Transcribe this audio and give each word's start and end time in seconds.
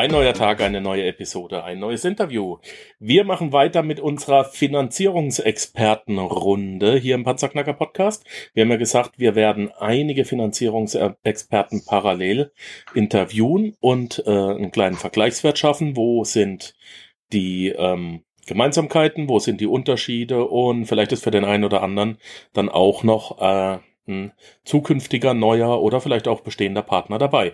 Ein 0.00 0.12
neuer 0.12 0.32
Tag, 0.32 0.62
eine 0.62 0.80
neue 0.80 1.04
Episode, 1.04 1.62
ein 1.62 1.78
neues 1.78 2.06
Interview. 2.06 2.56
Wir 3.00 3.24
machen 3.24 3.52
weiter 3.52 3.82
mit 3.82 4.00
unserer 4.00 4.46
Finanzierungsexpertenrunde 4.46 6.96
hier 6.96 7.16
im 7.16 7.24
Panzerknacker 7.24 7.74
Podcast. 7.74 8.24
Wir 8.54 8.62
haben 8.62 8.70
ja 8.70 8.78
gesagt, 8.78 9.18
wir 9.18 9.34
werden 9.34 9.70
einige 9.78 10.24
Finanzierungsexperten 10.24 11.84
parallel 11.84 12.50
interviewen 12.94 13.76
und 13.78 14.22
äh, 14.24 14.30
einen 14.30 14.70
kleinen 14.70 14.96
Vergleichswert 14.96 15.58
schaffen. 15.58 15.98
Wo 15.98 16.24
sind 16.24 16.74
die 17.34 17.68
ähm, 17.68 18.24
Gemeinsamkeiten, 18.46 19.28
wo 19.28 19.38
sind 19.38 19.60
die 19.60 19.66
Unterschiede 19.66 20.46
und 20.46 20.86
vielleicht 20.86 21.12
ist 21.12 21.24
für 21.24 21.30
den 21.30 21.44
einen 21.44 21.64
oder 21.64 21.82
anderen 21.82 22.16
dann 22.54 22.70
auch 22.70 23.02
noch 23.02 23.38
äh, 23.38 23.80
ein 24.08 24.32
zukünftiger, 24.64 25.34
neuer 25.34 25.82
oder 25.82 26.00
vielleicht 26.00 26.26
auch 26.26 26.40
bestehender 26.40 26.80
Partner 26.80 27.18
dabei. 27.18 27.52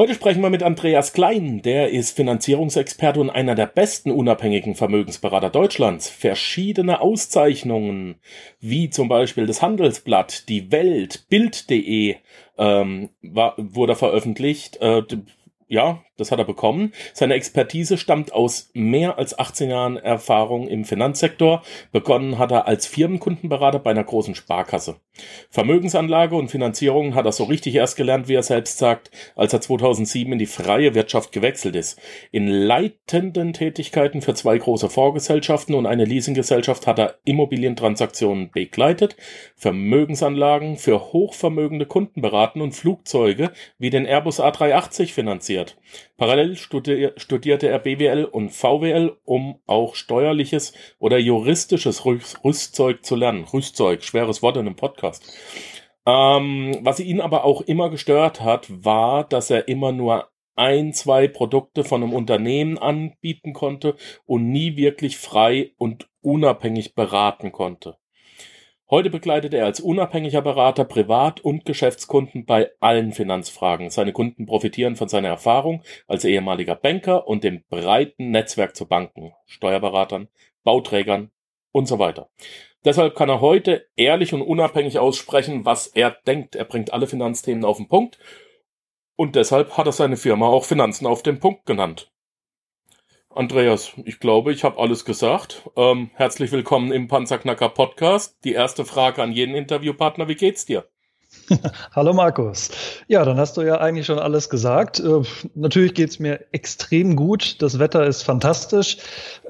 Heute 0.00 0.14
sprechen 0.14 0.40
wir 0.40 0.48
mit 0.48 0.62
Andreas 0.62 1.12
Klein. 1.12 1.60
Der 1.60 1.90
ist 1.90 2.16
Finanzierungsexperte 2.16 3.20
und 3.20 3.28
einer 3.28 3.54
der 3.54 3.66
besten 3.66 4.10
unabhängigen 4.10 4.74
Vermögensberater 4.74 5.50
Deutschlands. 5.50 6.08
Verschiedene 6.08 7.02
Auszeichnungen, 7.02 8.14
wie 8.60 8.88
zum 8.88 9.10
Beispiel 9.10 9.44
das 9.44 9.60
Handelsblatt, 9.60 10.48
die 10.48 10.72
Welt, 10.72 11.26
Bild.de, 11.28 12.16
ähm, 12.56 13.10
war, 13.20 13.54
wurde 13.58 13.94
veröffentlicht. 13.94 14.78
Äh, 14.80 15.02
ja, 15.68 16.02
das 16.20 16.30
hat 16.30 16.38
er 16.38 16.44
bekommen. 16.44 16.92
Seine 17.14 17.34
Expertise 17.34 17.98
stammt 17.98 18.32
aus 18.32 18.70
mehr 18.74 19.18
als 19.18 19.38
18 19.38 19.70
Jahren 19.70 19.96
Erfahrung 19.96 20.68
im 20.68 20.84
Finanzsektor. 20.84 21.62
Begonnen 21.92 22.38
hat 22.38 22.52
er 22.52 22.68
als 22.68 22.86
Firmenkundenberater 22.86 23.78
bei 23.78 23.90
einer 23.90 24.04
großen 24.04 24.34
Sparkasse. 24.34 24.96
Vermögensanlage 25.50 26.36
und 26.36 26.50
Finanzierung 26.50 27.14
hat 27.14 27.26
er 27.26 27.32
so 27.32 27.44
richtig 27.44 27.74
erst 27.74 27.96
gelernt, 27.96 28.28
wie 28.28 28.34
er 28.34 28.42
selbst 28.42 28.78
sagt, 28.78 29.10
als 29.34 29.52
er 29.52 29.60
2007 29.60 30.32
in 30.32 30.38
die 30.38 30.46
freie 30.46 30.94
Wirtschaft 30.94 31.32
gewechselt 31.32 31.76
ist. 31.76 32.00
In 32.30 32.48
leitenden 32.48 33.52
Tätigkeiten 33.52 34.22
für 34.22 34.34
zwei 34.34 34.58
große 34.58 34.88
Vorgesellschaften 34.88 35.74
und 35.74 35.86
eine 35.86 36.04
Leasinggesellschaft 36.04 36.86
hat 36.86 36.98
er 36.98 37.16
Immobilientransaktionen 37.24 38.50
begleitet, 38.50 39.16
Vermögensanlagen 39.56 40.76
für 40.76 41.12
hochvermögende 41.12 41.86
Kunden 41.86 42.20
beraten 42.20 42.60
und 42.60 42.72
Flugzeuge 42.72 43.50
wie 43.78 43.90
den 43.90 44.06
Airbus 44.06 44.40
A380 44.40 45.12
finanziert. 45.12 45.76
Parallel 46.20 46.54
studierte 46.54 47.68
er 47.68 47.78
BWL 47.78 48.26
und 48.26 48.50
VWL, 48.50 49.16
um 49.24 49.58
auch 49.66 49.94
steuerliches 49.94 50.74
oder 50.98 51.16
juristisches 51.16 52.04
Rüstzeug 52.04 53.06
zu 53.06 53.16
lernen. 53.16 53.44
Rüstzeug, 53.44 54.04
schweres 54.04 54.42
Wort 54.42 54.58
in 54.58 54.66
einem 54.66 54.76
Podcast. 54.76 55.32
Ähm, 56.04 56.76
was 56.82 57.00
ihn 57.00 57.22
aber 57.22 57.44
auch 57.44 57.62
immer 57.62 57.88
gestört 57.88 58.42
hat, 58.42 58.66
war, 58.68 59.24
dass 59.24 59.48
er 59.48 59.66
immer 59.68 59.92
nur 59.92 60.28
ein, 60.56 60.92
zwei 60.92 61.26
Produkte 61.26 61.84
von 61.84 62.02
einem 62.02 62.12
Unternehmen 62.12 62.76
anbieten 62.76 63.54
konnte 63.54 63.96
und 64.26 64.50
nie 64.50 64.76
wirklich 64.76 65.16
frei 65.16 65.72
und 65.78 66.10
unabhängig 66.20 66.94
beraten 66.94 67.50
konnte. 67.50 67.96
Heute 68.90 69.08
begleitet 69.08 69.54
er 69.54 69.66
als 69.66 69.78
unabhängiger 69.78 70.42
Berater 70.42 70.82
Privat- 70.84 71.40
und 71.40 71.64
Geschäftskunden 71.64 72.44
bei 72.44 72.72
allen 72.80 73.12
Finanzfragen. 73.12 73.88
Seine 73.88 74.12
Kunden 74.12 74.46
profitieren 74.46 74.96
von 74.96 75.08
seiner 75.08 75.28
Erfahrung 75.28 75.84
als 76.08 76.24
ehemaliger 76.24 76.74
Banker 76.74 77.28
und 77.28 77.44
dem 77.44 77.62
breiten 77.70 78.32
Netzwerk 78.32 78.74
zu 78.74 78.86
Banken, 78.86 79.32
Steuerberatern, 79.46 80.26
Bauträgern 80.64 81.30
und 81.70 81.86
so 81.86 82.00
weiter. 82.00 82.30
Deshalb 82.84 83.14
kann 83.14 83.28
er 83.28 83.40
heute 83.40 83.86
ehrlich 83.94 84.34
und 84.34 84.42
unabhängig 84.42 84.98
aussprechen, 84.98 85.64
was 85.64 85.86
er 85.86 86.16
denkt. 86.26 86.56
Er 86.56 86.64
bringt 86.64 86.92
alle 86.92 87.06
Finanzthemen 87.06 87.64
auf 87.64 87.76
den 87.76 87.86
Punkt 87.86 88.18
und 89.14 89.36
deshalb 89.36 89.76
hat 89.76 89.86
er 89.86 89.92
seine 89.92 90.16
Firma 90.16 90.48
auch 90.48 90.64
Finanzen 90.64 91.06
auf 91.06 91.22
den 91.22 91.38
Punkt 91.38 91.64
genannt. 91.64 92.10
Andreas, 93.32 93.92
ich 94.04 94.18
glaube, 94.18 94.52
ich 94.52 94.64
habe 94.64 94.80
alles 94.80 95.04
gesagt. 95.04 95.70
Ähm, 95.76 96.10
herzlich 96.14 96.50
willkommen 96.50 96.90
im 96.90 97.06
Panzerknacker 97.06 97.68
Podcast. 97.68 98.44
Die 98.44 98.54
erste 98.54 98.84
Frage 98.84 99.22
an 99.22 99.30
jeden 99.30 99.54
Interviewpartner, 99.54 100.26
wie 100.26 100.34
geht's 100.34 100.66
dir? 100.66 100.88
Hallo 101.94 102.12
Markus. 102.12 102.70
Ja, 103.08 103.24
dann 103.24 103.38
hast 103.38 103.56
du 103.56 103.62
ja 103.62 103.78
eigentlich 103.78 104.06
schon 104.06 104.18
alles 104.18 104.50
gesagt. 104.50 105.00
Äh, 105.00 105.22
natürlich 105.54 105.94
geht's 105.94 106.18
mir 106.18 106.46
extrem 106.52 107.16
gut. 107.16 107.62
Das 107.62 107.78
Wetter 107.78 108.06
ist 108.06 108.22
fantastisch. 108.22 108.98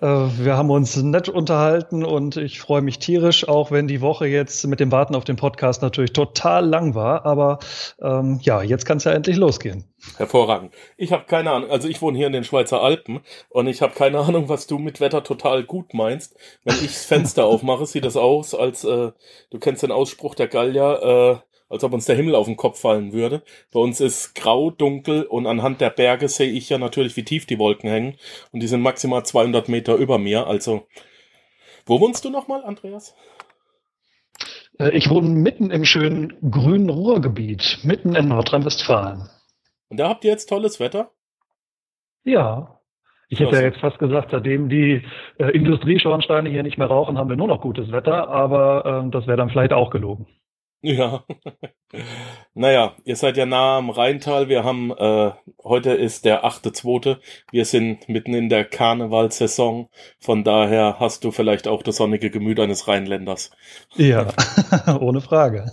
Äh, 0.01 0.07
wir 0.07 0.57
haben 0.57 0.71
uns 0.71 0.97
nett 0.97 1.29
unterhalten 1.29 2.05
und 2.05 2.37
ich 2.37 2.61
freue 2.61 2.83
mich 2.83 2.99
tierisch, 2.99 3.49
auch 3.49 3.71
wenn 3.71 3.87
die 3.87 4.01
Woche 4.01 4.27
jetzt 4.27 4.67
mit 4.67 4.81
dem 4.81 4.93
Warten 4.93 5.15
auf 5.15 5.25
den 5.25 5.37
Podcast 5.37 5.83
natürlich 5.83 6.13
total 6.13 6.67
lang 6.67 6.95
war. 6.95 7.25
Aber 7.25 7.59
ähm, 8.01 8.41
ja, 8.43 8.63
jetzt 8.63 8.85
kann 8.85 8.99
es 8.99 9.05
ja 9.05 9.13
endlich 9.13 9.37
losgehen. 9.37 9.85
Hervorragend. 10.17 10.75
Ich 10.97 11.13
habe 11.13 11.25
keine 11.25 11.51
Ahnung, 11.51 11.71
also 11.71 11.89
ich 11.89 12.01
wohne 12.01 12.17
hier 12.17 12.27
in 12.27 12.33
den 12.33 12.45
Schweizer 12.45 12.83
Alpen 12.83 13.21
und 13.51 13.67
ich 13.67 13.83
habe 13.83 13.95
keine 13.95 14.19
Ahnung, 14.19 14.49
was 14.49 14.67
du 14.67 14.79
mit 14.79 15.01
Wetter 15.01 15.23
total 15.23 15.65
gut 15.65 15.93
meinst. 15.93 16.37
Wenn 16.65 16.77
ich 16.77 16.93
das 16.93 17.05
Fenster 17.05 17.45
aufmache, 17.47 17.85
sieht 17.85 18.05
das 18.05 18.17
aus, 18.17 18.55
als 18.55 18.85
äh, 18.85 19.13
du 19.51 19.59
kennst 19.59 19.83
den 19.83 19.93
Ausspruch 19.93 20.35
der 20.35 20.49
Gallier, 20.49 21.43
äh, 21.43 21.50
als 21.71 21.85
ob 21.85 21.95
uns 21.95 22.05
der 22.05 22.17
Himmel 22.17 22.35
auf 22.35 22.47
den 22.47 22.57
Kopf 22.57 22.81
fallen 22.81 23.13
würde. 23.13 23.43
Bei 23.73 23.81
uns 23.81 24.01
ist 24.01 24.35
grau, 24.35 24.71
dunkel 24.71 25.23
und 25.23 25.47
anhand 25.47 25.81
der 25.81 25.91
Berge 25.91 26.29
sehe 26.29 26.51
ich 26.51 26.69
ja 26.69 26.77
natürlich, 26.77 27.17
wie 27.17 27.25
tief 27.25 27.47
die 27.47 27.59
Wolken 27.59 27.89
hängen 27.89 28.17
und 28.53 28.61
die 28.61 28.67
sind 28.67 28.83
maximal 28.83 29.25
200 29.25 29.69
Meter 29.69 29.95
über 29.95 30.19
mir. 30.19 30.47
Also, 30.47 30.87
wo 31.87 32.01
wohnst 32.01 32.25
du 32.25 32.31
nochmal, 32.31 32.65
Andreas? 32.65 33.15
Äh, 34.79 34.91
ich 34.91 35.09
wohne 35.09 35.29
mitten 35.29 35.71
im 35.71 35.85
schönen 35.85 36.35
grünen 36.51 36.91
Ruhrgebiet, 36.91 37.79
mitten 37.85 38.15
in 38.15 38.29
Nordrhein-Westfalen. 38.29 39.29
Und 39.89 39.99
da 39.99 40.09
habt 40.09 40.25
ihr 40.25 40.31
jetzt 40.31 40.49
tolles 40.49 40.81
Wetter? 40.81 41.11
Ja. 42.25 42.81
Ich 43.29 43.39
hätte 43.39 43.57
ja 43.57 43.63
jetzt 43.63 43.79
fast 43.79 44.01
gesagt, 44.01 44.33
seitdem 44.33 44.69
die 44.69 45.05
äh, 45.39 45.51
Industrieschornsteine 45.51 46.51
hier 46.51 46.65
nicht 46.65 46.79
mehr 46.79 46.89
rauchen, 46.89 47.17
haben 47.17 47.31
wir 47.31 47.37
nur 47.37 47.47
noch 47.47 47.61
gutes 47.61 47.93
Wetter, 47.93 48.29
aber 48.29 49.05
äh, 49.07 49.11
das 49.11 49.29
wäre 49.29 49.37
dann 49.37 49.51
vielleicht 49.51 49.73
auch 49.73 49.91
gelogen. 49.91 50.27
Ja. 50.83 51.25
naja, 52.55 52.97
ihr 53.05 53.17
seid 53.17 53.37
ja 53.37 53.45
nah 53.45 53.79
am 53.79 53.91
Rheintal. 53.91 54.49
Wir 54.49 54.65
haben, 54.65 54.91
äh, 54.93 55.33
heute 55.63 55.91
ist 55.91 56.25
der 56.25 56.45
achte 56.45 56.73
Zweite. 56.73 57.21
Wir 57.51 57.67
sind 57.67 58.09
mitten 58.09 58.33
in 58.33 58.49
der 58.49 58.65
Karnevalsaison. 58.65 59.89
Von 60.19 60.45
daher 60.45 60.97
hast 60.99 61.25
du 61.25 61.33
vielleicht 61.33 61.69
auch 61.69 61.83
das 61.83 61.97
sonnige 61.97 62.31
Gemüt 62.31 62.59
eines 62.61 62.89
Rheinländers. 62.89 63.51
Ja, 63.97 64.29
ohne 65.01 65.21
Frage. 65.21 65.67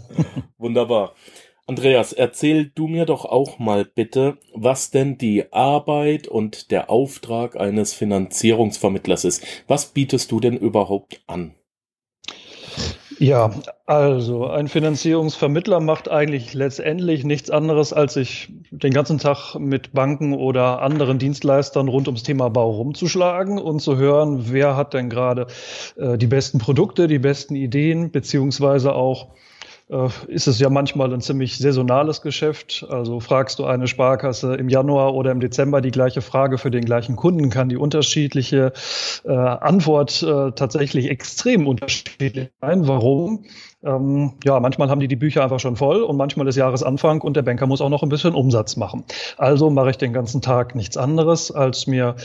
Wunderbar. 0.57 1.13
Andreas, 1.67 2.13
erzähl 2.13 2.72
du 2.73 2.88
mir 2.88 3.06
doch 3.06 3.25
auch 3.25 3.59
mal 3.59 3.84
bitte, 3.84 4.38
was 4.53 4.90
denn 4.90 5.17
die 5.17 5.51
Arbeit 5.51 6.28
und 6.28 6.72
der 6.72 6.90
Auftrag 6.90 7.57
eines 7.57 7.94
Finanzierungsvermittlers 7.94 9.25
ist. 9.25 9.46
Was 9.67 9.88
bietest 9.88 10.31
du 10.31 10.40
denn 10.40 10.56
überhaupt 10.56 11.22
an? 11.28 11.56
Ja, 13.19 13.51
also 13.88 14.47
ein 14.47 14.67
Finanzierungsvermittler 14.67 15.79
macht 15.79 16.09
eigentlich 16.09 16.53
letztendlich 16.53 17.23
nichts 17.23 17.50
anderes, 17.50 17.91
als 17.91 18.14
sich 18.14 18.49
den 18.69 18.93
ganzen 18.93 19.17
Tag 19.17 19.55
mit 19.55 19.93
Banken 19.93 20.34
oder 20.34 20.81
anderen 20.84 21.17
Dienstleistern 21.17 21.87
rund 21.87 22.08
ums 22.08 22.22
Thema 22.22 22.49
Bau 22.49 22.69
rumzuschlagen 22.72 23.58
und 23.58 23.79
zu 23.79 23.97
hören, 23.97 24.52
wer 24.52 24.75
hat 24.75 24.93
denn 24.93 25.09
gerade 25.09 25.47
äh, 25.96 26.17
die 26.17 26.28
besten 26.28 26.59
Produkte, 26.59 27.08
die 27.08 27.17
besten 27.17 27.55
Ideen, 27.55 28.11
beziehungsweise 28.11 28.93
auch 28.93 29.29
ist 30.28 30.47
es 30.47 30.59
ja 30.59 30.69
manchmal 30.69 31.13
ein 31.13 31.22
ziemlich 31.22 31.57
saisonales 31.57 32.22
Geschäft. 32.22 32.85
Also 32.89 33.22
fragst 33.22 33.59
du 33.59 33.66
eine 33.66 33.87
Sparkasse 33.87 34.55
im 34.55 34.67
Januar 34.67 35.13
oder 35.13 35.31
im 35.31 35.39
Dezember 35.39 35.79
die 35.79 35.91
gleiche 35.91 36.22
Frage 36.22 36.57
für 36.57 36.72
den 36.72 36.84
gleichen 36.84 37.16
Kunden, 37.16 37.49
kann 37.49 37.69
die 37.69 37.78
unterschiedliche 37.78 38.73
äh, 39.23 39.31
Antwort 39.31 40.22
äh, 40.23 40.51
tatsächlich 40.51 41.09
extrem 41.09 41.67
unterschiedlich 41.67 42.49
sein. 42.59 42.87
Warum? 42.87 43.45
Ähm, 43.87 44.34
ja, 44.43 44.59
manchmal 44.59 44.89
haben 44.89 44.99
die 44.99 45.07
die 45.07 45.16
Bücher 45.16 45.43
einfach 45.43 45.59
schon 45.59 45.78
voll 45.78 46.01
und 46.01 46.17
manchmal 46.17 46.47
ist 46.47 46.57
Jahresanfang 46.57 47.22
und 47.22 47.37
der 47.37 47.41
Banker 47.41 47.67
muss 47.67 47.79
auch 47.79 47.89
noch 47.89 48.03
ein 48.03 48.09
bisschen 48.09 48.35
Umsatz 48.35 48.75
machen. 48.75 49.05
Also 49.37 49.69
mache 49.69 49.91
ich 49.91 49.97
den 49.97 50.11
ganzen 50.11 50.41
Tag 50.41 50.75
nichts 50.75 50.97
anderes, 50.97 51.51
als 51.51 51.87
mir 51.87 52.16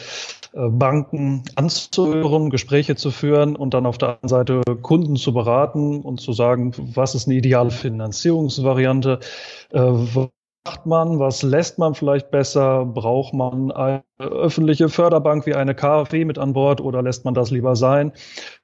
äh, 0.54 0.68
Banken 0.68 1.44
anzuhören, 1.54 2.50
Gespräche 2.50 2.96
zu 2.96 3.12
führen 3.12 3.54
und 3.54 3.74
dann 3.74 3.86
auf 3.86 3.96
der 3.96 4.08
anderen 4.08 4.28
Seite 4.28 4.62
Kunden 4.82 5.14
zu 5.16 5.32
beraten 5.32 6.00
und 6.00 6.20
zu 6.20 6.32
sagen, 6.32 6.74
was 6.94 7.14
ist 7.14 7.28
eine 7.28 7.36
ideale 7.36 7.70
Finanzierungsvariante, 7.70 9.20
äh, 9.70 9.78
was 9.80 10.28
macht 10.64 10.86
man, 10.86 11.18
was 11.18 11.42
lässt 11.42 11.78
man 11.78 11.94
vielleicht 11.94 12.30
besser, 12.30 12.84
braucht 12.84 13.34
man 13.34 13.72
ein 13.72 14.02
öffentliche 14.18 14.88
Förderbank 14.88 15.46
wie 15.46 15.54
eine 15.54 15.74
KfW 15.74 16.24
mit 16.24 16.38
an 16.38 16.52
Bord 16.52 16.80
oder 16.80 17.02
lässt 17.02 17.24
man 17.24 17.34
das 17.34 17.50
lieber 17.50 17.76
sein? 17.76 18.12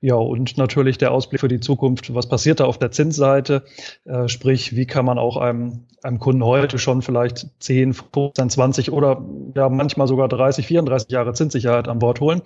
Ja, 0.01 0.15
und 0.15 0.57
natürlich 0.57 0.99
der 0.99 1.13
Ausblick 1.13 1.41
für 1.41 1.49
die 1.49 1.61
Zukunft. 1.61 2.15
Was 2.15 2.29
passiert 2.29 2.61
da 2.61 2.65
auf 2.65 2.79
der 2.79 2.91
Zinsseite? 2.91 3.65
Äh, 4.05 4.29
sprich, 4.29 4.77
wie 4.77 4.87
kann 4.87 5.05
man 5.05 5.19
auch 5.19 5.37
einem, 5.37 5.87
einem 6.03 6.19
Kunden 6.19 6.45
heute 6.45 6.79
schon 6.79 7.03
vielleicht 7.03 7.47
10, 7.61 7.95
15, 7.95 8.51
20 8.51 8.93
oder 8.93 9.25
ja 9.55 9.69
manchmal 9.69 10.07
sogar 10.07 10.29
30, 10.29 10.67
34 10.67 11.11
Jahre 11.11 11.33
Zinssicherheit 11.33 11.89
an 11.89 11.99
Bord 11.99 12.21
holen? 12.21 12.43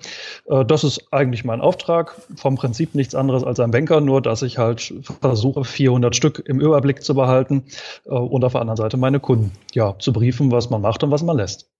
Äh, 0.47 0.65
das 0.65 0.85
ist 0.85 1.13
eigentlich 1.13 1.45
mein 1.45 1.61
Auftrag. 1.61 2.17
Vom 2.37 2.57
Prinzip 2.57 2.95
nichts 2.95 3.15
anderes 3.15 3.45
als 3.45 3.61
ein 3.61 3.71
Banker, 3.71 4.01
nur 4.01 4.23
dass 4.23 4.43
ich 4.43 4.59
halt 4.59 4.95
versuche, 5.21 5.65
400 5.65 6.17
Stück 6.17 6.43
im 6.47 6.61
Überblick 6.61 7.03
zu 7.03 7.15
behalten 7.15 7.65
äh, 8.07 8.11
und 8.11 8.45
auf 8.45 8.53
der 8.53 8.61
anderen 8.61 8.77
Seite 8.77 8.97
meine 8.97 9.21
Kunden 9.21 9.53
ja 9.73 9.99
zu 9.99 10.13
briefen, 10.13 10.51
was 10.51 10.71
man 10.71 10.81
macht 10.81 11.03
und 11.03 11.11
was 11.11 11.23
man 11.23 11.37
lässt. 11.37 11.72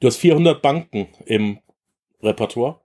Du 0.00 0.08
hast 0.08 0.16
400 0.16 0.60
Banken 0.60 1.08
im 1.24 1.58
Repertoire. 2.22 2.80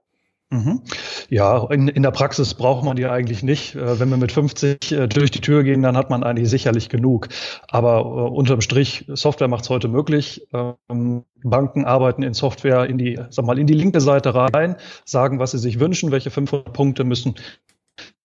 Mhm. 0.50 0.82
Ja, 1.30 1.66
in, 1.70 1.88
in 1.88 2.02
der 2.02 2.10
Praxis 2.10 2.52
braucht 2.52 2.84
man 2.84 2.96
die 2.96 3.06
eigentlich 3.06 3.42
nicht. 3.42 3.74
Äh, 3.74 3.98
wenn 3.98 4.10
wir 4.10 4.18
mit 4.18 4.32
50 4.32 4.92
äh, 4.92 5.08
durch 5.08 5.30
die 5.30 5.40
Tür 5.40 5.62
gehen, 5.64 5.82
dann 5.82 5.96
hat 5.96 6.10
man 6.10 6.22
eigentlich 6.22 6.50
sicherlich 6.50 6.90
genug. 6.90 7.28
Aber 7.68 8.00
äh, 8.00 8.02
unterm 8.02 8.60
Strich, 8.60 9.06
Software 9.08 9.48
macht 9.48 9.64
es 9.64 9.70
heute 9.70 9.88
möglich. 9.88 10.46
Ähm, 10.52 11.24
Banken 11.42 11.86
arbeiten 11.86 12.22
in 12.22 12.34
Software 12.34 12.84
in 12.84 12.98
die, 12.98 13.18
sag 13.30 13.46
mal, 13.46 13.58
in 13.58 13.66
die 13.66 13.74
linke 13.74 14.02
Seite 14.02 14.34
rein, 14.34 14.76
sagen, 15.06 15.38
was 15.38 15.52
sie 15.52 15.58
sich 15.58 15.80
wünschen, 15.80 16.12
welche 16.12 16.30
500 16.30 16.72
Punkte 16.72 17.04
müssen 17.04 17.34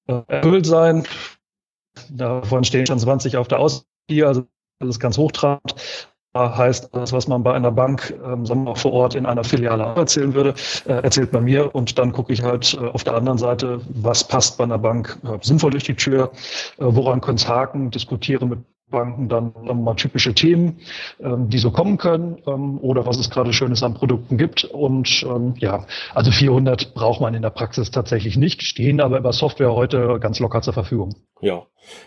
erfüllt 0.06 0.66
sein. 0.66 1.04
Davon 2.10 2.64
stehen 2.64 2.86
schon 2.86 3.00
20 3.00 3.38
auf 3.38 3.48
der 3.48 3.60
Aus 3.60 3.86
hier, 4.10 4.28
also 4.28 4.48
ist 4.80 5.00
ganz 5.00 5.18
hochtrabend 5.18 5.76
heißt 6.36 6.90
das, 6.94 7.14
was 7.14 7.28
man 7.28 7.44
bei 7.44 7.54
einer 7.54 7.72
Bank 7.72 8.14
ähm, 8.24 8.46
sagen 8.46 8.66
wir 8.66 8.76
vor 8.76 8.94
Ort 8.94 9.16
in 9.16 9.26
einer 9.26 9.44
Filiale 9.44 9.84
erzählen 9.96 10.34
würde, 10.34 10.54
äh, 10.86 10.94
erzählt 10.94 11.32
bei 11.32 11.42
mir 11.42 11.74
und 11.74 11.98
dann 11.98 12.12
gucke 12.12 12.34
ich 12.34 12.44
halt 12.44 12.78
äh, 12.80 12.86
auf 12.88 13.04
der 13.04 13.16
anderen 13.16 13.38
Seite, 13.38 13.82
was 13.90 14.28
passt 14.28 14.58
bei 14.58 14.64
einer 14.64 14.78
Bank 14.78 15.18
äh, 15.24 15.38
sinnvoll 15.42 15.72
durch 15.72 15.84
die 15.84 15.96
Tür, 15.96 16.32
äh, 16.78 16.86
woran 16.86 17.22
könnte 17.22 17.44
es 17.44 17.48
haken, 17.48 17.92
diskutiere 17.92 18.46
mit 18.46 18.60
Banken 18.90 19.28
dann 19.28 19.54
mal 19.84 19.96
typische 19.96 20.34
Themen, 20.34 20.80
ähm, 21.20 21.50
die 21.50 21.58
so 21.58 21.72
kommen 21.72 21.98
können 21.98 22.38
ähm, 22.48 22.80
oder 22.80 23.06
was 23.06 23.18
es 23.18 23.30
gerade 23.30 23.52
Schönes 23.52 23.84
an 23.84 23.94
Produkten 23.94 24.38
gibt. 24.38 24.64
Und 24.64 25.26
ähm, 25.30 25.56
ja, 25.58 25.86
also 26.14 26.32
400 26.32 26.94
braucht 26.94 27.20
man 27.20 27.34
in 27.34 27.42
der 27.42 27.50
Praxis 27.50 27.92
tatsächlich 27.92 28.38
nicht, 28.38 28.64
stehen 28.64 29.02
aber 29.02 29.18
über 29.20 29.34
Software 29.34 29.74
heute 29.74 30.20
ganz 30.22 30.40
locker 30.40 30.62
zur 30.62 30.74
Verfügung. 30.74 31.16
Ja, 31.42 31.64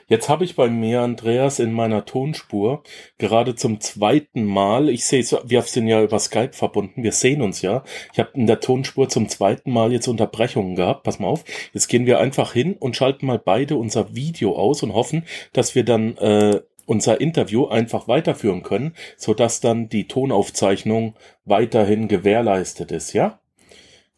jetzt 0.09 0.29
habe 0.29 0.45
ich 0.45 0.57
bei 0.57 0.69
mir, 0.69 1.01
Andreas, 1.03 1.59
in 1.59 1.73
meiner 1.73 2.05
Tonspur 2.05 2.83
gerade 3.19 3.55
zum 3.55 3.81
zweiten 3.81 4.45
Mal, 4.45 4.89
ich 4.89 5.05
sehe, 5.05 5.25
wir 5.45 5.63
sind 5.63 5.89
ja 5.89 6.03
über 6.03 6.19
Skype 6.19 6.53
verbunden, 6.53 7.03
wir 7.03 7.13
sehen 7.13 7.43
uns 7.43 7.63
ja. 7.63 7.85
Ich 8.13 8.19
habe 8.19 8.31
in 8.35 8.47
der 8.47 8.61
Tonspur 8.61 9.09
zum 9.09 9.29
zweiten 9.29 9.71
Mal 9.73 9.93
jetzt 9.93 10.09
Unterbrechungen 10.09 10.77
gehabt. 10.77 11.05
Pass 11.05 11.19
mal 11.19 11.29
auf, 11.29 11.45
jetzt 11.73 11.89
gehen 11.89 12.07
wir 12.07 12.21
einfach 12.21 12.53
hin 12.53 12.77
und 12.79 12.97
schalten 12.97 13.27
mal 13.27 13.39
beide 13.39 13.77
unser 13.77 14.15
Video 14.15 14.57
aus 14.57 14.83
und 14.83 14.95
hoffen, 14.95 15.25
dass 15.53 15.75
wir 15.75 15.85
dann 15.85 16.17
äh, 16.19 16.61
unser 16.87 17.21
Interview 17.21 17.67
einfach 17.67 18.09
weiterführen 18.09 18.65
können, 18.65 18.95
so 19.17 19.33
dass 19.33 19.61
dann 19.61 19.89
die 19.89 20.09
Tonaufzeichnung 20.09 21.15
weiterhin 21.45 22.09
gewährleistet 22.09 22.91
ist, 22.91 23.13
ja? 23.13 23.39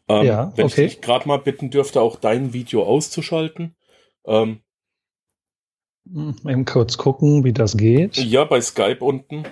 Ähm, 0.08 0.26
ja, 0.26 0.52
wenn 0.56 0.66
okay. 0.66 0.84
ich 0.84 0.92
dich 0.94 1.00
gerade 1.02 1.28
mal 1.28 1.38
bitten 1.38 1.70
dürfte, 1.70 2.00
auch 2.00 2.16
dein 2.16 2.52
Video 2.52 2.84
auszuschalten. 2.84 3.76
Ähm, 4.26 4.42
hm, 4.42 4.60
Eben 6.06 6.64
kurz 6.64 6.98
gucken, 6.98 7.44
wie 7.44 7.52
das 7.52 7.76
geht. 7.76 8.16
Ja, 8.16 8.44
bei 8.44 8.60
Skype 8.60 8.98
unten. 9.04 9.44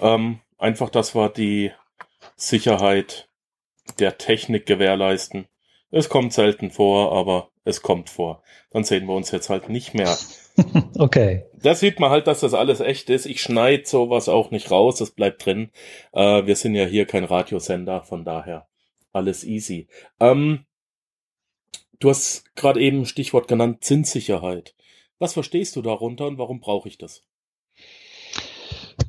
Ähm, 0.00 0.40
einfach, 0.58 0.90
dass 0.90 1.14
wir 1.14 1.28
die 1.28 1.72
Sicherheit 2.36 3.28
der 3.98 4.18
Technik 4.18 4.66
gewährleisten. 4.66 5.46
Es 5.90 6.08
kommt 6.08 6.32
selten 6.32 6.70
vor, 6.70 7.12
aber 7.12 7.50
es 7.64 7.82
kommt 7.82 8.10
vor. 8.10 8.42
Dann 8.70 8.84
sehen 8.84 9.06
wir 9.06 9.14
uns 9.14 9.30
jetzt 9.30 9.48
halt 9.48 9.68
nicht 9.68 9.94
mehr 9.94 10.16
okay. 10.98 11.44
Da 11.54 11.74
sieht 11.74 11.98
man 11.98 12.10
halt, 12.10 12.26
dass 12.26 12.40
das 12.40 12.54
alles 12.54 12.80
echt 12.80 13.10
ist. 13.10 13.26
Ich 13.26 13.40
schneide 13.40 13.86
sowas 13.86 14.28
auch 14.28 14.50
nicht 14.50 14.70
raus, 14.70 14.96
das 14.96 15.10
bleibt 15.10 15.44
drin. 15.44 15.70
Äh, 16.12 16.46
wir 16.46 16.56
sind 16.56 16.74
ja 16.74 16.84
hier 16.86 17.06
kein 17.06 17.24
Radiosender, 17.24 18.02
von 18.02 18.24
daher 18.24 18.66
alles 19.12 19.44
easy. 19.44 19.88
Ähm, 20.20 20.64
du 22.00 22.10
hast 22.10 22.54
gerade 22.56 22.80
eben 22.80 23.06
Stichwort 23.06 23.48
genannt, 23.48 23.84
Zinssicherheit. 23.84 24.74
Was 25.18 25.32
verstehst 25.32 25.76
du 25.76 25.82
darunter 25.82 26.26
und 26.26 26.38
warum 26.38 26.60
brauche 26.60 26.88
ich 26.88 26.98
das? 26.98 27.22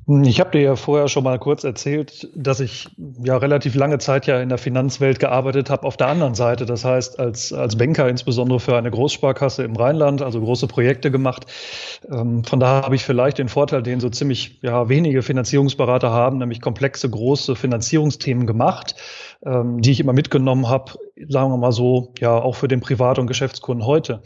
Ich 0.08 0.40
habe 0.40 0.52
dir 0.52 0.62
ja 0.62 0.76
vorher 0.76 1.08
schon 1.08 1.24
mal 1.24 1.40
kurz 1.40 1.64
erzählt, 1.64 2.30
dass 2.36 2.60
ich 2.60 2.88
ja 3.24 3.38
relativ 3.38 3.74
lange 3.74 3.98
Zeit 3.98 4.28
ja 4.28 4.40
in 4.40 4.50
der 4.50 4.60
Finanzwelt 4.60 5.20
gearbeitet 5.20 5.72
habe 5.72 5.88
auf 5.88 5.98
der 5.98 6.08
anderen 6.08 6.36
Seite. 6.36 6.68
Das 6.68 6.86
heißt, 6.86 7.20
als, 7.20 7.52
als 7.52 7.76
Banker 7.76 8.08
insbesondere 8.08 8.60
für 8.60 8.78
eine 8.78 8.92
Großsparkasse 8.92 9.64
im 9.64 9.76
Rheinland, 9.76 10.22
also 10.22 10.40
große 10.42 10.68
Projekte 10.68 11.10
gemacht. 11.10 11.48
Ähm, 12.08 12.44
von 12.44 12.60
daher 12.60 12.84
habe 12.84 12.94
ich 12.94 13.04
vielleicht 13.04 13.40
den 13.40 13.50
Vorteil, 13.50 13.82
den 13.82 14.00
so 14.00 14.10
ziemlich 14.10 14.60
ja, 14.62 14.90
wenige 14.90 15.24
Finanzierungsberater 15.24 16.12
haben, 16.12 16.38
nämlich 16.38 16.62
komplexe, 16.62 17.10
große 17.10 17.56
Finanzierungsthemen 17.56 18.46
gemacht, 18.46 18.96
ähm, 19.44 19.82
die 19.82 19.90
ich 19.90 20.00
immer 20.00 20.14
mitgenommen 20.14 20.70
habe, 20.70 21.00
sagen 21.30 21.50
wir 21.50 21.58
mal 21.58 21.72
so, 21.72 22.14
ja, 22.20 22.38
auch 22.38 22.56
für 22.56 22.68
den 22.68 22.80
Privat- 22.80 23.18
und 23.18 23.26
Geschäftskunden 23.26 23.88
heute. 23.88 24.22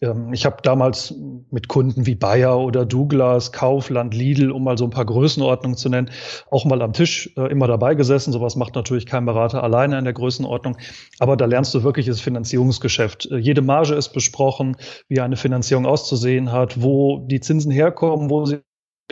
Ähm, 0.00 0.32
ich 0.32 0.44
habe 0.44 0.58
damals 0.62 1.14
mit 1.50 1.68
Kunden 1.68 2.06
wie 2.06 2.14
Bayer 2.14 2.58
oder 2.58 2.84
Douglas, 2.84 3.52
Kaufland, 3.52 4.14
Lidl, 4.14 4.50
um 4.50 4.64
mal 4.64 4.76
so 4.76 4.84
ein 4.84 4.90
paar 4.90 5.06
Größenordnungen 5.06 5.76
zu 5.76 5.88
nennen, 5.88 6.10
auch 6.50 6.64
mal 6.64 6.82
am 6.82 6.92
Tisch 6.92 7.32
äh, 7.36 7.50
immer 7.50 7.66
dabei 7.66 7.94
gesessen. 7.94 8.32
Sowas 8.32 8.56
macht 8.56 8.74
natürlich 8.74 9.06
kein 9.06 9.24
Berater 9.24 9.62
alleine 9.62 9.98
in 9.98 10.04
der 10.04 10.12
Größenordnung. 10.12 10.76
Aber 11.18 11.36
da 11.36 11.46
lernst 11.46 11.74
du 11.74 11.82
wirklich 11.82 12.06
das 12.06 12.20
Finanzierungsgeschäft. 12.20 13.30
Äh, 13.30 13.38
jede 13.38 13.62
Marge 13.62 13.94
ist 13.94 14.10
besprochen, 14.10 14.76
wie 15.08 15.20
eine 15.20 15.36
Finanzierung 15.36 15.86
auszusehen 15.86 16.52
hat, 16.52 16.82
wo 16.82 17.18
die 17.26 17.40
Zinsen 17.40 17.70
herkommen, 17.70 18.30
wo 18.30 18.44
sie 18.44 18.60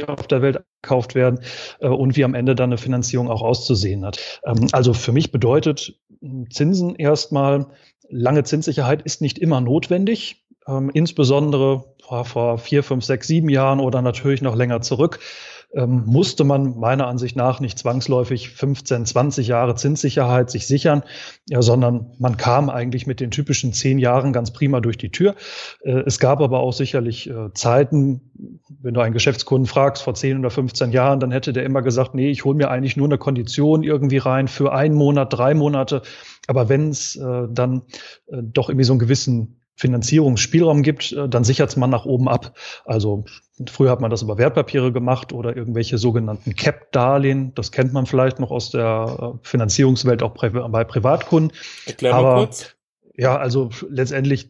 auf 0.07 0.27
der 0.27 0.43
Welt 0.43 0.65
gekauft 0.83 1.15
werden 1.15 1.41
äh, 1.81 1.89
und 1.89 2.17
wie 2.17 2.25
am 2.25 2.35
Ende 2.35 2.55
dann 2.55 2.71
eine 2.71 2.79
Finanzierung 2.79 3.31
auch 3.31 3.43
auszusehen 3.43 4.05
hat. 4.05 4.41
Ähm, 4.45 4.67
also 4.73 4.93
für 4.93 5.13
mich 5.13 5.31
bedeutet 5.31 5.99
Zinsen 6.51 6.97
erstmal, 6.97 7.67
lange 8.09 8.45
Zinssicherheit 8.45 9.03
ist 9.03 9.21
nicht 9.21 9.39
immer 9.39 9.61
notwendig 9.61 10.44
ähm, 10.67 10.91
insbesondere 10.93 11.85
vor, 12.03 12.25
vor 12.25 12.59
vier, 12.59 12.83
fünf, 12.83 13.05
sechs, 13.05 13.27
sieben 13.27 13.49
Jahren 13.49 13.81
oder 13.81 14.03
natürlich 14.03 14.43
noch 14.43 14.57
länger 14.57 14.81
zurück, 14.81 15.21
ähm, 15.75 16.05
musste 16.07 16.45
man 16.45 16.79
meiner 16.79 17.09
Ansicht 17.09 17.37
nach 17.37 17.61
nicht 17.61 17.79
zwangsläufig 17.79 18.51
15, 18.51 19.07
20 19.07 19.49
Jahre 19.49 19.75
Zinssicherheit 19.75 20.51
sich 20.51 20.67
sichern, 20.67 21.03
ja, 21.49 21.63
sondern 21.63 22.13
man 22.19 22.37
kam 22.37 22.71
eigentlich 22.71 23.07
mit 23.07 23.21
den 23.21 23.31
typischen 23.31 23.73
zehn 23.73 23.99
Jahren 23.99 24.33
ganz 24.33 24.53
prima 24.53 24.81
durch 24.81 24.97
die 24.97 25.11
Tür. 25.11 25.35
Äh, 25.83 26.03
es 26.07 26.19
gab 26.21 26.41
aber 26.41 26.61
auch 26.61 26.73
sicherlich 26.73 27.29
äh, 27.29 27.53
Zeiten, 27.55 28.21
wenn 28.81 28.95
du 28.95 29.01
einen 29.01 29.15
Geschäftskunden 29.15 29.67
fragst, 29.67 30.03
vor 30.03 30.15
10 30.15 30.39
oder 30.39 30.51
15 30.51 30.93
Jahren, 30.93 31.19
dann 31.19 31.33
hätte 31.33 31.53
der 31.53 31.65
immer 31.65 31.83
gesagt, 31.83 32.15
nee, 32.15 32.31
ich 32.31 32.45
hole 32.45 32.57
mir 32.57 32.71
eigentlich 32.71 32.97
nur 32.97 33.09
eine 33.09 33.19
Kondition 33.19 33.83
irgendwie 33.83 34.19
rein 34.19 34.49
für 34.49 34.73
einen 34.73 34.95
Monat, 34.95 35.33
drei 35.33 35.55
Monate. 35.55 36.03
Aber 36.47 36.69
wenn 36.69 36.91
es 36.91 37.17
äh, 37.17 37.49
dann 37.51 37.83
äh, 38.29 38.37
doch 38.43 38.69
irgendwie 38.69 38.85
so 38.85 38.93
einen 38.93 39.01
gewissen 39.01 39.64
Finanzierungsspielraum 39.77 40.83
gibt, 40.83 41.13
äh, 41.13 41.29
dann 41.29 41.45
sichert 41.45 41.77
man 41.77 41.91
nach 41.91 42.05
oben 42.05 42.29
ab. 42.29 42.57
Also 42.85 43.25
früher 43.69 43.91
hat 43.91 44.01
man 44.01 44.11
das 44.11 44.23
über 44.23 44.39
Wertpapiere 44.39 44.93
gemacht 44.93 45.33
oder 45.33 45.57
irgendwelche 45.57 45.99
sogenannten 45.99 46.55
Cap-Darlehen. 46.55 47.55
Das 47.55 47.73
kennt 47.73 47.93
man 47.93 48.07
vielleicht 48.07 48.41
noch 48.41 48.51
aus 48.51 48.71
der 48.71 49.35
äh, 49.43 49.47
Finanzierungswelt 49.47 50.23
auch 50.23 50.35
bei 50.35 50.85
Privatkunden. 50.85 51.57
Erklär 51.87 52.13
mal 52.13 52.19
Aber 52.19 52.35
kurz. 52.47 52.74
Ja, 53.17 53.37
also 53.37 53.71
letztendlich 53.89 54.49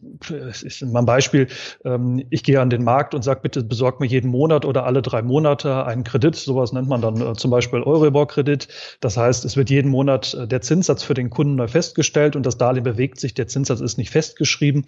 ist 0.63 0.81
mal 0.81 1.03
Beispiel. 1.03 1.47
Ähm, 1.83 2.25
ich 2.31 2.43
gehe 2.43 2.59
an 2.59 2.71
den 2.71 2.83
Markt 2.83 3.13
und 3.13 3.21
sage, 3.21 3.41
bitte 3.43 3.63
besorg 3.63 3.99
mir 3.99 4.07
jeden 4.07 4.31
Monat 4.31 4.65
oder 4.65 4.87
alle 4.87 5.03
drei 5.03 5.21
Monate 5.21 5.85
einen 5.85 6.03
Kredit. 6.03 6.35
Sowas 6.35 6.73
nennt 6.73 6.87
man 6.87 6.99
dann 6.99 7.21
äh, 7.21 7.33
zum 7.35 7.51
Beispiel 7.51 7.83
Euribor-Kredit. 7.83 8.67
Das 9.01 9.17
heißt, 9.17 9.45
es 9.45 9.55
wird 9.55 9.69
jeden 9.69 9.91
Monat 9.91 10.33
äh, 10.33 10.47
der 10.47 10.61
Zinssatz 10.61 11.03
für 11.03 11.13
den 11.13 11.29
Kunden 11.29 11.55
neu 11.55 11.67
festgestellt 11.67 12.35
und 12.35 12.43
das 12.43 12.57
Darlehen 12.57 12.83
bewegt 12.83 13.19
sich. 13.19 13.35
Der 13.35 13.47
Zinssatz 13.47 13.81
ist 13.81 13.99
nicht 13.99 14.09
festgeschrieben. 14.09 14.85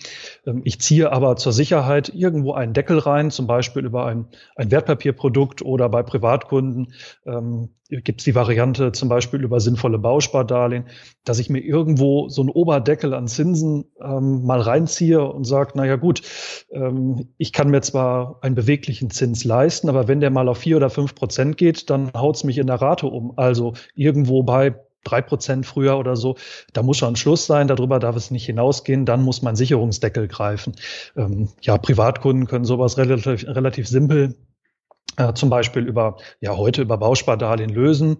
Ähm, 0.47 0.61
ich 0.63 0.81
ziehe 0.81 1.11
aber 1.11 1.35
zur 1.35 1.53
Sicherheit 1.53 2.11
irgendwo 2.15 2.53
einen 2.53 2.73
Deckel 2.73 2.97
rein, 2.97 3.29
zum 3.29 3.45
Beispiel 3.45 3.85
über 3.85 4.07
ein, 4.07 4.25
ein 4.55 4.71
Wertpapierprodukt 4.71 5.61
oder 5.61 5.87
bei 5.87 6.01
Privatkunden 6.01 6.93
ähm, 7.27 7.69
gibt 7.89 8.21
es 8.21 8.25
die 8.25 8.35
Variante 8.35 8.91
zum 8.91 9.09
Beispiel 9.09 9.43
über 9.43 9.59
sinnvolle 9.59 9.97
Bauspardarlehen, 9.97 10.85
dass 11.23 11.39
ich 11.39 11.49
mir 11.49 11.59
irgendwo 11.59 12.29
so 12.29 12.41
einen 12.41 12.49
Oberdeckel 12.49 13.13
an 13.13 13.27
Zinsen 13.27 13.85
ähm, 14.01 14.45
mal 14.45 14.61
reinziehe 14.61 15.21
und 15.21 15.45
sage, 15.45 15.77
naja 15.77 15.95
gut, 15.95 16.21
ähm, 16.71 17.29
ich 17.37 17.53
kann 17.53 17.69
mir 17.69 17.81
zwar 17.81 18.39
einen 18.41 18.55
beweglichen 18.55 19.09
Zins 19.09 19.43
leisten, 19.43 19.89
aber 19.89 20.07
wenn 20.07 20.19
der 20.19 20.29
mal 20.29 20.49
auf 20.49 20.59
vier 20.59 20.77
oder 20.77 20.89
fünf 20.89 21.15
Prozent 21.15 21.57
geht, 21.57 21.89
dann 21.89 22.11
haut's 22.13 22.43
mich 22.43 22.57
in 22.57 22.67
der 22.67 22.81
Rate 22.81 23.07
um. 23.07 23.33
Also 23.37 23.73
irgendwo 23.95 24.43
bei 24.43 24.75
drei 25.03 25.21
Prozent 25.21 25.65
früher 25.65 25.97
oder 25.97 26.15
so, 26.15 26.35
da 26.73 26.83
muss 26.83 26.97
schon 26.97 27.13
ein 27.13 27.15
Schluss 27.15 27.45
sein, 27.45 27.67
darüber 27.67 27.99
darf 27.99 28.15
es 28.15 28.31
nicht 28.31 28.45
hinausgehen, 28.45 29.05
dann 29.05 29.23
muss 29.23 29.41
mein 29.41 29.55
Sicherungsdeckel 29.55 30.27
greifen. 30.27 30.75
Ähm, 31.15 31.49
ja, 31.61 31.77
Privatkunden 31.77 32.47
können 32.47 32.65
sowas 32.65 32.97
relativ, 32.97 33.47
relativ 33.47 33.87
simpel 33.87 34.35
äh, 35.17 35.33
zum 35.33 35.49
Beispiel 35.49 35.85
über, 35.85 36.17
ja, 36.39 36.55
heute 36.55 36.81
über 36.81 36.97
Bauspardarlehen 36.97 37.73
lösen. 37.73 38.17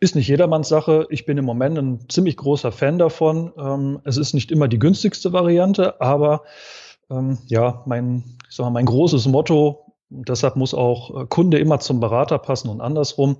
Ist 0.00 0.16
nicht 0.16 0.28
jedermanns 0.28 0.68
Sache. 0.68 1.06
Ich 1.08 1.24
bin 1.24 1.38
im 1.38 1.44
Moment 1.44 1.78
ein 1.78 2.08
ziemlich 2.08 2.36
großer 2.36 2.72
Fan 2.72 2.98
davon. 2.98 3.52
Ähm, 3.56 4.00
es 4.04 4.16
ist 4.16 4.34
nicht 4.34 4.50
immer 4.50 4.68
die 4.68 4.78
günstigste 4.78 5.32
Variante, 5.32 6.00
aber 6.00 6.42
ähm, 7.10 7.38
ja, 7.46 7.82
mein, 7.86 8.24
ich 8.48 8.56
sag 8.56 8.64
mal, 8.64 8.70
mein 8.70 8.86
großes 8.86 9.26
Motto 9.28 9.83
deshalb 10.28 10.56
muss 10.56 10.74
auch 10.74 11.22
äh, 11.22 11.26
Kunde 11.26 11.58
immer 11.58 11.80
zum 11.80 12.00
Berater 12.00 12.38
passen 12.38 12.68
und 12.68 12.80
andersrum. 12.80 13.36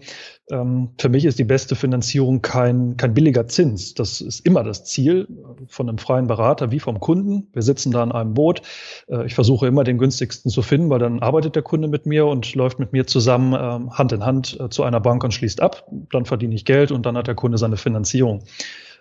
Ähm, 0.50 0.90
für 0.98 1.08
mich 1.08 1.24
ist 1.24 1.38
die 1.38 1.44
beste 1.44 1.76
Finanzierung 1.76 2.42
kein, 2.42 2.96
kein 2.96 3.14
billiger 3.14 3.46
Zins. 3.46 3.94
Das 3.94 4.20
ist 4.20 4.40
immer 4.40 4.62
das 4.64 4.84
Ziel 4.84 5.28
von 5.68 5.88
einem 5.88 5.98
freien 5.98 6.26
Berater 6.26 6.70
wie 6.70 6.80
vom 6.80 7.00
Kunden. 7.00 7.48
Wir 7.52 7.62
sitzen 7.62 7.92
da 7.92 8.02
in 8.02 8.12
einem 8.12 8.34
Boot. 8.34 8.62
Äh, 9.08 9.26
ich 9.26 9.34
versuche 9.34 9.66
immer 9.66 9.84
den 9.84 9.98
günstigsten 9.98 10.50
zu 10.50 10.62
finden, 10.62 10.90
weil 10.90 10.98
dann 10.98 11.20
arbeitet 11.20 11.56
der 11.56 11.62
Kunde 11.62 11.88
mit 11.88 12.06
mir 12.06 12.26
und 12.26 12.54
läuft 12.54 12.78
mit 12.78 12.92
mir 12.92 13.06
zusammen 13.06 13.54
ähm, 13.58 13.96
Hand 13.96 14.12
in 14.12 14.24
Hand 14.24 14.58
äh, 14.60 14.68
zu 14.68 14.82
einer 14.82 15.00
Bank 15.00 15.24
und 15.24 15.32
schließt 15.32 15.60
ab. 15.60 15.86
Dann 16.10 16.24
verdiene 16.24 16.54
ich 16.54 16.64
Geld 16.64 16.92
und 16.92 17.06
dann 17.06 17.16
hat 17.16 17.26
der 17.26 17.34
Kunde 17.34 17.58
seine 17.58 17.76
Finanzierung. 17.76 18.42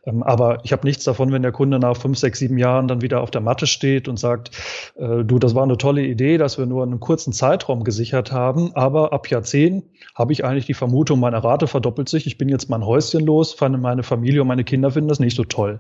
Ähm, 0.06 0.24
aber 0.24 0.60
ich 0.64 0.72
habe 0.72 0.86
nichts 0.86 1.04
davon, 1.04 1.32
wenn 1.32 1.42
der 1.42 1.52
Kunde 1.52 1.80
nach 1.80 1.98
fünf, 1.98 2.18
sechs, 2.18 2.40
sieben 2.40 2.58
Jahren 2.58 2.88
dann 2.88 3.02
wieder 3.02 3.22
auf 3.22 3.32
der 3.32 3.42
Matte 3.42 3.68
steht 3.68 4.08
und 4.08 4.18
sagt, 4.18 4.52
äh, 4.96 5.24
du, 5.24 5.40
das 5.40 5.56
war 5.56 5.64
eine 5.64 5.78
tolle 5.78 6.04
Idee, 6.04 6.38
dass 6.38 6.58
wir 6.58 6.66
nur 6.66 6.84
einen 6.84 7.00
kurzen 7.00 7.34
Zeitraum 7.34 7.84
gesichert 7.84 8.32
haben, 8.32 8.72
aber 8.76 9.14
ab 9.14 9.30
Jahr 9.30 9.44
zehn 9.44 9.84
habe 10.16 10.34
ich 10.34 10.46
eigentlich 10.46 10.66
die 10.66 10.74
Vermutung, 10.74 11.20
meine 11.20 11.44
Rate 11.44 11.68
verdoppelt 11.68 12.10
sich, 12.10 12.28
ich 12.28 12.38
bin 12.38 12.50
jetzt 12.50 12.70
mein 12.70 12.86
Häuschen 12.86 13.26
los, 13.26 13.56
meine 13.60 14.04
Familie 14.04 14.42
und 14.42 14.48
meine 14.48 14.64
Kinder 14.64 14.92
finden 14.92 15.10
das 15.10 15.20
nicht 15.20 15.36
so 15.36 15.44
toll. 15.44 15.80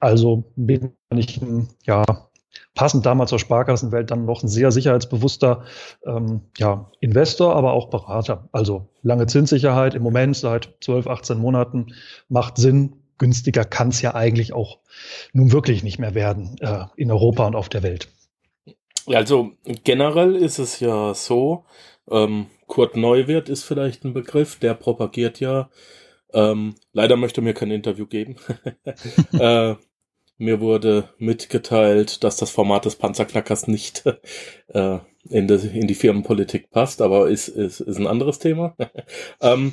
Also 0.00 0.44
bin 0.56 0.92
ich, 1.10 1.40
ja, 1.84 2.04
passend 2.74 3.04
damals 3.06 3.30
zur 3.30 3.38
Sparkassenwelt 3.38 4.10
dann 4.10 4.24
noch 4.24 4.42
ein 4.42 4.48
sehr 4.48 4.70
sicherheitsbewusster 4.70 5.64
ähm, 6.04 6.42
ja, 6.56 6.90
Investor, 7.00 7.54
aber 7.54 7.72
auch 7.72 7.90
Berater. 7.90 8.48
Also 8.52 8.88
lange 9.02 9.26
Zinssicherheit 9.26 9.94
im 9.94 10.02
Moment 10.02 10.36
seit 10.36 10.74
12, 10.80 11.06
18 11.06 11.38
Monaten 11.38 11.94
macht 12.28 12.56
Sinn, 12.56 12.99
günstiger 13.20 13.64
kann 13.64 13.90
es 13.90 14.02
ja 14.02 14.14
eigentlich 14.16 14.52
auch 14.52 14.78
nun 15.32 15.52
wirklich 15.52 15.84
nicht 15.84 16.00
mehr 16.00 16.16
werden 16.16 16.56
äh, 16.60 16.86
in 16.96 17.12
Europa 17.12 17.46
und 17.46 17.54
auf 17.54 17.68
der 17.68 17.84
Welt. 17.84 18.08
Also 19.06 19.52
generell 19.84 20.34
ist 20.34 20.58
es 20.58 20.80
ja 20.80 21.14
so, 21.14 21.64
ähm, 22.10 22.46
Kurt 22.66 22.96
Neuwirth 22.96 23.48
ist 23.48 23.62
vielleicht 23.64 24.04
ein 24.04 24.14
Begriff, 24.14 24.58
der 24.58 24.74
propagiert 24.74 25.38
ja, 25.38 25.70
ähm, 26.32 26.74
leider 26.92 27.16
möchte 27.16 27.42
mir 27.42 27.54
kein 27.54 27.70
Interview 27.70 28.06
geben. 28.06 28.36
äh, 29.32 29.74
mir 30.38 30.60
wurde 30.60 31.10
mitgeteilt, 31.18 32.24
dass 32.24 32.36
das 32.36 32.50
Format 32.50 32.86
des 32.86 32.96
Panzerknackers 32.96 33.68
nicht 33.68 34.04
äh, 34.68 34.98
in, 35.28 35.46
die, 35.46 35.78
in 35.78 35.86
die 35.86 35.94
Firmenpolitik 35.94 36.70
passt, 36.70 37.02
aber 37.02 37.28
ist, 37.28 37.48
ist, 37.48 37.80
ist 37.80 37.98
ein 37.98 38.06
anderes 38.06 38.38
Thema. 38.38 38.74
ähm, 39.42 39.72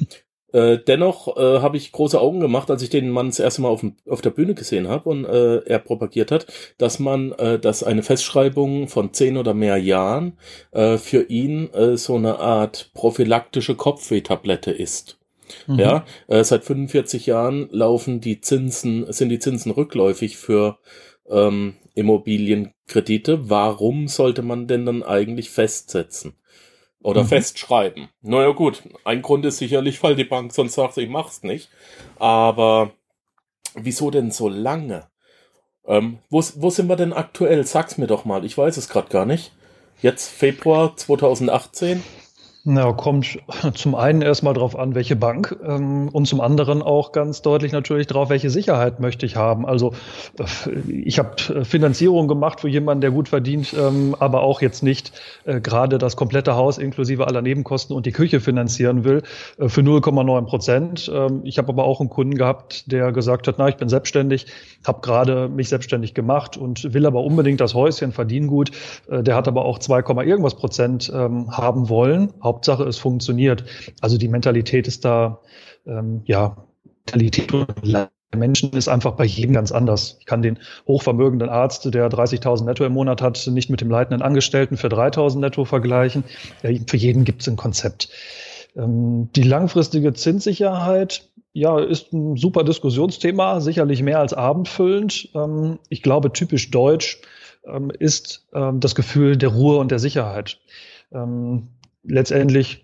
äh, 0.54 0.78
dennoch 0.78 1.38
äh, 1.38 1.60
habe 1.60 1.78
ich 1.78 1.92
große 1.92 2.20
Augen 2.20 2.40
gemacht, 2.40 2.72
als 2.72 2.82
ich 2.82 2.90
den 2.90 3.10
Mann 3.10 3.28
das 3.28 3.40
erste 3.40 3.62
Mal 3.62 3.70
auf, 3.70 3.86
auf 4.10 4.22
der 4.22 4.30
Bühne 4.30 4.54
gesehen 4.54 4.88
habe 4.88 5.10
und 5.10 5.26
äh, 5.26 5.58
er 5.66 5.80
propagiert 5.80 6.32
hat, 6.32 6.48
dass 6.78 7.00
man, 7.00 7.34
äh, 7.34 7.60
dass 7.60 7.84
eine 7.84 8.04
Festschreibung 8.04 8.88
von 8.88 9.14
zehn 9.14 9.38
oder 9.38 9.54
mehr 9.54 9.78
Jahren 9.78 10.38
äh, 10.72 10.98
für 10.98 11.24
ihn 11.24 11.74
äh, 11.74 11.98
so 11.98 12.16
eine 12.16 12.40
Art 12.40 12.92
prophylaktische 12.94 13.76
Kopfwehtablette 13.76 14.72
ist. 14.72 15.18
Mhm. 15.68 15.80
Ja, 15.80 16.06
äh, 16.28 16.44
seit 16.44 16.64
45 16.64 17.26
Jahren 17.26 17.68
laufen 17.72 18.22
die 18.22 18.42
Zinsen, 18.42 19.12
sind 19.12 19.30
die 19.30 19.40
Zinsen 19.40 19.72
rückläufig 19.72 20.38
für 20.38 20.78
ähm, 21.30 21.76
Immobilienkredite. 21.96 23.50
Warum 23.50 24.08
sollte 24.08 24.42
man 24.42 24.68
denn 24.68 24.86
dann 24.86 25.04
eigentlich 25.04 25.50
festsetzen? 25.50 26.34
Oder 27.08 27.24
mhm. 27.24 27.28
festschreiben. 27.28 28.10
Naja 28.22 28.50
gut, 28.50 28.84
ein 29.06 29.22
Grund 29.22 29.46
ist 29.46 29.60
sicherlich, 29.60 30.04
weil 30.04 30.18
die 30.18 30.26
Bank 30.26 30.52
sonst 30.52 30.74
sagt, 30.74 30.98
ich 30.98 31.08
mach's 31.08 31.42
nicht. 31.42 31.70
Aber 32.20 32.92
wieso 33.76 34.12
denn 34.12 34.30
so 34.30 34.50
lange? 34.50 35.08
Ähm, 35.86 36.20
wo, 36.30 36.44
wo 36.56 36.70
sind 36.70 36.90
wir 36.90 36.98
denn 36.98 37.14
aktuell? 37.14 37.66
Sag's 37.66 37.98
mir 37.98 38.08
doch 38.08 38.26
mal, 38.26 38.44
ich 38.44 38.58
weiß 38.58 38.76
es 38.76 38.90
gerade 38.90 39.08
gar 39.08 39.26
nicht. 39.26 39.54
Jetzt 40.02 40.28
Februar 40.28 40.98
2018. 40.98 42.04
Na, 42.70 42.92
kommt 42.92 43.40
zum 43.76 43.96
einen 43.96 44.22
erstmal 44.22 44.54
drauf 44.54 44.78
an, 44.78 44.94
welche 44.94 45.16
Bank 45.16 45.58
ähm, 45.64 46.10
und 46.10 46.28
zum 46.28 46.42
anderen 46.42 46.82
auch 46.82 47.14
ganz 47.14 47.42
deutlich 47.42 47.72
natürlich 47.72 48.08
drauf, 48.08 48.30
welche 48.30 48.50
Sicherheit 48.50 49.00
möchte 49.00 49.26
ich 49.26 49.38
haben. 49.38 49.66
Also 49.66 49.94
äh, 50.38 50.78
ich 50.92 51.18
habe 51.18 51.32
äh, 51.48 51.64
Finanzierung 51.64 52.28
gemacht 52.28 52.60
für 52.60 52.68
jemanden, 52.68 53.00
der 53.00 53.12
gut 53.12 53.30
verdient, 53.30 53.74
ähm, 53.74 54.18
aber 54.20 54.44
auch 54.44 54.62
jetzt 54.62 54.84
nicht 54.84 55.14
äh, 55.46 55.62
gerade 55.62 55.98
das 55.98 56.18
komplette 56.18 56.56
Haus 56.56 56.78
inklusive 56.78 57.26
aller 57.26 57.42
Nebenkosten 57.42 57.96
und 57.96 58.06
die 58.06 58.12
Küche 58.12 58.42
finanzieren 58.42 59.06
will 59.06 59.24
äh, 59.58 59.70
für 59.70 59.80
0,9 59.80 60.46
Prozent. 60.46 61.10
Ähm, 61.16 61.44
ich 61.46 61.60
habe 61.60 61.70
aber 61.70 61.86
auch 61.86 62.02
einen 62.02 62.10
Kunden 62.10 62.36
gehabt, 62.36 62.92
der 62.92 63.14
gesagt 63.14 63.48
hat, 63.48 63.56
na, 63.60 63.70
ich 63.70 63.78
bin 63.78 63.88
selbstständig, 63.88 64.46
habe 64.86 65.00
gerade 65.00 65.48
mich 65.48 65.70
selbstständig 65.70 66.14
gemacht 66.14 66.58
und 66.58 66.94
will 66.94 67.06
aber 67.06 67.24
unbedingt 67.24 67.62
das 67.62 67.76
Häuschen 67.76 68.12
verdienen 68.12 68.48
gut. 68.48 68.72
Äh, 69.10 69.24
der 69.24 69.38
hat 69.38 69.48
aber 69.48 69.64
auch 69.64 69.80
2, 69.80 70.02
irgendwas 70.26 70.56
Prozent 70.56 71.10
ähm, 71.16 71.50
haben 71.56 71.88
wollen. 71.88 72.34
Hauptsache 72.58 72.84
es 72.86 72.98
funktioniert. 72.98 73.66
Also 74.02 74.18
die 74.18 74.28
Mentalität 74.28 74.88
ist 74.88 75.06
da, 75.06 75.42
ähm, 75.86 76.22
ja, 76.26 76.66
Mentalität 77.06 77.54
der 78.34 78.40
Menschen 78.40 78.72
ist 78.72 78.88
einfach 78.88 79.14
bei 79.14 79.24
jedem 79.24 79.54
ganz 79.54 79.72
anders. 79.72 80.18
Ich 80.20 80.26
kann 80.26 80.42
den 80.42 80.58
hochvermögenden 80.88 81.50
Arzt, 81.50 81.86
der 81.94 82.10
30.000 82.10 82.66
netto 82.66 82.84
im 82.84 82.94
Monat 82.94 83.22
hat, 83.22 83.48
nicht 83.48 83.70
mit 83.70 83.80
dem 83.80 83.92
leitenden 83.92 84.22
Angestellten 84.22 84.76
für 84.76 84.88
3.000 84.88 85.40
netto 85.40 85.64
vergleichen. 85.66 86.24
Für 86.62 86.98
jeden 86.98 87.24
gibt 87.24 87.44
es 87.44 87.48
ein 87.48 87.56
Konzept. 87.56 88.10
Ähm, 88.76 89.30
die 89.36 89.44
langfristige 89.44 90.14
Zinssicherheit, 90.14 91.30
ja, 91.54 91.80
ist 91.80 92.12
ein 92.12 92.36
super 92.36 92.64
Diskussionsthema, 92.64 93.62
sicherlich 93.62 94.02
mehr 94.02 94.20
als 94.20 94.34
abendfüllend. 94.34 95.30
Ähm, 95.36 95.80
ich 95.90 96.02
glaube, 96.02 96.34
typisch 96.34 96.72
deutsch 96.72 97.22
ähm, 97.66 97.92
ist 97.92 98.48
das 98.52 98.96
Gefühl 98.96 99.38
der 99.38 99.50
Ruhe 99.50 99.78
und 99.78 99.92
der 99.92 100.00
Sicherheit. 100.00 100.60
Letztendlich 102.08 102.84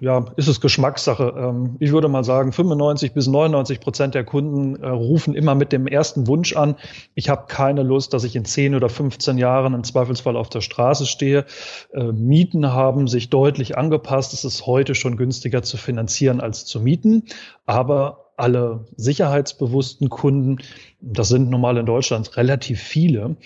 ja, 0.00 0.26
ist 0.36 0.48
es 0.48 0.60
Geschmackssache. 0.60 1.34
Ähm, 1.36 1.76
ich 1.78 1.92
würde 1.92 2.08
mal 2.08 2.24
sagen, 2.24 2.52
95 2.52 3.12
bis 3.12 3.26
99 3.26 3.80
Prozent 3.80 4.14
der 4.14 4.24
Kunden 4.24 4.76
äh, 4.82 4.88
rufen 4.88 5.34
immer 5.34 5.54
mit 5.54 5.72
dem 5.72 5.86
ersten 5.86 6.26
Wunsch 6.26 6.54
an. 6.54 6.76
Ich 7.14 7.28
habe 7.28 7.46
keine 7.48 7.82
Lust, 7.82 8.12
dass 8.12 8.24
ich 8.24 8.36
in 8.36 8.44
10 8.44 8.74
oder 8.74 8.88
15 8.88 9.38
Jahren 9.38 9.74
im 9.74 9.84
Zweifelsfall 9.84 10.36
auf 10.36 10.48
der 10.48 10.60
Straße 10.60 11.06
stehe. 11.06 11.46
Äh, 11.92 12.12
Mieten 12.12 12.72
haben 12.72 13.08
sich 13.08 13.30
deutlich 13.30 13.78
angepasst. 13.78 14.32
Es 14.32 14.44
ist 14.44 14.66
heute 14.66 14.94
schon 14.94 15.16
günstiger 15.16 15.62
zu 15.62 15.76
finanzieren 15.76 16.40
als 16.40 16.64
zu 16.64 16.80
mieten. 16.80 17.24
Aber 17.66 18.23
alle 18.36 18.86
sicherheitsbewussten 18.96 20.08
Kunden, 20.08 20.58
das 21.00 21.28
sind 21.28 21.50
normal 21.50 21.76
in 21.76 21.86
Deutschland 21.86 22.36
relativ 22.36 22.80
viele, 22.80 23.36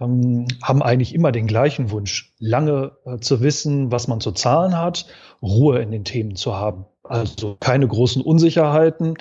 ähm, 0.00 0.46
haben 0.62 0.82
eigentlich 0.82 1.14
immer 1.14 1.32
den 1.32 1.46
gleichen 1.46 1.90
Wunsch, 1.90 2.32
lange 2.38 2.92
äh, 3.04 3.18
zu 3.18 3.40
wissen, 3.42 3.92
was 3.92 4.08
man 4.08 4.20
zu 4.20 4.32
zahlen 4.32 4.76
hat, 4.76 5.06
Ruhe 5.42 5.80
in 5.80 5.90
den 5.90 6.04
Themen 6.04 6.36
zu 6.36 6.56
haben. 6.56 6.86
Also 7.02 7.56
keine 7.60 7.86
großen 7.86 8.22
Unsicherheiten. 8.22 9.14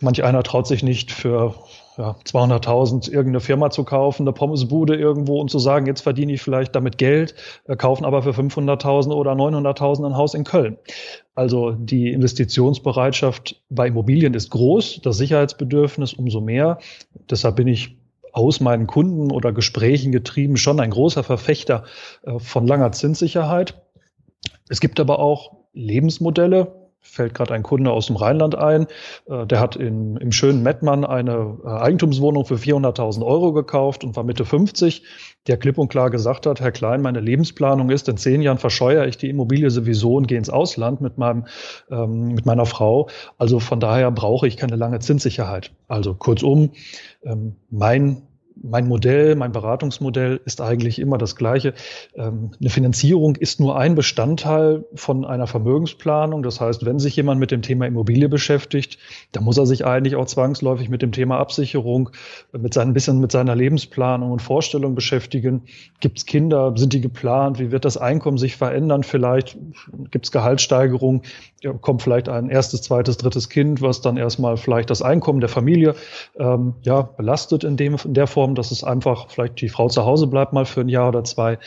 Manch 0.00 0.22
einer 0.24 0.42
traut 0.42 0.66
sich 0.66 0.82
nicht 0.82 1.12
für 1.12 1.54
ja, 1.98 2.16
200.000 2.24 3.10
irgendeine 3.10 3.40
Firma 3.40 3.70
zu 3.70 3.84
kaufen, 3.84 4.22
eine 4.22 4.32
Pommesbude 4.32 4.96
irgendwo 4.96 5.40
und 5.40 5.50
zu 5.50 5.58
sagen, 5.58 5.86
jetzt 5.86 6.00
verdiene 6.00 6.32
ich 6.32 6.42
vielleicht 6.42 6.74
damit 6.74 6.98
Geld, 6.98 7.34
äh, 7.66 7.76
kaufen 7.76 8.04
aber 8.04 8.22
für 8.22 8.30
500.000 8.30 9.12
oder 9.12 9.32
900.000 9.32 10.06
ein 10.06 10.16
Haus 10.16 10.34
in 10.34 10.44
Köln. 10.44 10.78
Also 11.34 11.72
die 11.72 12.12
Investitionsbereitschaft 12.12 13.62
bei 13.68 13.88
Immobilien 13.88 14.34
ist 14.34 14.50
groß, 14.50 15.00
das 15.02 15.16
Sicherheitsbedürfnis 15.18 16.14
umso 16.14 16.40
mehr. 16.40 16.78
Deshalb 17.30 17.56
bin 17.56 17.68
ich 17.68 17.96
aus 18.32 18.60
meinen 18.60 18.86
Kunden 18.86 19.30
oder 19.30 19.52
Gesprächen 19.52 20.10
getrieben 20.10 20.56
schon 20.56 20.80
ein 20.80 20.90
großer 20.90 21.22
Verfechter 21.22 21.84
äh, 22.22 22.38
von 22.38 22.66
langer 22.66 22.92
Zinssicherheit. 22.92 23.82
Es 24.68 24.80
gibt 24.80 24.98
aber 25.00 25.18
auch 25.18 25.52
Lebensmodelle, 25.74 26.81
fällt 27.02 27.34
gerade 27.34 27.52
ein 27.52 27.62
Kunde 27.62 27.90
aus 27.90 28.06
dem 28.06 28.16
Rheinland 28.16 28.54
ein, 28.54 28.86
äh, 29.28 29.46
der 29.46 29.60
hat 29.60 29.76
in, 29.76 30.16
im 30.16 30.32
schönen 30.32 30.62
Mettmann 30.62 31.04
eine 31.04 31.58
äh, 31.64 31.68
Eigentumswohnung 31.68 32.44
für 32.44 32.54
400.000 32.54 33.24
Euro 33.26 33.52
gekauft 33.52 34.04
und 34.04 34.16
war 34.16 34.24
Mitte 34.24 34.44
50, 34.44 35.02
der 35.48 35.56
klipp 35.56 35.76
und 35.78 35.88
klar 35.88 36.10
gesagt 36.10 36.46
hat, 36.46 36.60
Herr 36.60 36.72
Klein, 36.72 37.02
meine 37.02 37.20
Lebensplanung 37.20 37.90
ist, 37.90 38.08
in 38.08 38.16
zehn 38.16 38.40
Jahren 38.40 38.58
verscheuere 38.58 39.06
ich 39.06 39.18
die 39.18 39.28
Immobilie 39.28 39.70
sowieso 39.70 40.14
und 40.14 40.28
gehe 40.28 40.38
ins 40.38 40.50
Ausland 40.50 41.00
mit 41.00 41.18
meinem, 41.18 41.46
ähm, 41.90 42.28
mit 42.28 42.46
meiner 42.46 42.66
Frau. 42.66 43.08
Also 43.36 43.58
von 43.58 43.80
daher 43.80 44.10
brauche 44.12 44.46
ich 44.46 44.56
keine 44.56 44.76
lange 44.76 45.00
Zinssicherheit. 45.00 45.72
Also 45.88 46.14
kurzum, 46.14 46.70
ähm, 47.24 47.56
mein 47.70 48.22
mein 48.62 48.86
Modell, 48.86 49.34
mein 49.34 49.52
Beratungsmodell 49.52 50.40
ist 50.44 50.60
eigentlich 50.60 50.98
immer 50.98 51.18
das 51.18 51.36
gleiche. 51.36 51.74
Ähm, 52.14 52.52
eine 52.60 52.70
Finanzierung 52.70 53.36
ist 53.36 53.60
nur 53.60 53.76
ein 53.76 53.94
Bestandteil 53.94 54.84
von 54.94 55.24
einer 55.24 55.46
Vermögensplanung. 55.46 56.42
Das 56.42 56.60
heißt, 56.60 56.84
wenn 56.84 56.98
sich 56.98 57.16
jemand 57.16 57.40
mit 57.40 57.50
dem 57.50 57.62
Thema 57.62 57.86
Immobilie 57.86 58.28
beschäftigt, 58.28 58.98
dann 59.32 59.44
muss 59.44 59.58
er 59.58 59.66
sich 59.66 59.84
eigentlich 59.84 60.16
auch 60.16 60.26
zwangsläufig 60.26 60.88
mit 60.88 61.02
dem 61.02 61.12
Thema 61.12 61.38
Absicherung, 61.38 62.10
mit 62.52 62.74
seinem 62.74 62.92
bisschen 62.92 63.20
mit 63.20 63.32
seiner 63.32 63.56
Lebensplanung 63.56 64.30
und 64.30 64.42
Vorstellung 64.42 64.94
beschäftigen. 64.94 65.62
Gibt 66.00 66.18
es 66.18 66.26
Kinder? 66.26 66.74
Sind 66.76 66.92
die 66.92 67.00
geplant? 67.00 67.58
Wie 67.58 67.70
wird 67.70 67.84
das 67.84 67.96
Einkommen 67.96 68.38
sich 68.38 68.56
verändern? 68.56 69.02
Vielleicht 69.02 69.58
gibt 70.10 70.26
es 70.26 70.32
Gehaltssteigerungen. 70.32 71.22
ja, 71.62 71.72
kommt 71.72 72.02
vielleicht 72.02 72.28
ein 72.28 72.48
erstes, 72.48 72.82
zweites, 72.82 73.16
drittes 73.16 73.48
Kind, 73.48 73.82
was 73.82 74.00
dann 74.00 74.16
erstmal 74.16 74.56
vielleicht 74.56 74.90
das 74.90 75.00
Einkommen 75.00 75.40
der 75.40 75.48
Familie 75.48 75.94
ähm, 76.38 76.74
ja, 76.82 77.02
belastet 77.02 77.64
in, 77.64 77.76
dem, 77.76 77.96
in 78.04 78.14
der 78.14 78.26
Form, 78.26 78.51
dass 78.54 78.70
es 78.70 78.84
einfach 78.84 79.30
vielleicht 79.30 79.60
die 79.60 79.68
Frau 79.68 79.88
zu 79.88 80.04
Hause 80.04 80.26
bleibt 80.26 80.52
mal 80.52 80.64
für 80.64 80.80
ein 80.80 80.88
Jahr 80.88 81.08
oder 81.08 81.24
zwei. 81.24 81.58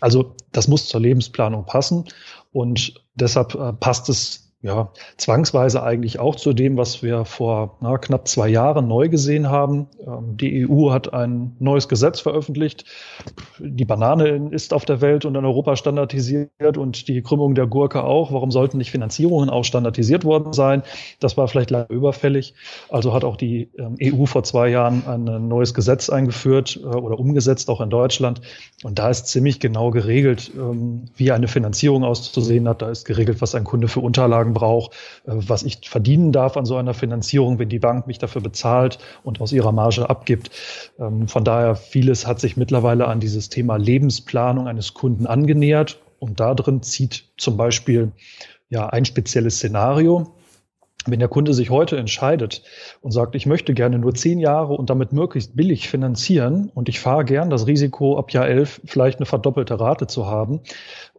Also 0.00 0.34
das 0.52 0.68
muss 0.68 0.88
zur 0.88 1.00
Lebensplanung 1.00 1.64
passen 1.66 2.04
und 2.52 2.94
deshalb 3.14 3.54
äh, 3.54 3.72
passt 3.72 4.08
es 4.08 4.45
ja, 4.66 4.90
zwangsweise 5.16 5.82
eigentlich 5.82 6.18
auch 6.18 6.36
zu 6.36 6.52
dem, 6.52 6.76
was 6.76 7.02
wir 7.02 7.24
vor 7.24 7.76
na, 7.80 7.98
knapp 7.98 8.26
zwei 8.28 8.48
Jahren 8.48 8.88
neu 8.88 9.08
gesehen 9.08 9.48
haben. 9.48 9.86
Ähm, 10.04 10.36
die 10.36 10.68
EU 10.68 10.90
hat 10.90 11.12
ein 11.12 11.56
neues 11.58 11.88
Gesetz 11.88 12.20
veröffentlicht. 12.20 12.84
Die 13.58 13.84
Banane 13.84 14.48
ist 14.50 14.74
auf 14.74 14.84
der 14.84 15.00
Welt 15.00 15.24
und 15.24 15.34
in 15.36 15.44
Europa 15.44 15.76
standardisiert 15.76 16.76
und 16.76 17.08
die 17.08 17.22
Krümmung 17.22 17.54
der 17.54 17.66
Gurke 17.66 18.02
auch. 18.02 18.32
Warum 18.32 18.50
sollten 18.50 18.78
nicht 18.78 18.90
Finanzierungen 18.90 19.50
auch 19.50 19.64
standardisiert 19.64 20.24
worden 20.24 20.52
sein? 20.52 20.82
Das 21.20 21.36
war 21.36 21.46
vielleicht 21.48 21.70
leider 21.70 21.90
überfällig. 21.90 22.54
Also 22.88 23.14
hat 23.14 23.24
auch 23.24 23.36
die 23.36 23.70
ähm, 23.78 23.96
EU 24.02 24.26
vor 24.26 24.42
zwei 24.42 24.68
Jahren 24.68 25.04
ein 25.06 25.48
neues 25.48 25.74
Gesetz 25.74 26.10
eingeführt 26.10 26.80
äh, 26.82 26.86
oder 26.86 27.18
umgesetzt, 27.18 27.70
auch 27.70 27.80
in 27.80 27.90
Deutschland. 27.90 28.40
Und 28.82 28.98
da 28.98 29.10
ist 29.10 29.26
ziemlich 29.26 29.60
genau 29.60 29.90
geregelt, 29.90 30.50
ähm, 30.56 31.04
wie 31.16 31.30
eine 31.32 31.48
Finanzierung 31.48 32.04
auszusehen 32.04 32.68
hat. 32.68 32.82
Da 32.82 32.90
ist 32.90 33.04
geregelt, 33.04 33.40
was 33.40 33.54
ein 33.54 33.64
Kunde 33.64 33.88
für 33.88 34.00
Unterlagen 34.00 34.55
brauche, 34.58 34.90
äh, 35.26 35.32
was 35.32 35.62
ich 35.62 35.88
verdienen 35.88 36.32
darf 36.32 36.56
an 36.56 36.64
so 36.64 36.76
einer 36.76 36.94
Finanzierung, 36.94 37.58
wenn 37.58 37.68
die 37.68 37.78
Bank 37.78 38.06
mich 38.06 38.18
dafür 38.18 38.42
bezahlt 38.42 38.98
und 39.22 39.40
aus 39.40 39.52
ihrer 39.52 39.72
Marge 39.72 40.08
abgibt. 40.08 40.50
Ähm, 40.98 41.28
von 41.28 41.44
daher, 41.44 41.76
vieles 41.76 42.26
hat 42.26 42.40
sich 42.40 42.56
mittlerweile 42.56 43.06
an 43.08 43.20
dieses 43.20 43.48
Thema 43.48 43.76
Lebensplanung 43.76 44.68
eines 44.68 44.94
Kunden 44.94 45.26
angenähert. 45.26 45.98
Und 46.18 46.40
da 46.40 46.54
drin 46.54 46.82
zieht 46.82 47.24
zum 47.36 47.56
Beispiel 47.56 48.12
ja 48.68 48.88
ein 48.88 49.04
spezielles 49.04 49.56
Szenario. 49.56 50.32
Wenn 51.08 51.20
der 51.20 51.28
Kunde 51.28 51.54
sich 51.54 51.70
heute 51.70 51.96
entscheidet 51.96 52.62
und 53.00 53.12
sagt, 53.12 53.36
ich 53.36 53.46
möchte 53.46 53.74
gerne 53.74 53.98
nur 53.98 54.14
zehn 54.14 54.40
Jahre 54.40 54.72
und 54.72 54.90
damit 54.90 55.12
möglichst 55.12 55.54
billig 55.54 55.88
finanzieren 55.88 56.70
und 56.74 56.88
ich 56.88 56.98
fahre 56.98 57.24
gern 57.24 57.48
das 57.48 57.68
Risiko, 57.68 58.18
ab 58.18 58.32
Jahr 58.32 58.48
elf 58.48 58.80
vielleicht 58.84 59.20
eine 59.20 59.26
verdoppelte 59.26 59.78
Rate 59.78 60.08
zu 60.08 60.26
haben, 60.26 60.60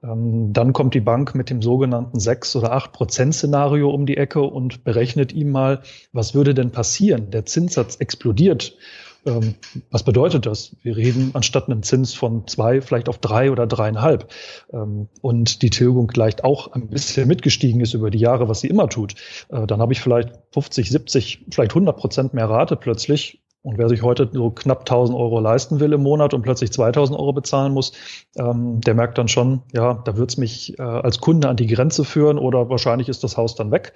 dann 0.02 0.74
kommt 0.74 0.94
die 0.94 1.02
Bank 1.02 1.34
mit 1.36 1.50
dem 1.50 1.62
sogenannten 1.62 2.20
6 2.20 2.56
oder 2.56 2.74
8 2.74 2.92
Prozent 2.92 3.36
Szenario 3.36 3.90
um 3.90 4.06
die 4.06 4.18
Ecke 4.18 4.42
und 4.42 4.84
berechnet 4.84 5.34
ihm 5.34 5.52
mal, 5.52 5.82
was 6.14 6.36
würde 6.36 6.54
denn 6.54 6.72
passieren? 6.72 7.32
Der 7.32 7.46
Zinssatz 7.46 7.96
explodiert. 7.96 8.78
Ähm, 9.26 9.56
was 9.92 10.04
bedeutet 10.04 10.46
das? 10.46 10.76
Wir 10.84 10.96
reden 10.96 11.32
anstatt 11.34 11.68
einem 11.68 11.84
Zins 11.84 12.14
von 12.14 12.48
zwei 12.48 12.82
vielleicht 12.82 13.10
auf 13.10 13.18
drei 13.18 13.52
oder 13.52 13.68
dreieinhalb. 13.68 14.32
Ähm, 14.72 15.10
und 15.22 15.62
die 15.62 15.70
Tilgung 15.70 16.10
vielleicht 16.12 16.44
auch 16.44 16.72
ein 16.72 16.88
bisschen 16.88 17.28
mitgestiegen 17.28 17.82
ist 17.82 17.94
über 17.94 18.10
die 18.10 18.20
Jahre, 18.20 18.48
was 18.48 18.62
sie 18.62 18.68
immer 18.68 18.88
tut. 18.90 19.16
Äh, 19.50 19.68
dann 19.68 19.82
habe 19.82 19.94
ich 19.94 20.02
vielleicht 20.02 20.32
50, 20.52 20.90
70, 20.90 21.46
vielleicht 21.52 21.72
100 21.72 21.98
Prozent 21.98 22.34
mehr 22.34 22.50
Rate 22.50 22.76
plötzlich 22.76 23.42
und 23.68 23.78
wer 23.78 23.90
sich 23.90 24.02
heute 24.02 24.30
so 24.32 24.50
knapp 24.50 24.80
1000 24.80 25.18
Euro 25.18 25.42
leisten 25.42 25.82
will 25.82 25.92
im 25.92 26.02
Monat 26.02 26.34
und 26.34 26.42
plötzlich 26.42 26.72
2000 26.72 27.20
Euro 27.20 27.34
bezahlen 27.34 27.74
muss, 27.74 27.92
ähm, 28.38 28.80
der 28.80 28.94
merkt 28.94 29.18
dann 29.18 29.28
schon, 29.28 29.62
ja, 29.74 29.96
da 30.06 30.16
wird 30.16 30.30
es 30.30 30.38
mich 30.38 30.80
äh, 30.80 30.84
als 30.84 31.20
Kunde 31.20 31.50
an 31.50 31.58
die 31.58 31.68
Grenze 31.68 32.06
führen 32.06 32.38
oder 32.38 32.70
wahrscheinlich 32.70 33.10
ist 33.10 33.26
das 33.26 33.36
Haus 33.36 33.56
dann 33.56 33.70
weg. 33.72 33.92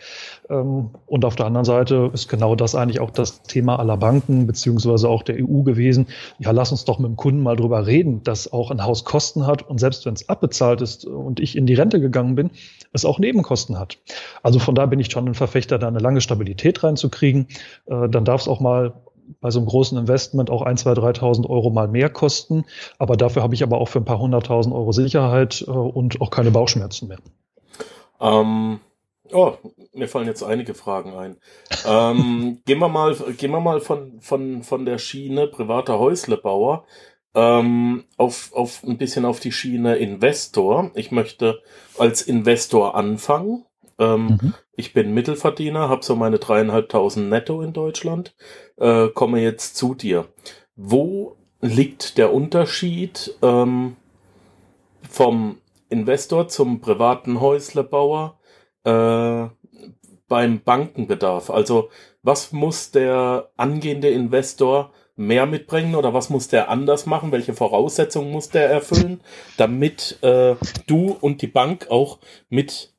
Ähm, 0.50 0.90
und 1.06 1.24
auf 1.24 1.38
der 1.38 1.46
anderen 1.46 1.63
Seite 1.63 2.12
ist 2.13 2.28
genau 2.28 2.56
das 2.56 2.75
eigentlich 2.75 3.00
auch 3.00 3.12
das 3.12 3.44
Thema 3.44 3.80
aller 3.80 3.96
Banken 3.96 4.46
beziehungsweise 4.46 5.08
auch 5.08 5.24
der 5.24 5.38
EU 5.38 5.62
gewesen. 5.62 6.08
Ja, 6.38 6.51
lass 6.51 6.72
uns 6.74 6.84
doch 6.84 7.00
mit 7.00 7.08
dem 7.08 7.16
Kunden 7.16 7.42
mal 7.42 7.56
drüber 7.56 7.88
reden, 7.88 8.24
dass 8.24 8.51
auch 8.51 8.72
ein 8.72 8.84
Haus 8.84 9.06
Kosten 9.06 9.48
hat 9.48 9.63
und 9.63 9.80
selbst 9.80 10.06
wenn 10.06 10.16
es 10.16 10.28
abbezahlt 10.28 10.82
ist 10.82 11.06
und 11.06 11.40
ich 11.40 11.56
in 11.56 11.66
die 11.66 11.75
Rente 11.75 12.01
gegangen 12.01 12.36
bin, 12.36 12.51
es 12.92 13.06
auch 13.06 13.20
Nebenkosten 13.20 13.80
hat. 13.80 14.00
Also 14.44 14.60
von 14.60 14.75
da 14.75 14.86
bin 14.88 15.00
ich 15.00 15.10
schon 15.10 15.30
ein 15.30 15.34
Verfechter, 15.34 15.80
da 15.80 15.88
eine 15.88 16.00
lange 16.00 16.20
Stabilität 16.20 16.84
reinzukriegen. 16.84 17.48
Äh, 17.86 18.10
dann 18.10 18.26
darf 18.26 18.41
es 18.41 18.50
auch 18.50 18.60
mal 18.60 18.95
bei 19.39 19.50
so 19.52 19.60
einem 19.60 19.67
großen 19.67 19.98
Investment 19.98 20.50
auch 20.50 20.62
ein, 20.62 20.78
zwei, 20.78 20.91
3.000 20.91 21.50
Euro 21.50 21.70
mal 21.70 21.88
mehr 21.88 22.10
kosten. 22.10 22.65
Aber 23.00 23.17
dafür 23.17 23.44
habe 23.44 23.56
ich 23.56 23.63
aber 23.63 23.80
auch 23.80 23.88
für 23.88 24.00
ein 24.00 24.06
paar 24.06 24.20
hunderttausend 24.20 24.76
Euro 24.76 24.91
Sicherheit 24.91 25.63
äh, 25.67 25.72
und 25.72 26.22
auch 26.22 26.30
keine 26.30 26.52
Bauchschmerzen 26.52 27.08
mehr. 27.08 27.20
Ähm, 28.20 28.80
oh, 29.32 29.54
mir 29.94 30.08
fallen 30.08 30.28
jetzt 30.28 30.44
einige 30.44 30.74
Fragen 30.74 31.13
ein. 31.13 31.38
ähm, 31.88 32.60
gehen 32.65 32.80
wir 32.80 32.89
mal, 32.89 33.15
gehen 33.38 33.52
wir 33.52 33.62
mal 33.62 33.80
von, 33.80 34.20
von, 34.22 34.63
von 34.63 34.86
der 34.86 34.98
Schiene 34.98 35.48
privater 35.48 36.00
Häuslebauer 36.00 36.86
ähm, 37.34 38.04
auf, 38.17 38.52
auf 38.54 38.84
ein 38.84 38.98
bisschen 38.98 39.26
auf 39.26 39.39
die 39.39 39.52
Schiene 39.52 39.96
Investor. 39.96 40.91
Ich 40.96 41.12
möchte 41.12 41.62
als 41.98 42.22
Investor 42.22 42.96
anfangen. 42.96 43.65
Ähm, 44.00 44.39
mhm. 44.41 44.54
Ich 44.74 44.94
bin 44.94 45.13
Mittelverdiener, 45.13 45.89
habe 45.89 46.04
so 46.04 46.15
meine 46.15 46.39
dreieinhalbtausend 46.39 47.30
netto 47.30 47.62
in 47.62 47.74
Deutschland, 47.74 48.36
äh, 48.82 49.10
komme 49.10 49.39
jetzt 49.39 49.78
zu 49.78 49.94
dir. 49.94 50.28
Wo 50.76 51.38
liegt 51.62 52.17
der 52.17 52.34
Unterschied 52.34 53.36
ähm, 53.41 53.96
vom 55.08 55.58
Investor 55.89 56.48
zum 56.48 56.82
privaten 56.82 57.39
Häuslebauer 57.39 58.39
äh, 58.84 59.48
beim 60.28 60.62
Bankenbedarf? 60.63 61.50
Also 61.50 61.89
was 62.24 62.52
muss 62.52 62.91
der 62.91 63.52
angehende 63.56 64.10
Investor 64.10 64.91
mehr 65.15 65.46
mitbringen 65.46 65.96
oder 65.96 66.13
was 66.13 66.30
muss 66.30 66.48
der 66.48 66.70
anders 66.70 67.06
machen? 67.06 67.32
Welche 67.32 67.54
Voraussetzungen 67.54 68.32
muss 68.32 68.50
der 68.50 68.70
erfüllen, 68.70 69.22
damit 69.58 70.17
äh, 70.24 70.56
du 70.88 71.17
und 71.22 71.41
die 71.41 71.48
Bank 71.48 71.88
auch 71.89 72.20
mit 72.50 72.94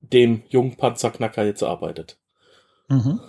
dem 0.00 0.42
jungen 0.48 0.76
Panzerknacker 0.76 1.44
jetzt 1.44 1.62
arbeitet. 1.62 2.18
Mhm. 2.88 3.20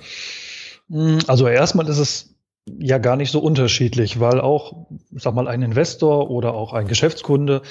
Mm, 0.93 1.17
also 1.27 1.47
erstmal 1.47 1.89
ist 1.89 1.97
es 1.97 2.35
ja 2.79 2.99
gar 2.99 3.17
nicht 3.17 3.31
so 3.31 3.39
unterschiedlich, 3.39 4.19
weil 4.19 4.39
auch, 4.39 4.85
sag 5.11 5.33
mal, 5.33 5.47
ein 5.47 5.63
Investor 5.63 6.29
oder 6.29 6.53
auch 6.53 6.71
ein 6.71 6.87
Geschäftskunde 6.87 7.63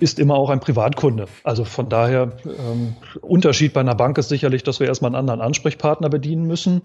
ist 0.00 0.18
immer 0.18 0.34
auch 0.34 0.50
ein 0.50 0.58
Privatkunde. 0.58 1.26
Also 1.44 1.64
von 1.64 1.88
daher, 1.88 2.32
ähm, 2.44 2.96
Unterschied 3.20 3.72
bei 3.72 3.80
einer 3.80 3.94
Bank 3.94 4.18
ist 4.18 4.28
sicherlich, 4.28 4.64
dass 4.64 4.80
wir 4.80 4.88
erstmal 4.88 5.10
einen 5.10 5.16
anderen 5.16 5.40
Ansprechpartner 5.40 6.08
bedienen 6.08 6.46
müssen. 6.46 6.82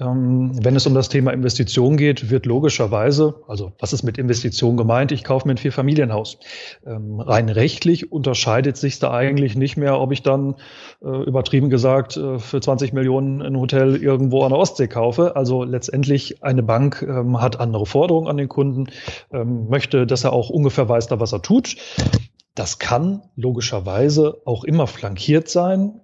Ähm, 0.00 0.52
wenn 0.64 0.74
es 0.74 0.86
um 0.86 0.94
das 0.94 1.08
Thema 1.08 1.32
Investition 1.32 1.96
geht, 1.96 2.30
wird 2.30 2.46
logischerweise, 2.46 3.34
also 3.46 3.72
was 3.78 3.92
ist 3.92 4.02
mit 4.02 4.18
Investition 4.18 4.76
gemeint? 4.76 5.12
Ich 5.12 5.22
kaufe 5.22 5.46
mir 5.46 5.54
ein 5.54 5.58
Vierfamilienhaus. 5.58 6.38
Ähm, 6.86 7.20
rein 7.20 7.48
rechtlich 7.48 8.10
unterscheidet 8.10 8.76
sich 8.76 8.98
da 8.98 9.12
eigentlich 9.12 9.54
nicht 9.54 9.76
mehr, 9.76 10.00
ob 10.00 10.10
ich 10.10 10.22
dann 10.22 10.56
äh, 11.02 11.08
übertrieben 11.24 11.70
gesagt 11.70 12.16
äh, 12.16 12.38
für 12.38 12.60
20 12.60 12.92
Millionen 12.92 13.42
ein 13.42 13.58
Hotel 13.58 13.96
irgendwo 13.96 14.42
an 14.42 14.50
der 14.50 14.58
Ostsee 14.58 14.88
kaufe. 14.88 15.36
Also 15.36 15.62
letztendlich 15.62 16.42
eine 16.42 16.62
Bank 16.62 17.02
ähm, 17.06 17.40
hat 17.40 17.60
andere 17.60 17.86
Forderungen 17.86 18.28
an 18.28 18.36
den 18.36 18.48
Kunden, 18.48 18.86
ähm, 19.32 19.68
möchte, 19.68 20.06
dass 20.06 20.24
er 20.24 20.32
auch 20.32 20.50
ungefähr 20.50 20.88
weiß, 20.88 21.06
da 21.08 21.20
was 21.20 21.32
er 21.32 21.42
tut. 21.42 21.76
Das 22.54 22.78
kann 22.78 23.22
logischerweise 23.34 24.40
auch 24.44 24.64
immer 24.64 24.86
flankiert 24.86 25.48
sein 25.48 26.00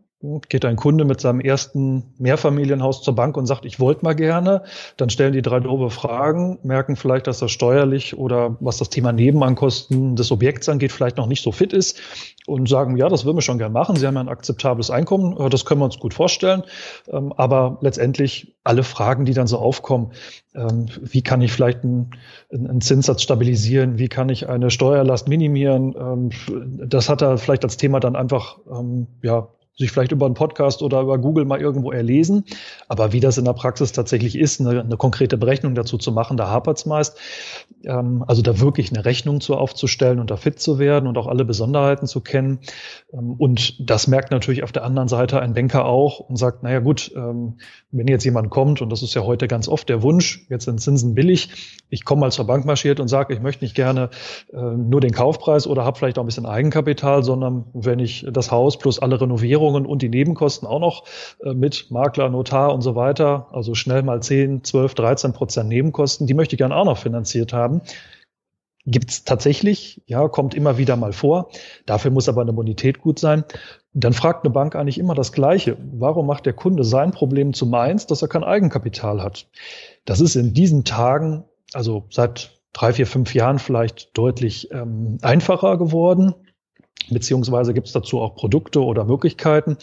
Geht 0.50 0.66
ein 0.66 0.76
Kunde 0.76 1.06
mit 1.06 1.18
seinem 1.18 1.40
ersten 1.40 2.12
Mehrfamilienhaus 2.18 3.00
zur 3.00 3.14
Bank 3.14 3.38
und 3.38 3.46
sagt, 3.46 3.64
ich 3.64 3.80
wollte 3.80 4.04
mal 4.04 4.14
gerne, 4.14 4.64
dann 4.98 5.09
stellen 5.09 5.33
die 5.33 5.40
drei 5.40 5.61
doofe 5.61 5.88
Fragen, 5.88 6.59
merken 6.62 6.96
vielleicht, 6.96 7.26
dass 7.26 7.40
er 7.40 7.48
steuerlich 7.48 8.18
oder 8.18 8.56
was 8.61 8.76
das 8.76 8.90
Thema 8.90 9.12
Nebenankosten 9.12 10.16
des 10.16 10.30
Objekts 10.30 10.68
angeht, 10.68 10.92
vielleicht 10.92 11.16
noch 11.16 11.26
nicht 11.26 11.42
so 11.42 11.52
fit 11.52 11.72
ist 11.72 12.02
und 12.46 12.68
sagen, 12.68 12.98
ja, 12.98 13.09
das 13.09 13.24
würden 13.24 13.38
wir 13.38 13.42
schon 13.42 13.56
gerne 13.56 13.72
machen. 13.72 13.96
Sie 13.96 14.06
haben 14.06 14.14
ja 14.14 14.20
ein 14.20 14.28
akzeptables 14.28 14.90
Einkommen, 14.90 15.38
äh, 15.38 15.48
das 15.48 15.64
können 15.64 15.80
wir 15.80 15.87
uns 15.87 15.98
gut 15.98 16.12
vorstellen. 16.12 16.64
Ähm, 17.09 17.33
aber 17.33 17.78
letztendlich 17.80 18.54
alle 18.62 18.83
Fragen, 18.83 19.24
die 19.24 19.33
dann 19.33 19.46
so 19.46 19.56
aufkommen, 19.56 20.12
ähm, 20.54 20.85
wie 21.00 21.22
kann 21.22 21.40
ich 21.40 21.50
vielleicht 21.50 21.83
einen, 21.83 22.11
einen 22.52 22.83
Zinssatz 22.83 23.22
stabilisieren, 23.22 23.98
wie 23.98 24.09
kann 24.09 24.28
ich 24.28 24.50
eine 24.50 24.70
Steuerlast 24.70 25.28
minimieren, 25.28 25.94
ähm, 25.98 26.30
das 26.87 27.09
hat 27.09 27.22
er 27.22 27.38
vielleicht 27.38 27.64
als 27.64 27.78
Thema 27.78 28.00
dann 28.00 28.16
einfach, 28.16 28.59
ja, 29.22 29.48
sich 29.81 29.90
vielleicht 29.90 30.12
über 30.12 30.27
einen 30.27 30.35
Podcast 30.35 30.83
oder 30.83 31.01
über 31.01 31.19
Google 31.19 31.47
mal 31.47 31.61
irgendwo 31.61 31.90
erlesen. 31.90 32.45
Aber 32.87 33.12
wie 33.12 33.21
das 33.21 33.38
in 33.38 33.47
der 33.47 33.55
Praxis 33.55 33.93
tatsächlich 33.93 34.38
ist, 34.38 34.61
eine, 34.61 34.81
eine 34.81 34.97
konkrete 34.97 35.38
Berechnung 35.38 35.75
dazu 35.75 35.97
zu 35.97 36.12
machen, 36.12 36.37
da 36.37 36.49
hapert 36.49 36.79
es 36.79 36.87
meist. 36.87 37.19
Ähm, 37.85 38.23
also 38.27 38.43
da 38.43 38.61
wirklich 38.61 38.93
eine 38.93 39.05
Rechnung 39.05 39.40
zu 39.40 39.57
aufzustellen 39.57 40.21
und 40.21 40.31
da 40.31 40.37
fit 40.37 40.61
zu 40.61 40.79
werden 40.79 41.07
und 41.07 41.16
auch 41.16 41.27
alle 41.27 41.45
Besonderheiten 41.45 42.07
zu 42.07 42.21
kennen. 42.21 42.61
Ähm, 43.12 43.35
und 43.38 43.90
das 43.90 44.07
merkt 44.07 44.31
natürlich 44.31 44.62
auf 44.62 44.73
der 44.73 44.85
anderen 44.85 45.09
Seite 45.09 45.40
ein 45.40 45.55
Banker 45.55 45.87
auch 45.87 46.21
und 46.21 46.37
sagt, 46.37 46.62
naja 46.62 46.81
gut, 46.81 47.11
ähm, 47.16 47.55
wenn 47.90 48.07
jetzt 48.07 48.25
jemand 48.25 48.51
kommt, 48.51 48.83
und 48.83 48.90
das 48.90 49.03
ist 49.03 49.14
ja 49.14 49.23
heute 49.23 49.49
ganz 49.49 49.66
oft 49.66 49.88
der 49.88 50.03
Wunsch, 50.03 50.47
jetzt 50.51 50.66
sind 50.66 50.81
Zinsen 50.81 51.14
billig, 51.14 51.49
ich 51.88 52.05
komme 52.05 52.21
mal 52.21 52.31
zur 52.31 52.47
Bank 52.47 52.66
marschiert 52.66 53.01
und 53.01 53.09
sage, 53.09 53.33
ich 53.33 53.40
möchte 53.40 53.64
nicht 53.64 53.75
gerne 53.75 54.11
äh, 54.53 54.57
nur 54.59 55.01
den 55.01 55.12
Kaufpreis 55.12 55.66
oder 55.66 55.85
habe 55.85 55.99
vielleicht 55.99 56.19
auch 56.19 56.23
ein 56.23 56.27
bisschen 56.27 56.47
Eigenkapital, 56.47 57.25
sondern 57.25 57.64
wenn 57.73 57.99
ich 57.99 58.27
das 58.31 58.51
Haus 58.51 58.79
plus 58.79 58.99
alle 58.99 59.19
Renovierungen 59.21 59.69
und 59.74 60.02
die 60.02 60.09
Nebenkosten 60.09 60.66
auch 60.68 60.80
noch 60.80 61.04
äh, 61.42 61.54
mit 61.54 61.90
Makler, 61.90 62.28
Notar 62.28 62.74
und 62.74 62.83
so 62.83 62.94
weiter, 62.94 63.48
also 63.52 63.74
schnell 63.74 64.02
mal 64.02 64.22
10, 64.22 64.64
12, 64.64 64.94
13 64.94 65.33
Prozent 65.33 65.68
Nebenkosten, 65.68 66.26
die 66.26 66.35
möchte 66.35 66.54
ich 66.54 66.59
gerne 66.59 66.76
auch 66.76 66.85
noch 66.85 66.98
finanziert 66.98 67.52
haben 67.52 67.83
Gibt 68.87 69.11
es 69.11 69.24
tatsächlich, 69.24 70.02
ja, 70.06 70.26
kommt 70.28 70.54
immer 70.54 70.78
wieder 70.78 70.96
mal 70.96 71.12
vor. 71.12 71.50
Dafür 71.85 72.11
muss 72.11 72.28
aber 72.28 72.40
eine 72.40 72.54
Bonität 72.54 73.00
gut 73.00 73.18
sein. 73.18 73.44
Dann 73.92 74.14
fragt 74.14 74.44
eine 74.44 74.52
Bank 74.52 74.74
eigentlich 74.74 74.98
immer 74.98 75.14
das 75.14 75.33
Gleiche. 75.33 75.76
Warum 75.92 76.26
macht 76.26 76.46
der 76.46 76.54
Kunde 76.54 76.83
sein 76.83 77.11
Problem 77.11 77.52
zu 77.52 77.66
meins, 77.66 78.06
dass 78.06 78.22
er 78.22 78.28
kein 78.28 78.44
Eigenkapital 78.44 79.22
hat? 79.22 79.46
Das 80.06 80.20
ist 80.20 80.35
in 80.35 80.54
diesen 80.54 80.85
Tagen, 80.85 81.44
also 81.74 82.06
seit 82.11 82.59
drei, 82.72 82.94
vier, 82.94 83.06
fünf 83.06 83.35
Jahren 83.35 83.59
vielleicht 83.59 84.16
deutlich 84.16 84.70
ähm, 84.72 85.18
einfacher 85.20 85.76
geworden. 85.76 86.35
Beziehungsweise 87.08 87.74
gibt 87.74 87.86
es 87.86 87.92
dazu 87.92 88.20
auch 88.20 88.34
Produkte 88.34 88.82
oder 88.82 89.04
Möglichkeiten. 89.04 89.76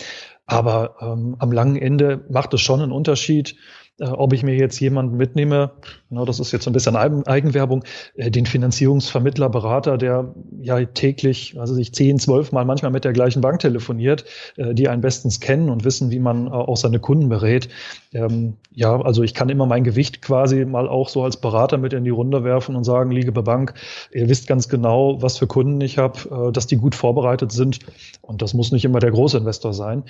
Aber 0.46 0.96
ähm, 1.02 1.36
am 1.40 1.52
langen 1.52 1.76
Ende 1.76 2.26
macht 2.30 2.54
es 2.54 2.62
schon 2.62 2.82
einen 2.82 2.92
Unterschied, 2.92 3.56
ob 4.00 4.34
ich 4.34 4.44
mir 4.44 4.56
jetzt 4.56 4.80
jemanden 4.80 5.18
mitnehme, 5.18 5.72
na, 6.10 6.24
das 6.24 6.40
ist 6.40 6.52
jetzt 6.52 6.68
ein 6.68 6.74
bisschen 6.74 6.96
Eigenwerbung, 6.96 7.84
äh, 8.16 8.30
den 8.30 8.46
Finanzierungsvermittler, 8.46 9.50
Berater, 9.50 9.98
der 9.98 10.36
ja 10.62 10.84
täglich, 10.86 11.60
also 11.60 11.74
sich 11.74 11.94
zehn, 11.94 12.20
zwölf 12.20 12.52
Mal 12.52 12.66
manchmal 12.66 12.92
mit 12.92 13.06
der 13.06 13.14
gleichen 13.14 13.42
Bank 13.42 13.60
telefoniert, 13.60 14.26
äh, 14.56 14.74
die 14.74 14.88
einen 14.88 15.02
bestens 15.02 15.40
kennen 15.40 15.70
und 15.70 15.84
wissen, 15.84 16.12
wie 16.12 16.20
man 16.20 16.48
auch 16.48 16.78
seine 16.78 17.00
Kunden 17.00 17.30
berät. 17.30 17.70
Ähm, 18.14 18.58
ja, 18.72 19.02
also 19.02 19.24
ich 19.24 19.34
kann 19.34 19.50
immer 19.50 19.66
mein 19.66 19.84
Gewicht 19.84 20.22
quasi 20.22 20.66
mal 20.66 20.88
auch 20.88 21.10
so 21.10 21.24
als 21.24 21.38
Berater 21.38 21.78
mit 21.78 21.94
in 21.94 22.04
die 22.04 22.12
Runde 22.12 22.44
werfen 22.44 22.76
und 22.76 22.84
sagen, 22.84 23.12
liebe 23.12 23.42
Bank, 23.42 23.74
ihr 24.12 24.30
wisst 24.30 24.48
ganz 24.48 24.70
genau, 24.70 25.22
was 25.22 25.38
für 25.38 25.48
Kunden 25.48 25.82
ich 25.82 25.98
habe, 25.98 26.52
dass 26.54 26.68
die 26.68 26.78
gut 26.78 26.96
vorbereitet 26.96 27.52
sind. 27.52 27.80
Und 28.22 28.42
das 28.42 28.54
muss 28.54 28.72
nicht 28.72 28.86
immer 28.86 29.00
der 29.00 29.12
Großinvestor 29.12 29.74
sein, 29.74 30.04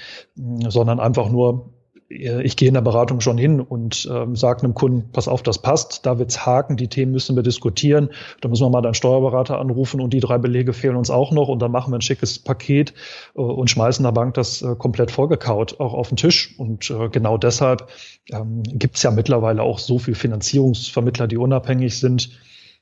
sondern 0.67 1.00
einfach 1.00 1.30
nur 1.30 1.69
äh, 1.76 1.76
ich 2.09 2.55
gehe 2.55 2.69
in 2.69 2.73
der 2.73 2.81
Beratung 2.81 3.19
schon 3.19 3.37
hin 3.37 3.59
und 3.59 4.09
ähm, 4.11 4.35
sage 4.35 4.63
einem 4.63 4.73
Kunden, 4.73 5.09
pass 5.11 5.27
auf, 5.27 5.43
das 5.43 5.61
passt, 5.61 6.05
da 6.05 6.17
wird's 6.19 6.45
haken, 6.45 6.77
die 6.77 6.87
Themen 6.87 7.11
müssen 7.11 7.35
wir 7.35 7.43
diskutieren. 7.43 8.09
Da 8.39 8.47
müssen 8.47 8.63
wir 8.63 8.69
mal 8.69 8.81
deinen 8.81 8.93
Steuerberater 8.93 9.59
anrufen 9.59 9.99
und 9.99 10.13
die 10.13 10.21
drei 10.21 10.37
Belege 10.37 10.71
fehlen 10.71 10.95
uns 10.95 11.09
auch 11.09 11.31
noch 11.31 11.49
und 11.49 11.61
dann 11.61 11.71
machen 11.71 11.91
wir 11.91 11.97
ein 11.97 12.01
schickes 12.01 12.39
Paket 12.39 12.93
äh, 13.35 13.41
und 13.41 13.69
schmeißen 13.69 14.03
der 14.03 14.13
Bank 14.13 14.35
das 14.35 14.61
äh, 14.61 14.75
komplett 14.75 15.11
vorgekaut 15.11 15.79
auch 15.81 15.93
auf 15.93 16.07
den 16.07 16.17
Tisch. 16.17 16.55
Und 16.57 16.89
äh, 16.89 17.09
genau 17.09 17.37
deshalb 17.37 17.89
ähm, 18.31 18.63
gibt's 18.63 19.03
ja 19.03 19.11
mittlerweile 19.11 19.63
auch 19.63 19.79
so 19.79 19.99
viel 19.99 20.15
Finanzierungsvermittler, 20.15 21.27
die 21.27 21.37
unabhängig 21.37 21.99
sind, 21.99 22.29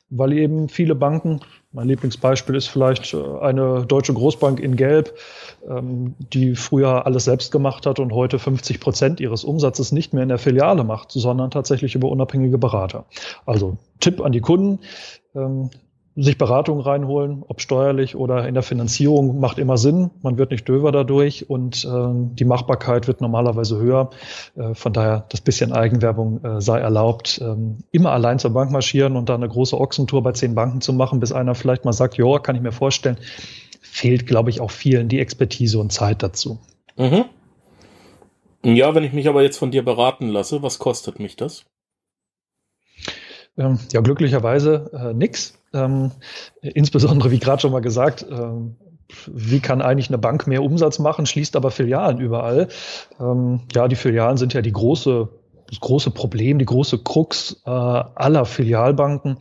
weil 0.10 0.34
eben 0.34 0.70
viele 0.70 0.96
Banken, 0.96 1.42
mein 1.72 1.88
Lieblingsbeispiel 1.88 2.56
ist 2.56 2.68
vielleicht 2.68 3.14
äh, 3.14 3.18
eine 3.42 3.86
deutsche 3.86 4.14
Großbank 4.14 4.60
in 4.60 4.76
Gelb, 4.76 5.14
ähm, 5.68 6.16
die 6.34 6.56
früher 6.56 7.06
alles 7.06 7.26
selbst 7.26 7.52
gemacht 7.52 7.86
hat 7.86 8.00
und 8.00 8.14
heute 8.14 8.40
50 8.40 8.80
Prozent 8.80 9.20
ihres 9.20 9.44
Umsatzes 9.44 9.92
nicht 9.92 10.14
mehr 10.14 10.24
in 10.24 10.30
der 10.30 10.38
Filiale 10.38 10.84
macht, 10.84 11.12
sondern 11.12 11.52
tatsächlich 11.52 11.96
über 11.96 12.10
unabhängige 12.10 12.58
Berater. 12.58 13.06
Also 13.46 13.78
Tipp 14.00 14.22
an 14.22 14.32
die 14.32 14.42
Kunden, 14.42 14.80
ähm, 15.36 15.70
sich 16.16 16.38
Beratung 16.38 16.80
reinholen, 16.80 17.44
ob 17.46 17.60
steuerlich 17.60 18.16
oder 18.16 18.48
in 18.48 18.54
der 18.54 18.64
Finanzierung, 18.64 19.40
macht 19.40 19.60
immer 19.60 19.78
Sinn. 19.78 20.12
Man 20.22 20.38
wird 20.38 20.52
nicht 20.52 20.68
döver 20.68 20.92
dadurch 20.94 21.50
und 21.50 21.84
äh, 21.84 22.08
die 22.14 22.46
Machbarkeit 22.46 23.08
wird 23.08 23.20
normalerweise 23.20 23.78
höher. 23.78 24.12
Äh, 24.56 24.74
von 24.76 24.94
daher, 24.94 25.26
das 25.30 25.42
bisschen 25.42 25.74
Eigenwerbung 25.74 26.44
äh, 26.44 26.62
sei 26.62 26.80
erlaubt. 26.80 27.42
Ähm, 27.44 27.80
immer 27.92 28.12
allein 28.12 28.40
zur 28.40 28.52
Bank 28.52 28.72
marschieren 28.72 29.18
und 29.18 29.28
dann 29.28 29.44
eine 29.44 29.52
große 29.52 29.78
Ochsentour 29.80 30.24
bei 30.24 30.32
zehn 30.32 30.56
Banken 30.56 30.80
zu 30.80 30.94
machen, 30.94 31.20
bis 31.20 31.34
einer 31.34 31.54
vielleicht 31.54 31.84
mal 31.84 31.94
sagt, 31.94 32.18
ja, 32.18 32.40
kann 32.40 32.56
ich 32.56 32.62
mir 32.62 32.72
vorstellen, 32.72 33.18
fehlt, 33.82 34.26
glaube 34.26 34.50
ich, 34.50 34.62
auch 34.62 34.72
vielen 34.72 35.10
die 35.10 35.20
Expertise 35.20 35.80
und 35.80 35.92
Zeit 35.92 36.24
dazu. 36.24 36.60
Mhm. 36.96 37.26
Ja, 38.64 38.96
wenn 38.96 39.04
ich 39.04 39.14
mich 39.14 39.28
aber 39.28 39.44
jetzt 39.44 39.58
von 39.58 39.72
dir 39.72 39.84
beraten 39.84 40.30
lasse, 40.30 40.64
was 40.64 40.80
kostet 40.80 41.20
mich 41.20 41.36
das? 41.36 41.66
Ähm, 43.58 43.80
ja, 43.92 44.02
glücklicherweise 44.02 44.92
äh, 44.94 45.14
nix. 45.14 45.58
Ähm, 45.74 46.12
insbesondere, 46.62 47.32
wie 47.32 47.40
gerade 47.40 47.62
schon 47.62 47.72
mal 47.72 47.82
gesagt, 47.82 48.26
ähm, 48.30 48.76
wie 49.28 49.60
kann 49.60 49.82
eigentlich 49.82 50.10
eine 50.10 50.18
Bank 50.18 50.48
mehr 50.48 50.64
Umsatz 50.64 51.00
machen, 51.00 51.26
schließt 51.26 51.56
aber 51.56 51.72
Filialen 51.72 52.20
überall. 52.20 52.68
Ähm, 53.20 53.62
ja, 53.74 53.88
die 53.88 53.96
Filialen 53.96 54.38
sind 54.38 54.54
ja 54.54 54.62
die 54.62 54.72
große 54.72 55.30
das 55.68 55.80
große 55.80 56.12
Problem, 56.12 56.60
die 56.60 56.66
große 56.66 57.00
Krux 57.00 57.62
äh, 57.66 57.70
aller 57.70 58.46
Filialbanken. 58.46 59.38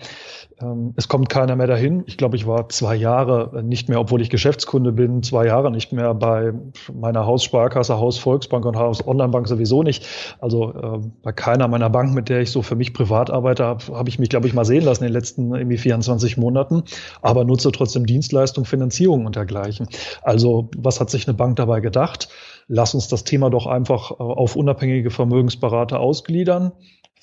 Ähm, 0.61 0.95
es 0.97 1.09
kommt 1.09 1.29
keiner 1.29 1.57
mehr 1.57 1.67
dahin. 1.67 2.05
Ich 2.07 2.17
glaube, 2.17 2.37
ich 2.37 2.47
war 2.47 2.69
zwei 2.69 2.95
Jahre 2.95 3.63
nicht 3.63 3.89
mehr, 3.89 4.01
obwohl 4.01 4.23
ich 4.23 4.31
Geschäftskunde 4.31 4.93
bin, 4.93 5.23
zwei 5.23 5.47
Jahre 5.47 5.71
nicht 5.71 5.93
mehr 5.93 6.15
bei 6.15 6.53
meiner 6.93 7.27
Haussparkasse, 7.27 7.99
Haus 7.99 8.19
Volksbank 8.19 8.65
und 8.65 8.77
Haus 8.77 9.07
Onlinebank 9.07 9.49
sowieso 9.49 9.83
nicht. 9.83 10.07
Also 10.41 10.73
äh, 10.73 10.99
bei 11.23 11.33
keiner 11.33 11.69
meiner 11.69 11.91
Banken, 11.91 12.15
mit 12.15 12.29
der 12.29 12.41
ich 12.41 12.51
so 12.51 12.63
für 12.63 12.77
mich 12.77 12.95
privat 12.95 13.31
arbeite, 13.31 13.65
habe 13.65 13.85
hab 13.93 14.09
ich 14.09 14.19
mich, 14.19 14.29
glaube 14.29 14.47
ich, 14.47 14.55
mal 14.55 14.65
sehen 14.65 14.85
lassen 14.85 15.05
in 15.05 15.09
den 15.09 15.15
letzten 15.15 15.55
irgendwie 15.55 15.79
24 15.79 16.37
Monaten, 16.37 16.85
aber 17.21 17.45
nutze 17.45 17.73
trotzdem 17.73 18.07
Dienstleistung, 18.07 18.65
Finanzierung 18.65 19.27
und 19.27 19.37
dergleichen. 19.37 19.89
Also 20.23 20.69
was 20.77 21.01
hat 21.01 21.11
sich 21.11 21.27
eine 21.27 21.35
Bank 21.35 21.57
dabei 21.57 21.81
gedacht? 21.81 22.29
Lass 22.67 22.95
uns 22.95 23.09
das 23.09 23.25
Thema 23.25 23.51
doch 23.51 23.67
einfach 23.67 24.13
äh, 24.13 24.15
auf 24.15 24.57
unabhängige 24.57 25.11
Vermögensberater 25.11 26.01
ausgliedern 26.01 26.73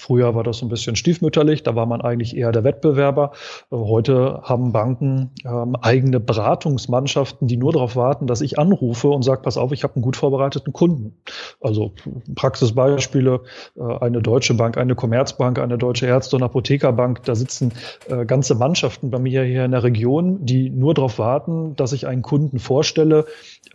Früher 0.01 0.33
war 0.33 0.43
das 0.43 0.57
so 0.57 0.65
ein 0.65 0.69
bisschen 0.69 0.95
stiefmütterlich, 0.95 1.61
da 1.61 1.75
war 1.75 1.85
man 1.85 2.01
eigentlich 2.01 2.35
eher 2.35 2.51
der 2.51 2.63
Wettbewerber. 2.63 3.33
Äh, 3.71 3.75
heute 3.75 4.41
haben 4.41 4.71
Banken 4.71 5.29
ähm, 5.45 5.75
eigene 5.75 6.19
Beratungsmannschaften, 6.19 7.47
die 7.47 7.55
nur 7.55 7.71
darauf 7.71 7.95
warten, 7.95 8.25
dass 8.25 8.41
ich 8.41 8.57
anrufe 8.57 9.09
und 9.09 9.21
sage, 9.21 9.43
pass 9.43 9.57
auf, 9.57 9.71
ich 9.71 9.83
habe 9.83 9.93
einen 9.93 10.01
gut 10.01 10.15
vorbereiteten 10.15 10.73
Kunden. 10.73 11.13
Also 11.61 11.93
Praxisbeispiele, 12.33 13.41
äh, 13.77 13.97
eine 13.99 14.23
Deutsche 14.23 14.55
Bank, 14.55 14.75
eine 14.75 14.95
Commerzbank, 14.95 15.59
eine 15.59 15.77
Deutsche 15.77 16.07
Ärzte- 16.07 16.35
und 16.35 16.41
Apothekerbank, 16.41 17.21
da 17.25 17.35
sitzen 17.35 17.71
äh, 18.09 18.25
ganze 18.25 18.55
Mannschaften 18.55 19.11
bei 19.11 19.19
mir 19.19 19.43
hier 19.43 19.65
in 19.65 19.71
der 19.71 19.83
Region, 19.83 20.43
die 20.43 20.71
nur 20.71 20.95
darauf 20.95 21.19
warten, 21.19 21.75
dass 21.75 21.93
ich 21.93 22.07
einen 22.07 22.23
Kunden 22.23 22.57
vorstelle. 22.57 23.25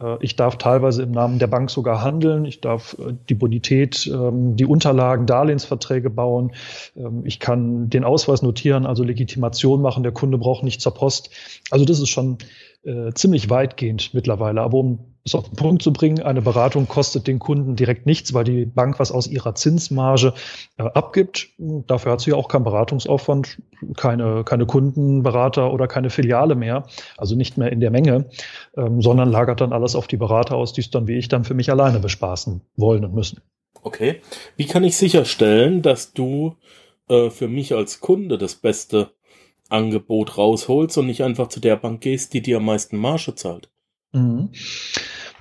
Äh, 0.00 0.16
ich 0.22 0.34
darf 0.34 0.56
teilweise 0.56 1.04
im 1.04 1.12
Namen 1.12 1.38
der 1.38 1.46
Bank 1.46 1.70
sogar 1.70 2.02
handeln. 2.02 2.46
Ich 2.46 2.60
darf 2.60 2.96
äh, 2.98 3.12
die 3.28 3.34
Bonität, 3.34 4.10
ähm, 4.12 4.56
die 4.56 4.66
Unterlagen, 4.66 5.26
Darlehensverträge 5.26 6.15
bauen. 6.16 6.52
Ähm, 6.96 7.22
ich 7.24 7.38
kann 7.38 7.88
den 7.88 8.02
Ausweis 8.02 8.42
notieren, 8.42 8.86
also 8.86 9.04
Legitimation 9.04 9.80
machen. 9.80 10.02
Der 10.02 10.12
Kunde 10.12 10.38
braucht 10.38 10.64
nicht 10.64 10.80
zur 10.80 10.94
Post. 10.94 11.30
Also 11.70 11.84
das 11.84 12.00
ist 12.00 12.08
schon 12.08 12.38
äh, 12.86 13.12
ziemlich 13.14 13.50
weitgehend 13.50 14.14
mittlerweile. 14.14 14.62
Aber 14.62 14.78
um 14.78 14.98
es 15.24 15.34
auf 15.34 15.48
den 15.48 15.56
Punkt 15.56 15.82
zu 15.82 15.92
bringen, 15.92 16.22
eine 16.22 16.40
Beratung 16.40 16.86
kostet 16.86 17.26
den 17.26 17.40
Kunden 17.40 17.74
direkt 17.74 18.06
nichts, 18.06 18.32
weil 18.32 18.44
die 18.44 18.64
Bank 18.64 19.00
was 19.00 19.10
aus 19.10 19.26
ihrer 19.26 19.56
Zinsmarge 19.56 20.34
äh, 20.78 20.84
abgibt. 20.84 21.48
Dafür 21.58 22.12
hat 22.12 22.20
sie 22.20 22.30
ja 22.30 22.36
auch 22.36 22.48
keinen 22.48 22.62
Beratungsaufwand, 22.62 23.60
keine, 23.96 24.44
keine 24.44 24.66
Kundenberater 24.66 25.72
oder 25.72 25.88
keine 25.88 26.10
Filiale 26.10 26.54
mehr, 26.54 26.86
also 27.16 27.34
nicht 27.34 27.58
mehr 27.58 27.72
in 27.72 27.80
der 27.80 27.90
Menge, 27.90 28.26
ähm, 28.76 29.02
sondern 29.02 29.30
lagert 29.30 29.60
dann 29.60 29.72
alles 29.72 29.96
auf 29.96 30.06
die 30.06 30.16
Berater 30.16 30.54
aus, 30.54 30.72
die 30.72 30.80
es 30.80 30.90
dann 30.90 31.08
wie 31.08 31.16
ich 31.16 31.28
dann 31.28 31.44
für 31.44 31.54
mich 31.54 31.70
alleine 31.70 31.98
bespaßen 31.98 32.60
wollen 32.76 33.04
und 33.04 33.14
müssen. 33.14 33.40
Okay. 33.86 34.20
Wie 34.56 34.66
kann 34.66 34.82
ich 34.82 34.96
sicherstellen, 34.96 35.80
dass 35.80 36.12
du 36.12 36.56
äh, 37.08 37.30
für 37.30 37.46
mich 37.46 37.72
als 37.72 38.00
Kunde 38.00 38.36
das 38.36 38.56
beste 38.56 39.12
Angebot 39.68 40.36
rausholst 40.36 40.98
und 40.98 41.06
nicht 41.06 41.22
einfach 41.22 41.46
zu 41.46 41.60
der 41.60 41.76
Bank 41.76 42.00
gehst, 42.00 42.34
die 42.34 42.40
dir 42.40 42.56
am 42.56 42.64
meisten 42.64 42.96
Marge 42.96 43.36
zahlt. 43.36 43.70
Mhm. 44.10 44.50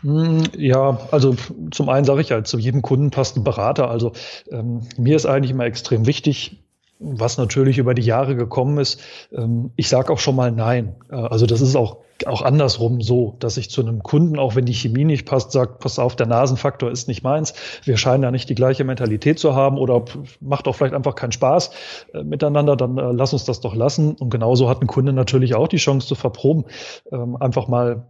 Mm, 0.04 0.44
ja, 0.60 1.00
also 1.10 1.36
zum 1.72 1.90
einen 1.90 2.06
sage 2.06 2.22
ich 2.22 2.30
ja, 2.30 2.44
zu 2.44 2.60
jedem 2.60 2.84
Kunden 2.84 3.10
passt 3.10 3.36
ein 3.36 3.44
Berater. 3.44 3.90
Also 3.90 4.12
ähm, 4.52 4.88
mir 4.96 5.16
ist 5.16 5.26
eigentlich 5.26 5.50
immer 5.50 5.66
extrem 5.66 6.06
wichtig, 6.06 6.64
was 7.00 7.40
natürlich 7.40 7.80
über 7.80 7.96
die 7.96 8.04
Jahre 8.04 8.36
gekommen 8.36 8.78
ist. 8.78 9.02
Ähm, 9.32 9.72
ich 9.76 9.90
sage 9.90 10.14
auch 10.14 10.20
schon 10.20 10.36
mal 10.36 10.52
nein. 10.52 10.98
Äh, 11.10 11.16
also 11.16 11.48
das 11.48 11.62
ist 11.62 11.76
auch 11.76 12.05
auch 12.26 12.42
andersrum 12.42 13.02
so, 13.02 13.36
dass 13.40 13.58
ich 13.58 13.70
zu 13.70 13.82
einem 13.82 14.02
Kunden, 14.02 14.40
auch 14.40 14.56
wenn 14.56 14.66
die 14.66 14.74
Chemie 14.74 15.04
nicht 15.04 15.26
passt, 15.26 15.52
sagt, 15.52 15.80
pass 15.80 16.00
auf, 16.00 16.16
der 16.16 16.28
Nasenfaktor 16.28 16.90
ist 16.90 17.08
nicht 17.08 17.24
meins. 17.24 17.54
Wir 17.84 17.98
scheinen 17.98 18.24
ja 18.24 18.32
nicht 18.32 18.50
die 18.50 18.56
gleiche 18.56 18.86
Mentalität 18.86 19.38
zu 19.38 19.54
haben 19.54 19.78
oder 19.78 20.06
macht 20.40 20.68
auch 20.68 20.76
vielleicht 20.76 20.94
einfach 20.94 21.16
keinen 21.16 21.34
Spaß 21.34 21.72
äh, 22.14 22.24
miteinander, 22.24 22.76
dann 22.78 22.98
äh, 22.98 23.12
lass 23.12 23.34
uns 23.34 23.44
das 23.44 23.60
doch 23.60 23.76
lassen. 23.76 24.14
Und 24.16 24.30
genauso 24.30 24.70
hat 24.70 24.82
ein 24.82 24.88
Kunde 24.88 25.12
natürlich 25.12 25.56
auch 25.56 25.68
die 25.68 25.78
Chance 25.78 26.08
zu 26.08 26.16
verproben, 26.16 26.66
ähm, 27.12 27.36
einfach 27.36 27.68
mal 27.68 28.08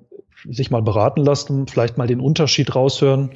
sich 0.47 0.69
mal 0.69 0.83
beraten 0.83 1.23
lassen, 1.23 1.67
vielleicht 1.67 1.97
mal 1.97 2.07
den 2.07 2.19
Unterschied 2.19 2.75
raushören. 2.75 3.31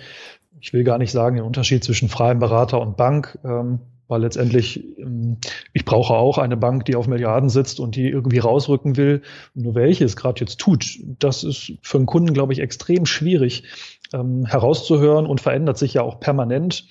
Ich 0.62 0.74
will 0.74 0.84
gar 0.84 1.00
nicht 1.00 1.12
sagen, 1.12 1.38
den 1.38 1.46
Unterschied 1.46 1.84
zwischen 1.84 2.10
freiem 2.10 2.40
Berater 2.40 2.80
und 2.80 2.98
Bank. 2.98 3.40
Ähm, 3.44 3.80
weil 4.10 4.22
letztendlich, 4.22 4.84
ähm, 4.98 5.38
ich 5.72 5.86
brauche 5.86 6.14
auch 6.14 6.38
eine 6.38 6.58
Bank, 6.58 6.84
die 6.86 6.96
auf 6.96 7.08
Milliarden 7.08 7.48
sitzt 7.48 7.80
und 7.80 7.96
die 7.96 8.10
irgendwie 8.10 8.40
rausrücken 8.40 8.98
will. 8.98 9.22
Nur 9.54 9.76
welche 9.76 10.04
es 10.04 10.18
gerade 10.18 10.42
jetzt 10.42 10.60
tut, 10.60 11.00
das 11.20 11.46
ist 11.46 11.74
für 11.82 11.98
einen 11.98 12.08
Kunden, 12.08 12.34
glaube 12.34 12.52
ich, 12.52 12.60
extrem 12.60 13.06
schwierig 13.06 13.64
ähm, 14.12 14.46
herauszuhören 14.46 15.26
und 15.26 15.40
verändert 15.40 15.78
sich 15.78 15.94
ja 15.94 16.02
auch 16.02 16.20
permanent. 16.20 16.90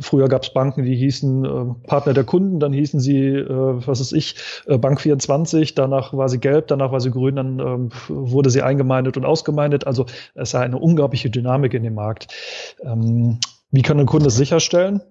Früher 0.00 0.28
gab 0.28 0.42
es 0.42 0.52
Banken, 0.52 0.82
die 0.82 0.96
hießen 0.96 1.44
äh, 1.44 1.86
Partner 1.86 2.12
der 2.12 2.24
Kunden, 2.24 2.58
dann 2.58 2.72
hießen 2.72 2.98
sie, 2.98 3.20
äh, 3.20 3.46
was 3.48 4.00
ist 4.00 4.12
ich, 4.12 4.34
äh, 4.66 4.78
Bank 4.78 5.00
24, 5.00 5.76
danach 5.76 6.12
war 6.12 6.28
sie 6.28 6.40
gelb, 6.40 6.66
danach 6.66 6.90
war 6.90 7.00
sie 7.00 7.12
grün, 7.12 7.36
dann 7.36 7.58
ähm, 7.60 7.90
wurde 8.08 8.50
sie 8.50 8.62
eingemeindet 8.62 9.16
und 9.16 9.24
ausgemeindet. 9.24 9.86
Also 9.86 10.06
es 10.34 10.48
ist 10.48 10.54
eine 10.56 10.78
unglaubliche 10.78 11.30
Dynamik 11.30 11.74
in 11.74 11.84
dem 11.84 11.94
Markt. 11.94 12.26
Ähm, 12.82 13.38
wie 13.70 13.82
kann 13.82 14.00
ein 14.00 14.06
Kunde 14.06 14.30
sicherstellen? 14.30 15.02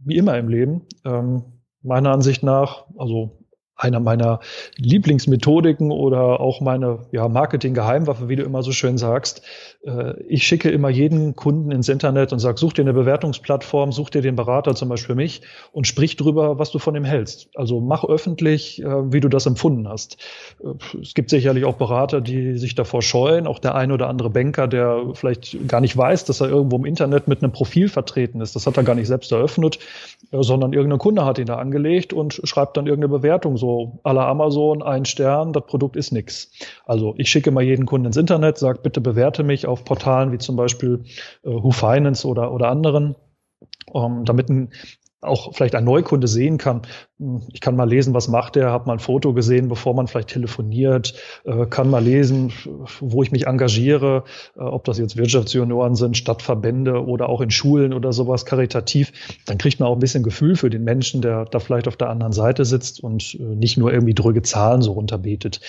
Wie 0.00 0.16
immer 0.16 0.38
im 0.38 0.48
Leben. 0.48 0.82
Ähm, 1.04 1.44
meiner 1.82 2.12
Ansicht 2.12 2.42
nach, 2.42 2.86
also 2.96 3.37
einer 3.78 4.00
meiner 4.00 4.40
Lieblingsmethodiken 4.76 5.92
oder 5.92 6.40
auch 6.40 6.60
meine 6.60 7.06
ja, 7.12 7.28
Marketing-Geheimwaffe, 7.28 8.28
wie 8.28 8.34
du 8.34 8.42
immer 8.42 8.64
so 8.64 8.72
schön 8.72 8.98
sagst. 8.98 9.42
Äh, 9.84 10.20
ich 10.24 10.46
schicke 10.46 10.68
immer 10.68 10.88
jeden 10.88 11.36
Kunden 11.36 11.70
ins 11.70 11.88
Internet 11.88 12.32
und 12.32 12.40
sage, 12.40 12.58
such 12.58 12.72
dir 12.72 12.82
eine 12.82 12.92
Bewertungsplattform, 12.92 13.92
such 13.92 14.10
dir 14.10 14.20
den 14.20 14.34
Berater, 14.34 14.74
zum 14.74 14.88
Beispiel 14.88 15.14
mich, 15.14 15.42
und 15.72 15.86
sprich 15.86 16.16
drüber, 16.16 16.58
was 16.58 16.72
du 16.72 16.80
von 16.80 16.96
ihm 16.96 17.04
hältst. 17.04 17.50
Also 17.54 17.80
mach 17.80 18.04
öffentlich, 18.04 18.82
äh, 18.82 19.12
wie 19.12 19.20
du 19.20 19.28
das 19.28 19.46
empfunden 19.46 19.88
hast. 19.88 20.18
Äh, 20.60 21.00
es 21.00 21.14
gibt 21.14 21.30
sicherlich 21.30 21.64
auch 21.64 21.76
Berater, 21.76 22.20
die 22.20 22.58
sich 22.58 22.74
davor 22.74 23.00
scheuen, 23.00 23.46
auch 23.46 23.60
der 23.60 23.76
ein 23.76 23.92
oder 23.92 24.08
andere 24.08 24.30
Banker, 24.30 24.66
der 24.66 25.04
vielleicht 25.14 25.68
gar 25.68 25.80
nicht 25.80 25.96
weiß, 25.96 26.24
dass 26.24 26.40
er 26.40 26.48
irgendwo 26.48 26.76
im 26.76 26.84
Internet 26.84 27.28
mit 27.28 27.44
einem 27.44 27.52
Profil 27.52 27.88
vertreten 27.88 28.40
ist. 28.40 28.56
Das 28.56 28.66
hat 28.66 28.76
er 28.76 28.82
gar 28.82 28.96
nicht 28.96 29.06
selbst 29.06 29.30
eröffnet, 29.30 29.78
sondern 30.32 30.72
irgendein 30.72 30.98
Kunde 30.98 31.24
hat 31.24 31.38
ihn 31.38 31.46
da 31.46 31.56
angelegt 31.56 32.12
und 32.12 32.40
schreibt 32.42 32.76
dann 32.76 32.88
irgendeine 32.88 33.16
Bewertung 33.16 33.56
so 33.56 33.67
so 33.68 34.00
à 34.02 34.12
la 34.14 34.26
Amazon, 34.28 34.82
ein 34.82 35.04
Stern, 35.04 35.52
das 35.52 35.66
Produkt 35.66 35.96
ist 35.96 36.10
nix. 36.12 36.50
Also 36.86 37.14
ich 37.18 37.30
schicke 37.30 37.50
mal 37.50 37.62
jeden 37.62 37.84
Kunden 37.84 38.06
ins 38.06 38.16
Internet, 38.16 38.56
sage 38.58 38.80
bitte 38.82 39.00
bewerte 39.00 39.42
mich 39.42 39.66
auf 39.66 39.84
Portalen 39.84 40.32
wie 40.32 40.38
zum 40.38 40.56
Beispiel 40.56 41.04
äh, 41.44 41.50
Who 41.50 41.70
oder, 42.28 42.52
oder 42.52 42.68
anderen, 42.68 43.14
um, 43.92 44.18
ähm, 44.18 44.24
damit 44.24 44.48
ein 44.48 44.70
auch 45.20 45.52
vielleicht 45.54 45.74
ein 45.74 45.84
Neukunde 45.84 46.28
sehen 46.28 46.58
kann. 46.58 46.82
Hm, 47.18 47.42
ich 47.52 47.60
kann 47.60 47.74
mal 47.74 47.88
lesen, 47.88 48.14
was 48.14 48.28
macht 48.28 48.56
er, 48.56 48.70
habe 48.70 48.86
mal 48.86 48.94
ein 48.94 48.98
Foto 49.00 49.32
gesehen, 49.32 49.68
bevor 49.68 49.94
man 49.94 50.06
vielleicht 50.06 50.28
telefoniert, 50.28 51.14
äh, 51.44 51.66
kann 51.66 51.90
mal 51.90 52.02
lesen, 52.02 52.52
wo 53.00 53.22
ich 53.22 53.32
mich 53.32 53.46
engagiere, 53.46 54.24
äh, 54.56 54.60
ob 54.60 54.84
das 54.84 54.98
jetzt 54.98 55.16
Wirtschaftsjunioren 55.16 55.96
sind, 55.96 56.16
Stadtverbände 56.16 57.04
oder 57.04 57.28
auch 57.28 57.40
in 57.40 57.50
Schulen 57.50 57.92
oder 57.92 58.12
sowas 58.12 58.46
karitativ. 58.46 59.12
Dann 59.46 59.58
kriegt 59.58 59.80
man 59.80 59.88
auch 59.88 59.94
ein 59.94 60.00
bisschen 60.00 60.22
Gefühl 60.22 60.54
für 60.54 60.70
den 60.70 60.84
Menschen, 60.84 61.20
der 61.20 61.46
da 61.46 61.58
vielleicht 61.58 61.88
auf 61.88 61.96
der 61.96 62.10
anderen 62.10 62.32
Seite 62.32 62.64
sitzt 62.64 63.02
und 63.02 63.34
äh, 63.34 63.42
nicht 63.42 63.76
nur 63.76 63.92
irgendwie 63.92 64.14
dröge 64.14 64.42
Zahlen 64.42 64.82
so 64.82 64.92
runterbetet. 64.92 65.60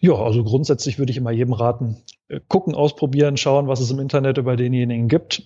Ja, 0.00 0.14
also 0.14 0.44
grundsätzlich 0.44 0.98
würde 0.98 1.10
ich 1.10 1.18
immer 1.18 1.30
jedem 1.30 1.52
raten, 1.54 1.96
gucken, 2.48 2.74
ausprobieren, 2.74 3.36
schauen, 3.36 3.66
was 3.66 3.80
es 3.80 3.90
im 3.90 3.98
Internet 3.98 4.38
über 4.38 4.56
denjenigen 4.56 5.08
gibt. 5.08 5.42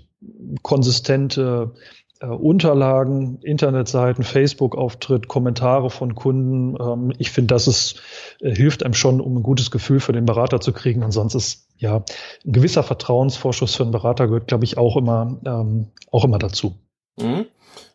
Konsistente 0.63 1.73
äh, 2.21 2.27
Unterlagen, 2.27 3.41
Internetseiten, 3.43 4.25
Facebook-Auftritt, 4.25 5.29
Kommentare 5.29 5.91
von 5.91 6.15
Kunden. 6.15 6.77
Ähm, 6.81 7.13
ich 7.19 7.31
finde, 7.31 7.55
das 7.55 7.67
ist, 7.67 8.01
äh, 8.41 8.55
hilft 8.55 8.85
einem 8.85 8.95
schon, 8.95 9.21
um 9.21 9.37
ein 9.39 9.43
gutes 9.43 9.71
Gefühl 9.71 10.01
für 10.01 10.13
den 10.13 10.27
Berater 10.27 10.61
zu 10.61 10.73
kriegen. 10.73 11.03
Und 11.03 11.13
sonst 11.13 11.35
ist 11.35 11.69
ja 11.77 11.97
ein 12.45 12.53
gewisser 12.53 12.83
Vertrauensvorschuss 12.83 13.75
für 13.75 13.83
einen 13.83 13.93
Berater 13.93 14.27
gehört, 14.27 14.49
glaube 14.49 14.65
ich, 14.65 14.79
auch 14.79 14.97
immer, 14.97 15.39
ähm, 15.45 15.89
auch 16.11 16.25
immer 16.25 16.39
dazu. 16.39 16.75
Mhm. 17.19 17.47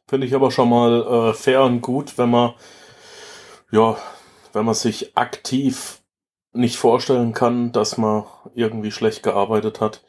Finde 0.08 0.28
ich 0.28 0.36
aber 0.36 0.52
schon 0.52 0.70
mal 0.70 1.30
äh, 1.30 1.34
fair 1.34 1.64
und 1.64 1.82
gut, 1.82 2.18
wenn 2.18 2.30
man 2.30 2.54
ja, 3.72 3.98
wenn 4.54 4.66
man 4.66 4.76
sich 4.76 5.18
aktiv 5.18 6.02
nicht 6.54 6.78
vorstellen 6.78 7.34
kann, 7.34 7.72
dass 7.72 7.98
man 7.98 8.24
irgendwie 8.54 8.92
schlecht 8.92 9.24
gearbeitet 9.24 9.82
hat. 9.82 10.04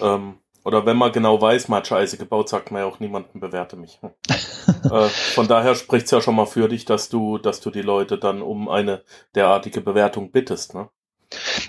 Ähm, 0.00 0.36
oder 0.68 0.84
wenn 0.84 0.98
man 0.98 1.12
genau 1.12 1.40
weiß, 1.40 1.68
man 1.68 1.78
hat 1.78 1.86
Scheiße 1.86 2.18
gebaut, 2.18 2.50
sagt 2.50 2.70
man 2.70 2.82
ja 2.82 2.86
auch 2.86 3.00
niemanden 3.00 3.40
bewerte 3.40 3.74
mich. 3.74 4.00
äh, 4.90 5.08
von 5.08 5.48
daher 5.48 5.74
spricht 5.74 6.04
es 6.04 6.10
ja 6.10 6.20
schon 6.20 6.34
mal 6.34 6.44
für 6.44 6.68
dich, 6.68 6.84
dass 6.84 7.08
du, 7.08 7.38
dass 7.38 7.62
du 7.62 7.70
die 7.70 7.80
Leute 7.80 8.18
dann 8.18 8.42
um 8.42 8.68
eine 8.68 9.02
derartige 9.34 9.80
Bewertung 9.80 10.30
bittest. 10.30 10.74
Ne? 10.74 10.90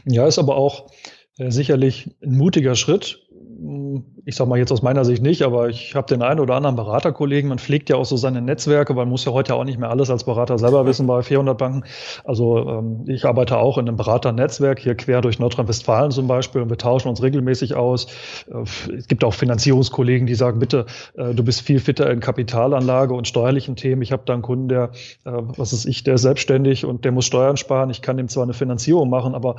Ja, 0.04 0.28
ist 0.28 0.38
aber 0.38 0.58
auch 0.58 0.88
äh, 1.38 1.50
sicherlich 1.50 2.14
ein 2.22 2.38
mutiger 2.38 2.76
Schritt, 2.76 3.26
ich 4.26 4.36
sag 4.36 4.48
mal 4.48 4.58
jetzt 4.58 4.72
aus 4.72 4.82
meiner 4.82 5.06
Sicht 5.06 5.22
nicht, 5.22 5.42
aber 5.42 5.70
ich 5.70 5.96
habe 5.96 6.08
den 6.08 6.22
einen 6.22 6.40
oder 6.40 6.56
anderen 6.56 6.76
Beraterkollegen, 6.76 7.50
man 7.50 7.60
pflegt 7.60 7.90
ja 7.90 7.96
auch 7.96 8.06
so 8.06 8.16
seine 8.16 8.42
Netzwerke, 8.42 8.94
man 8.94 9.10
muss 9.10 9.26
ja 9.26 9.32
heute 9.32 9.56
auch 9.56 9.64
nicht 9.64 9.80
mehr 9.80 9.90
alles 9.90 10.10
als 10.10 10.24
Berater 10.24 10.58
selber 10.58 10.86
wissen 10.86 11.08
bei 11.08 11.22
400 11.22 11.58
Banken. 11.58 11.84
Also 12.24 12.60
ähm, 12.60 13.06
ich 13.08 13.26
arbeite 13.26 13.58
auch 13.58 13.78
in 13.78 13.88
einem 13.88 13.98
Beraternetzwerk, 13.98 14.80
hier 14.80 14.96
quer 14.96 15.22
durch 15.22 15.40
Nordrhein-Westfalen 15.40 16.12
zum 16.12 16.28
Beispiel 16.28 16.62
und 16.62 16.70
wir 16.70 16.78
tauschen 16.78 17.10
uns 17.10 17.22
regelmäßig 17.22 17.76
aus. 17.76 18.08
Äh, 18.48 18.94
es 18.96 19.08
gibt 19.08 19.24
auch 19.24 19.34
Finanzierungskollegen, 19.34 20.28
die 20.28 20.36
sagen, 20.36 20.60
bitte, 20.60 20.86
äh, 21.16 21.34
du 21.34 21.44
bist 21.44 21.62
viel 21.62 21.80
fitter 21.80 22.10
in 22.10 22.20
Kapitalanlage 22.20 23.14
und 23.14 23.28
steuerlichen 23.28 23.76
Themen. 23.76 24.02
Ich 24.02 24.12
habe 24.12 24.24
da 24.26 24.34
einen 24.34 24.42
Kunden, 24.42 24.70
der, 24.70 24.92
äh, 25.26 25.32
was 25.34 25.74
ist 25.74 25.86
ich, 25.86 26.04
der 26.04 26.16
ist 26.16 26.22
selbstständig 26.22 26.86
und 26.86 27.04
der 27.04 27.12
muss 27.12 27.26
Steuern 27.26 27.58
sparen. 27.58 27.90
Ich 27.90 28.02
kann 28.02 28.20
ihm 28.20 28.28
zwar 28.28 28.44
eine 28.44 28.54
Finanzierung 28.54 29.10
machen, 29.10 29.36
aber 29.36 29.56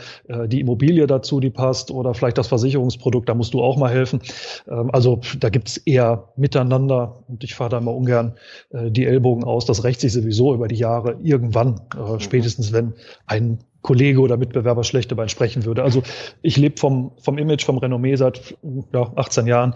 die 0.47 0.61
Immobilie 0.61 1.07
dazu, 1.07 1.41
die 1.41 1.51
passt 1.51 1.91
oder 1.91 2.15
vielleicht 2.15 2.39
das 2.39 2.49
Versicherungsprodukt, 2.49 3.29
da 3.29 3.35
musst 3.35 3.55
du 3.55 3.63
auch 3.63 3.77
mal 3.77 3.90
helfen. 3.91 4.21
Ähm, 4.69 4.91
also 4.93 5.21
da 5.39 5.49
gibt 5.49 5.69
es 5.69 5.77
eher 5.79 6.29
miteinander 6.37 7.23
und 7.29 7.45
ich 7.45 7.55
fahre 7.55 7.71
da 7.71 7.79
immer 7.79 7.95
ungern 7.95 8.35
äh, 8.71 8.91
die 8.91 9.07
Ellbogen 9.07 9.45
aus. 9.45 9.67
Das 9.67 9.85
rächt 9.85 10.01
sich 10.01 10.13
sowieso 10.13 10.55
über 10.55 10.69
die 10.69 10.77
Jahre 10.77 11.19
irgendwann, 11.23 11.81
äh, 11.97 12.13
mhm. 12.13 12.21
spätestens 12.21 12.73
wenn 12.73 12.95
ein 13.27 13.59
Kollege 13.83 14.21
oder 14.21 14.37
Mitbewerber 14.37 14.85
schlecht 14.85 15.11
dabei 15.11 15.29
sprechen 15.29 15.65
würde. 15.65 15.83
Also 15.83 16.03
ich 16.43 16.57
lebe 16.57 16.79
vom, 16.79 17.13
vom 17.21 17.39
Image, 17.39 17.65
vom 17.65 17.79
Renommee 17.79 18.17
seit 18.17 18.57
ja, 18.93 19.13
18 19.17 19.47
Jahren 19.47 19.75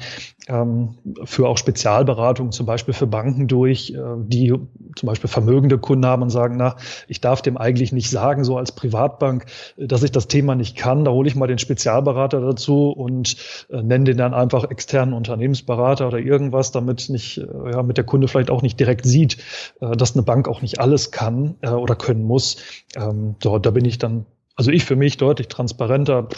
ähm, 0.48 0.96
für 1.24 1.48
auch 1.48 1.58
Spezialberatung, 1.58 2.52
zum 2.52 2.66
Beispiel 2.66 2.94
für 2.94 3.06
Banken 3.06 3.48
durch, 3.48 3.90
äh, 3.90 3.98
die 4.18 4.54
zum 4.96 5.06
Beispiel 5.06 5.28
vermögende 5.28 5.78
Kunden 5.78 6.06
haben 6.06 6.22
und 6.22 6.30
sagen, 6.30 6.56
na, 6.56 6.76
ich 7.08 7.20
darf 7.20 7.42
dem 7.42 7.56
eigentlich 7.56 7.92
nicht 7.92 8.10
sagen, 8.10 8.44
so 8.44 8.58
als 8.58 8.72
Privatbank, 8.72 9.46
dass 9.76 10.02
ich 10.02 10.12
das 10.12 10.28
Thema 10.28 10.54
nicht 10.54 10.76
kann. 10.76 11.04
Da 11.04 11.10
hole 11.10 11.28
ich 11.28 11.34
mal 11.34 11.46
den 11.46 11.58
Spezialberater 11.58 12.40
dazu 12.40 12.90
und 12.90 13.36
äh, 13.70 13.82
nenne 13.82 14.04
den 14.04 14.18
dann 14.18 14.34
einfach 14.34 14.70
externen 14.70 15.14
Unternehmensberater 15.14 16.06
oder 16.06 16.18
irgendwas, 16.18 16.72
damit 16.72 17.08
nicht, 17.08 17.38
äh, 17.38 17.72
ja, 17.72 17.82
mit 17.82 17.96
der 17.96 18.04
Kunde 18.04 18.28
vielleicht 18.28 18.50
auch 18.50 18.62
nicht 18.62 18.78
direkt 18.78 19.06
sieht, 19.06 19.38
äh, 19.80 19.96
dass 19.96 20.14
eine 20.14 20.22
Bank 20.22 20.48
auch 20.48 20.62
nicht 20.62 20.80
alles 20.80 21.10
kann 21.10 21.54
äh, 21.62 21.70
oder 21.70 21.96
können 21.96 22.24
muss. 22.24 22.56
Ähm, 22.96 23.36
so, 23.42 23.58
da 23.58 23.70
bin 23.70 23.84
ich 23.84 23.93
ich 23.94 23.98
dann, 23.98 24.26
also 24.56 24.70
ich 24.70 24.84
für 24.84 24.94
mich 24.94 25.16
deutlich 25.16 25.48
transparenter. 25.48 26.28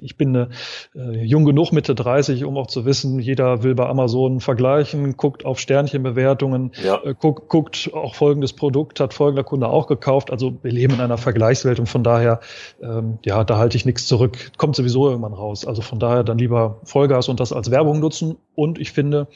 Ich 0.00 0.16
bin 0.16 0.34
eine, 0.34 0.48
äh, 0.96 1.24
jung 1.24 1.44
genug, 1.44 1.70
Mitte 1.72 1.94
30, 1.94 2.44
um 2.44 2.56
auch 2.56 2.66
zu 2.66 2.84
wissen, 2.84 3.20
jeder 3.20 3.62
will 3.62 3.76
bei 3.76 3.86
Amazon 3.86 4.40
vergleichen, 4.40 5.16
guckt 5.16 5.44
auf 5.44 5.60
Sternchenbewertungen, 5.60 6.72
ja. 6.82 7.00
äh, 7.04 7.14
guckt, 7.14 7.48
guckt 7.48 7.90
auch 7.92 8.16
folgendes 8.16 8.54
Produkt, 8.54 8.98
hat 8.98 9.14
folgender 9.14 9.44
Kunde 9.44 9.68
auch 9.68 9.86
gekauft. 9.86 10.32
Also 10.32 10.58
wir 10.62 10.72
leben 10.72 10.94
in 10.94 11.00
einer 11.00 11.18
Vergleichswelt 11.18 11.78
und 11.78 11.88
von 11.88 12.02
daher, 12.02 12.40
ähm, 12.82 13.18
ja, 13.24 13.44
da 13.44 13.56
halte 13.56 13.76
ich 13.76 13.84
nichts 13.84 14.06
zurück. 14.06 14.50
Kommt 14.56 14.74
sowieso 14.74 15.08
irgendwann 15.08 15.34
raus. 15.34 15.64
Also 15.64 15.82
von 15.82 16.00
daher 16.00 16.24
dann 16.24 16.38
lieber 16.38 16.80
Vollgas 16.82 17.28
und 17.28 17.38
das 17.38 17.52
als 17.52 17.70
Werbung 17.70 18.00
nutzen. 18.00 18.36
Und 18.56 18.80
ich 18.80 18.90
finde, 18.90 19.28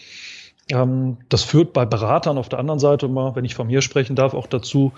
ähm, 0.72 1.18
das 1.28 1.44
führt 1.44 1.72
bei 1.72 1.86
Beratern 1.86 2.38
auf 2.38 2.48
der 2.48 2.58
anderen 2.58 2.80
Seite 2.80 3.06
immer, 3.06 3.36
wenn 3.36 3.44
ich 3.44 3.54
von 3.54 3.68
mir 3.68 3.82
sprechen 3.82 4.16
darf, 4.16 4.34
auch 4.34 4.48
dazu, 4.48 4.92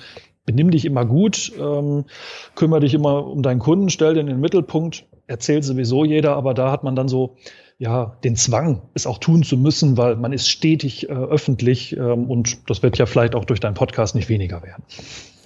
benimm 0.48 0.70
dich 0.70 0.86
immer 0.86 1.04
gut, 1.04 1.52
ähm, 1.60 2.06
kümmere 2.54 2.80
dich 2.80 2.94
immer 2.94 3.26
um 3.26 3.42
deinen 3.42 3.58
Kunden, 3.58 3.90
stell 3.90 4.14
den 4.14 4.28
in 4.28 4.36
den 4.36 4.40
Mittelpunkt, 4.40 5.04
erzählt 5.26 5.62
sowieso 5.62 6.06
jeder, 6.06 6.36
aber 6.36 6.54
da 6.54 6.72
hat 6.72 6.84
man 6.84 6.96
dann 6.96 7.06
so 7.06 7.36
ja 7.76 8.16
den 8.24 8.34
Zwang, 8.34 8.80
es 8.94 9.06
auch 9.06 9.18
tun 9.18 9.42
zu 9.42 9.58
müssen, 9.58 9.98
weil 9.98 10.16
man 10.16 10.32
ist 10.32 10.48
stetig 10.48 11.10
äh, 11.10 11.12
öffentlich 11.12 11.94
ähm, 11.96 12.30
und 12.30 12.70
das 12.70 12.82
wird 12.82 12.96
ja 12.96 13.04
vielleicht 13.04 13.34
auch 13.34 13.44
durch 13.44 13.60
deinen 13.60 13.74
Podcast 13.74 14.14
nicht 14.14 14.30
weniger 14.30 14.62
werden. 14.62 14.82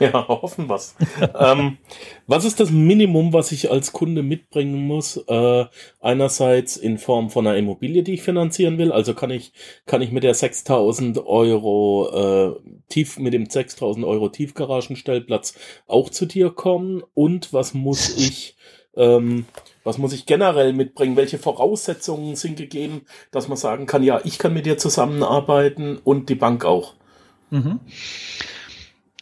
Ja, 0.03 0.27
hoffen 0.29 0.69
wir's. 0.69 0.95
ähm, 1.38 1.79
was 2.27 2.45
ist 2.45 2.61
das 2.61 2.71
Minimum, 2.71 3.33
was 3.33 3.53
ich 3.53 3.71
als 3.71 3.93
Kunde 3.93 4.23
mitbringen 4.23 4.87
muss? 4.87 5.17
Äh, 5.17 5.67
einerseits 6.01 6.77
in 6.77 6.99
Form 6.99 7.31
von 7.31 7.47
einer 7.47 7.57
Immobilie, 7.57 8.03
die 8.03 8.15
ich 8.15 8.23
finanzieren 8.23 8.79
will. 8.79 8.93
Also 8.93 9.15
kann 9.15 9.31
ich, 9.31 9.53
kann 9.87 10.03
ich 10.03 10.12
mit 10.12 10.25
der 10.25 10.35
6000 10.35 11.25
Euro, 11.27 12.57
äh, 12.59 12.73
tief, 12.88 13.19
mit 13.19 13.33
dem 13.33 13.49
6000 13.49 14.05
Euro 14.05 14.29
Tiefgaragenstellplatz 14.29 15.55
auch 15.87 16.11
zu 16.11 16.27
dir 16.27 16.51
kommen? 16.51 17.03
Und 17.15 17.53
was 17.53 17.75
muss 17.75 18.17
ich, 18.17 18.57
ähm, 18.97 19.47
was 19.85 19.99
muss 19.99 20.12
ich 20.12 20.27
generell 20.27 20.73
mitbringen? 20.73 21.17
Welche 21.17 21.38
Voraussetzungen 21.38 22.37
sind 22.37 22.57
gegeben, 22.57 23.03
dass 23.31 23.49
man 23.49 23.57
sagen 23.57 23.87
kann, 23.87 24.03
ja, 24.03 24.21
ich 24.25 24.38
kann 24.38 24.55
mit 24.55 24.67
dir 24.67 24.79
zusammenarbeiten 24.79 25.99
und 26.03 26.29
die 26.29 26.35
Bank 26.35 26.65
auch? 26.65 26.95
Mhm. 27.51 27.81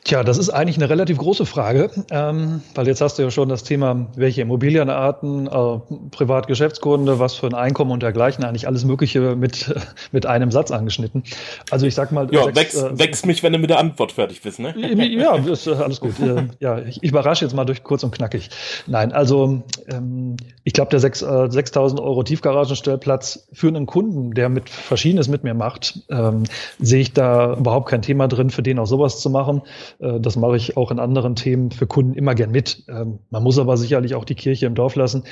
Tja, 0.04 0.24
das 0.24 0.38
ist 0.38 0.48
eigentlich 0.48 0.76
eine 0.76 0.88
relativ 0.88 1.18
große 1.18 1.44
Frage, 1.44 1.90
ähm, 2.10 2.62
weil 2.74 2.86
jetzt 2.86 3.02
hast 3.02 3.18
du 3.18 3.22
ja 3.22 3.30
schon 3.30 3.50
das 3.50 3.64
Thema, 3.64 4.06
welche 4.16 4.40
Immobilienarten, 4.40 5.46
äh, 5.46 5.78
Privatgeschäftskunde, 6.10 7.18
was 7.18 7.34
für 7.34 7.46
ein 7.46 7.54
Einkommen 7.54 7.90
und 7.90 8.02
dergleichen, 8.02 8.42
eigentlich 8.42 8.66
alles 8.66 8.86
Mögliche 8.86 9.36
mit, 9.36 9.74
mit 10.12 10.24
einem 10.24 10.50
Satz 10.52 10.70
angeschnitten. 10.70 11.24
Also 11.70 11.86
ich 11.86 11.94
sag 11.94 12.12
mal. 12.12 12.32
Ja, 12.32 12.44
sechs, 12.44 12.56
wächst, 12.56 12.76
äh, 12.82 12.98
wächst 12.98 13.26
mich, 13.26 13.42
wenn 13.42 13.52
du 13.52 13.58
mit 13.58 13.68
der 13.68 13.78
Antwort 13.78 14.12
fertig 14.12 14.40
bist, 14.40 14.58
ne? 14.58 14.74
Ja, 14.78 15.34
ist 15.36 15.66
äh, 15.66 15.72
alles 15.72 16.00
gut. 16.00 16.18
äh, 16.20 16.44
ja, 16.60 16.78
ich, 16.78 17.02
ich 17.02 17.10
überrasche 17.10 17.44
jetzt 17.44 17.54
mal 17.54 17.66
durch 17.66 17.82
kurz 17.82 18.02
und 18.02 18.10
knackig. 18.10 18.48
Nein, 18.86 19.12
also 19.12 19.62
ähm, 19.88 20.36
ich 20.64 20.72
glaube, 20.72 20.90
der 20.90 21.00
6, 21.00 21.22
äh, 21.22 21.50
6000 21.50 22.00
Euro 22.00 22.22
Tiefgaragenstellplatz 22.22 23.48
für 23.52 23.68
einen 23.68 23.84
Kunden, 23.84 24.32
der 24.32 24.48
mit 24.48 24.70
Verschiedenes 24.70 25.28
mit 25.28 25.44
mir 25.44 25.54
macht, 25.54 26.00
ähm, 26.08 26.44
sehe 26.78 27.02
ich 27.02 27.12
da 27.12 27.54
überhaupt 27.54 27.90
kein 27.90 28.00
Thema 28.00 28.28
drin, 28.28 28.48
für 28.48 28.62
den 28.62 28.78
auch 28.78 28.86
sowas 28.86 29.20
zu 29.20 29.28
machen. 29.28 29.60
Äh, 29.98 30.20
das 30.20 30.36
mache 30.36 30.56
ich 30.56 30.76
auch 30.76 30.90
in 30.90 30.98
anderen 30.98 31.34
Themen 31.34 31.70
für 31.70 31.86
Kunden 31.86 32.14
immer 32.14 32.34
gern 32.34 32.50
mit. 32.50 32.84
Ähm, 32.88 33.20
man 33.30 33.42
muss 33.42 33.58
aber 33.58 33.76
sicherlich 33.76 34.14
auch 34.14 34.24
die 34.24 34.34
Kirche 34.34 34.66
im 34.66 34.74
Dorf 34.74 34.94
lassen. 34.94 35.24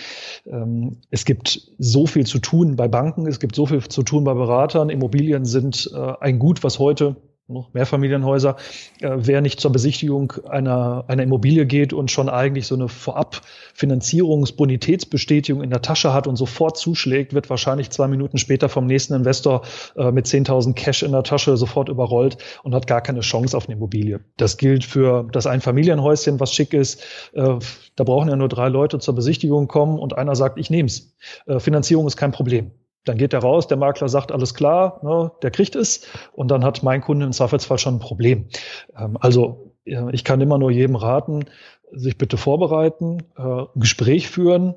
Ähm, 0.47 0.99
es 1.11 1.25
gibt 1.25 1.73
so 1.79 2.07
viel 2.07 2.27
zu 2.27 2.39
tun 2.39 2.77
bei 2.77 2.89
Banken, 2.89 3.27
es 3.27 3.41
gibt 3.41 3.55
so 3.55 3.67
viel 3.67 3.87
zu 3.89 4.03
tun 4.03 4.25
bei 4.25 4.35
Beratern. 4.35 4.91
Immobilien 4.91 5.45
sind 5.45 5.91
äh, 5.95 6.13
ein 6.21 6.39
Gut, 6.39 6.65
was 6.65 6.79
heute 6.79 7.17
Mehrfamilienhäuser, 7.49 8.57
äh, 9.01 9.11
wer 9.17 9.41
nicht 9.41 9.59
zur 9.59 9.73
Besichtigung 9.73 10.35
einer, 10.49 11.07
einer 11.09 11.23
Immobilie 11.23 11.65
geht 11.65 11.95
und 11.95 12.11
schon 12.11 12.29
eigentlich 12.29 12.67
so 12.67 12.75
eine 12.75 12.89
Vorab-Finanzierungsbonitätsbestätigung 12.89 15.63
in 15.63 15.71
der 15.71 15.81
Tasche 15.81 16.13
hat 16.13 16.27
und 16.27 16.37
sofort 16.37 16.77
zuschlägt, 16.77 17.33
wird 17.33 17.49
wahrscheinlich 17.49 17.89
zwei 17.89 18.07
Minuten 18.07 18.37
später 18.37 18.69
vom 18.69 18.85
nächsten 18.85 19.15
Investor 19.15 19.63
äh, 19.97 20.13
mit 20.13 20.27
10.000 20.27 20.75
Cash 20.75 21.03
in 21.03 21.13
der 21.13 21.23
Tasche 21.23 21.57
sofort 21.57 21.89
überrollt 21.89 22.37
und 22.65 22.75
hat 22.75 22.87
gar 22.87 23.01
keine 23.01 23.21
Chance 23.21 23.57
auf 23.57 23.67
eine 23.67 23.77
Immobilie. 23.77 24.21
Das 24.37 24.59
gilt 24.59 24.85
für 24.85 25.27
das 25.33 25.47
Einfamilienhäuschen, 25.47 26.41
was 26.41 26.53
schick 26.53 26.75
ist. 26.75 27.03
Äh, 27.33 27.55
da 27.97 28.05
brauchen 28.05 28.29
ja 28.29 28.37
nur 28.37 28.49
drei 28.49 28.69
Leute 28.69 28.99
zur 28.99 29.15
Besichtigung 29.15 29.69
kommen 29.69 29.99
und 29.99 30.19
einer 30.19 30.37
sagt, 30.37 30.59
ich 30.59 30.69
nehm's. 30.69 31.15
Äh, 31.47 31.61
Finanzierung 31.61 32.07
ist 32.07 32.19
kein 32.19 32.33
Problem. 32.33 32.73
Dann 33.09 33.17
geht 33.17 33.33
er 33.33 33.41
raus, 33.41 33.67
der 33.67 33.79
Makler 33.79 34.09
sagt, 34.09 34.33
alles 34.33 34.55
klar, 34.55 35.01
ne, 35.03 35.33
der 35.43 35.51
kriegt 35.51 35.75
es 35.77 36.07
und 36.33 36.51
dann 36.51 36.65
hat 36.65 36.83
mein 36.83 37.01
Kunde 37.01 37.27
im 37.27 37.33
Zweifelsfall 37.33 37.79
schon 37.79 37.97
ein 37.97 38.01
Problem. 38.01 38.49
Ähm, 38.97 39.17
also 39.21 39.73
ich 39.85 40.25
kann 40.25 40.41
immer 40.41 40.59
nur 40.59 40.71
jedem 40.71 40.97
raten, 40.97 41.47
sich 41.93 42.19
bitte 42.19 42.37
vorbereiten, 42.37 43.23
äh, 43.37 43.43
ein 43.43 43.69
Gespräch 43.81 44.29
führen, 44.29 44.75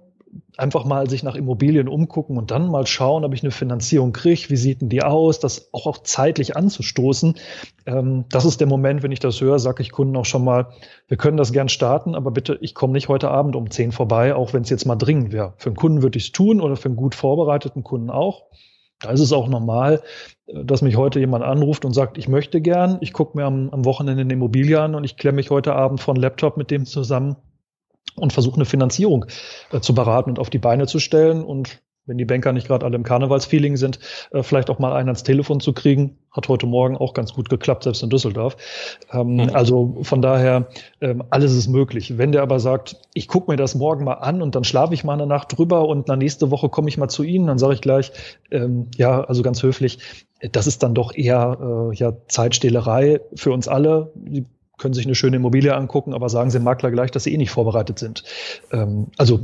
einfach 0.57 0.85
mal 0.85 1.09
sich 1.09 1.23
nach 1.23 1.35
Immobilien 1.35 1.87
umgucken 1.87 2.37
und 2.37 2.51
dann 2.51 2.69
mal 2.69 2.85
schauen, 2.85 3.25
ob 3.25 3.33
ich 3.33 3.43
eine 3.43 3.51
Finanzierung 3.51 4.13
kriege, 4.13 4.49
wie 4.49 4.57
sieht 4.57 4.81
denn 4.81 4.89
die 4.89 5.03
aus, 5.03 5.39
das 5.39 5.73
auch, 5.73 5.87
auch 5.87 5.97
zeitlich 5.99 6.55
anzustoßen. 6.55 7.35
Ähm, 7.85 8.25
das 8.29 8.45
ist 8.45 8.59
der 8.59 8.67
Moment, 8.67 9.03
wenn 9.03 9.11
ich 9.11 9.19
das 9.19 9.41
höre, 9.41 9.59
sage 9.59 9.81
ich 9.81 9.91
Kunden 9.91 10.15
auch 10.15 10.25
schon 10.25 10.43
mal, 10.43 10.67
wir 11.07 11.17
können 11.17 11.37
das 11.37 11.51
gern 11.51 11.69
starten, 11.69 12.15
aber 12.15 12.31
bitte, 12.31 12.57
ich 12.61 12.75
komme 12.75 12.93
nicht 12.93 13.09
heute 13.09 13.29
Abend 13.29 13.55
um 13.55 13.71
zehn 13.71 13.91
vorbei, 13.91 14.35
auch 14.35 14.53
wenn 14.53 14.63
es 14.63 14.69
jetzt 14.69 14.85
mal 14.85 14.95
dringend 14.95 15.31
wäre. 15.31 15.53
Für 15.57 15.69
einen 15.69 15.77
Kunden 15.77 16.01
würde 16.01 16.17
ich 16.17 16.25
es 16.25 16.31
tun 16.31 16.61
oder 16.61 16.75
für 16.75 16.89
einen 16.89 16.97
gut 16.97 17.15
vorbereiteten 17.15 17.83
Kunden 17.83 18.09
auch. 18.09 18.45
Da 19.01 19.09
ist 19.09 19.21
es 19.21 19.33
auch 19.33 19.47
normal, 19.47 20.01
äh, 20.47 20.63
dass 20.63 20.81
mich 20.81 20.95
heute 20.95 21.19
jemand 21.19 21.43
anruft 21.43 21.85
und 21.85 21.93
sagt, 21.93 22.17
ich 22.17 22.27
möchte 22.27 22.61
gern, 22.61 22.97
ich 23.01 23.13
gucke 23.13 23.37
mir 23.37 23.45
am, 23.45 23.69
am 23.71 23.85
Wochenende 23.85 24.21
eine 24.21 24.33
Immobilie 24.33 24.79
an 24.79 24.95
und 24.95 25.03
ich 25.03 25.17
klemme 25.17 25.37
mich 25.37 25.49
heute 25.49 25.73
Abend 25.73 25.99
von 25.99 26.15
Laptop 26.15 26.57
mit 26.57 26.71
dem 26.71 26.85
zusammen 26.85 27.35
und 28.15 28.33
versuche 28.33 28.55
eine 28.55 28.65
Finanzierung 28.65 29.25
äh, 29.71 29.79
zu 29.79 29.93
beraten 29.93 30.31
und 30.31 30.39
auf 30.39 30.49
die 30.49 30.59
Beine 30.59 30.87
zu 30.87 30.99
stellen 30.99 31.43
und 31.43 31.81
wenn 32.07 32.17
die 32.17 32.25
Banker 32.25 32.51
nicht 32.51 32.67
gerade 32.67 32.85
alle 32.85 32.95
im 32.95 33.03
Karnevalsfeeling 33.03 33.77
sind, 33.77 33.99
äh, 34.31 34.41
vielleicht 34.41 34.69
auch 34.69 34.79
mal 34.79 34.93
einen 34.93 35.09
ans 35.09 35.23
Telefon 35.23 35.59
zu 35.59 35.71
kriegen. 35.71 36.17
Hat 36.31 36.47
heute 36.49 36.65
Morgen 36.65 36.97
auch 36.97 37.13
ganz 37.13 37.33
gut 37.33 37.49
geklappt, 37.49 37.83
selbst 37.83 38.01
in 38.01 38.09
Düsseldorf. 38.09 38.57
Ähm, 39.13 39.35
mhm. 39.35 39.49
Also 39.53 39.97
von 40.01 40.21
daher, 40.21 40.67
ähm, 40.99 41.23
alles 41.29 41.53
ist 41.53 41.67
möglich. 41.67 42.17
Wenn 42.17 42.31
der 42.31 42.41
aber 42.41 42.59
sagt, 42.59 42.97
ich 43.13 43.27
gucke 43.27 43.51
mir 43.51 43.57
das 43.57 43.75
morgen 43.75 44.03
mal 44.03 44.15
an 44.15 44.41
und 44.41 44.55
dann 44.55 44.63
schlafe 44.63 44.93
ich 44.93 45.03
mal 45.03 45.13
eine 45.13 45.27
Nacht 45.27 45.57
drüber 45.57 45.87
und 45.87 46.07
na, 46.07 46.15
nächste 46.15 46.49
Woche 46.49 46.69
komme 46.69 46.89
ich 46.89 46.97
mal 46.97 47.09
zu 47.09 47.23
Ihnen, 47.23 47.47
dann 47.47 47.59
sage 47.59 47.75
ich 47.75 47.81
gleich, 47.81 48.11
ähm, 48.49 48.87
ja, 48.95 49.23
also 49.23 49.43
ganz 49.43 49.61
höflich, 49.61 50.25
das 50.51 50.65
ist 50.65 50.81
dann 50.81 50.95
doch 50.95 51.13
eher 51.13 51.91
äh, 51.91 51.95
ja, 51.95 52.13
Zeitstehlerei 52.27 53.21
für 53.35 53.51
uns 53.51 53.67
alle. 53.67 54.11
Die 54.15 54.45
können 54.81 54.93
sich 54.93 55.05
eine 55.05 55.15
schöne 55.15 55.37
Immobilie 55.37 55.73
angucken, 55.75 56.13
aber 56.13 56.27
sagen 56.27 56.49
sie 56.49 56.57
dem 56.57 56.65
Makler 56.65 56.91
gleich, 56.91 57.11
dass 57.11 57.23
sie 57.23 57.33
eh 57.33 57.37
nicht 57.37 57.51
vorbereitet 57.51 57.99
sind. 57.99 58.23
Ähm, 58.71 59.07
also 59.17 59.39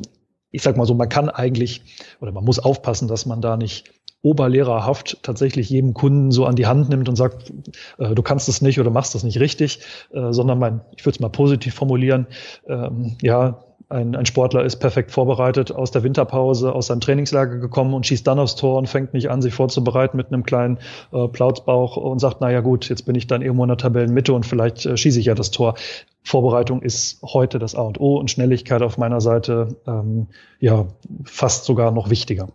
ich 0.52 0.63
sag 0.63 0.76
mal 0.76 0.86
so, 0.86 0.93
man 0.93 1.10
kann 1.10 1.30
eigentlich 1.30 1.82
oder 2.19 2.32
man 2.32 2.43
muss 2.43 2.60
aufpassen, 2.60 3.08
dass 3.08 3.26
man 3.26 3.41
da 3.41 3.56
nicht 3.56 3.91
oberlehrerhaft 4.23 5.19
tatsächlich 5.21 5.69
jedem 5.69 5.93
Kunden 5.93 6.32
so 6.32 6.45
an 6.45 6.56
die 6.56 6.65
Hand 6.65 6.89
nimmt 6.89 7.08
und 7.08 7.15
sagt, 7.15 7.54
äh, 8.00 8.15
du 8.15 8.23
kannst 8.23 8.50
es 8.50 8.62
nicht 8.62 8.80
oder 8.80 8.89
machst 8.89 9.13
das 9.15 9.23
nicht 9.23 9.39
richtig, 9.39 9.80
äh, 10.12 10.34
sondern 10.34 10.60
mein, 10.60 10.82
ich 10.95 11.06
würde 11.06 11.15
es 11.15 11.19
mal 11.19 11.30
positiv 11.30 11.76
formulieren, 11.76 12.28
ähm, 12.67 13.15
ja, 13.21 13.63
ein, 13.89 14.15
ein 14.15 14.26
Sportler 14.26 14.63
ist 14.63 14.78
perfekt 14.78 15.12
vorbereitet 15.12 15.71
aus 15.71 15.91
der 15.91 16.04
Winterpause, 16.04 16.73
aus 16.73 16.88
seinem 16.88 17.00
Trainingslager 17.00 17.58
gekommen 17.58 17.93
und 17.93 18.06
schießt 18.06 18.28
dann 18.28 18.39
aufs 18.39 18.56
Tor 18.56 18.78
und 18.78 18.88
fängt 18.88 19.13
nicht 19.13 19.30
an, 19.30 19.41
sich 19.41 19.54
vorzubereiten 19.54 20.17
mit 20.17 20.28
einem 20.28 20.43
kleinen 20.43 20.80
äh, 21.13 21.28
Plauzbauch 21.28 21.95
und 21.95 22.19
sagt, 22.19 22.41
naja 22.41 22.60
gut, 22.60 22.89
jetzt 22.89 23.04
bin 23.04 23.15
ich 23.15 23.28
dann 23.28 23.41
irgendwo 23.41 23.63
in 23.63 23.69
der 23.69 23.78
Tabellenmitte 23.78 24.34
und 24.34 24.45
vielleicht 24.45 24.86
äh, 24.86 24.97
schieße 24.97 25.19
ich 25.19 25.28
ja 25.28 25.36
das 25.36 25.52
Tor. 25.52 25.76
Vorbereitung 26.23 26.82
ist 26.82 27.21
heute 27.23 27.60
das 27.60 27.76
A 27.76 27.84
und 27.84 28.00
O 28.00 28.17
und 28.17 28.30
Schnelligkeit 28.30 28.82
auf 28.82 28.97
meiner 28.97 29.21
Seite 29.21 29.78
ähm, 29.88 30.28
ja 30.60 30.88
fast 31.23 31.63
sogar 31.63 31.91
noch 31.91 32.10
wichtiger. 32.10 32.50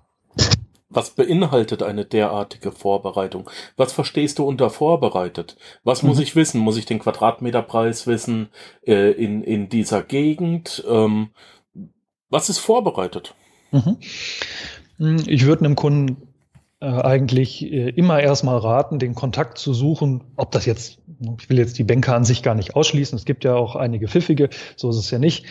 Was 0.95 1.11
beinhaltet 1.11 1.83
eine 1.83 2.05
derartige 2.05 2.71
Vorbereitung? 2.71 3.49
Was 3.77 3.93
verstehst 3.93 4.39
du 4.39 4.45
unter 4.45 4.71
vorbereitet? 4.71 5.57
Was 5.85 6.03
mhm. 6.03 6.11
muss 6.11 6.19
ich 6.19 6.37
wissen? 6.37 6.61
Muss 6.61 6.77
ich 6.77 6.87
den 6.87 6.99
Quadratmeterpreis 6.99 8.07
wissen 8.07 8.51
äh, 8.87 9.13
in, 9.13 9.43
in 9.43 9.69
dieser 9.69 10.03
Gegend? 10.03 10.85
Ähm, 10.89 11.31
was 12.29 12.49
ist 12.49 12.59
vorbereitet? 12.59 13.35
Mhm. 13.71 13.97
Ich 15.27 15.47
würde 15.47 15.65
einem 15.65 15.77
Kunden 15.77 16.32
eigentlich 16.87 17.62
äh, 17.62 17.90
immer 17.90 18.21
erstmal 18.21 18.59
raten, 18.59 18.99
den 18.99 19.14
Kontakt 19.14 19.59
zu 19.59 19.73
suchen, 19.73 20.25
ob 20.37 20.51
das 20.51 20.66
jetzt, 20.66 20.99
ich 21.40 21.49
will 21.49 21.59
jetzt 21.59 21.79
die 21.79 21.85
Banker 21.85 22.14
an 22.14 22.25
sich 22.25 22.42
gar 22.42 22.55
nicht 22.55 22.75
ausschließen, 22.75 23.16
es 23.16 23.25
gibt 23.25 23.45
ja 23.45 23.55
auch 23.55 23.77
einige 23.77 24.09
pfiffige, 24.09 24.51
so 24.77 24.90
ist 24.90 24.97
es 24.97 25.11
ja 25.11 25.18
nicht, 25.18 25.45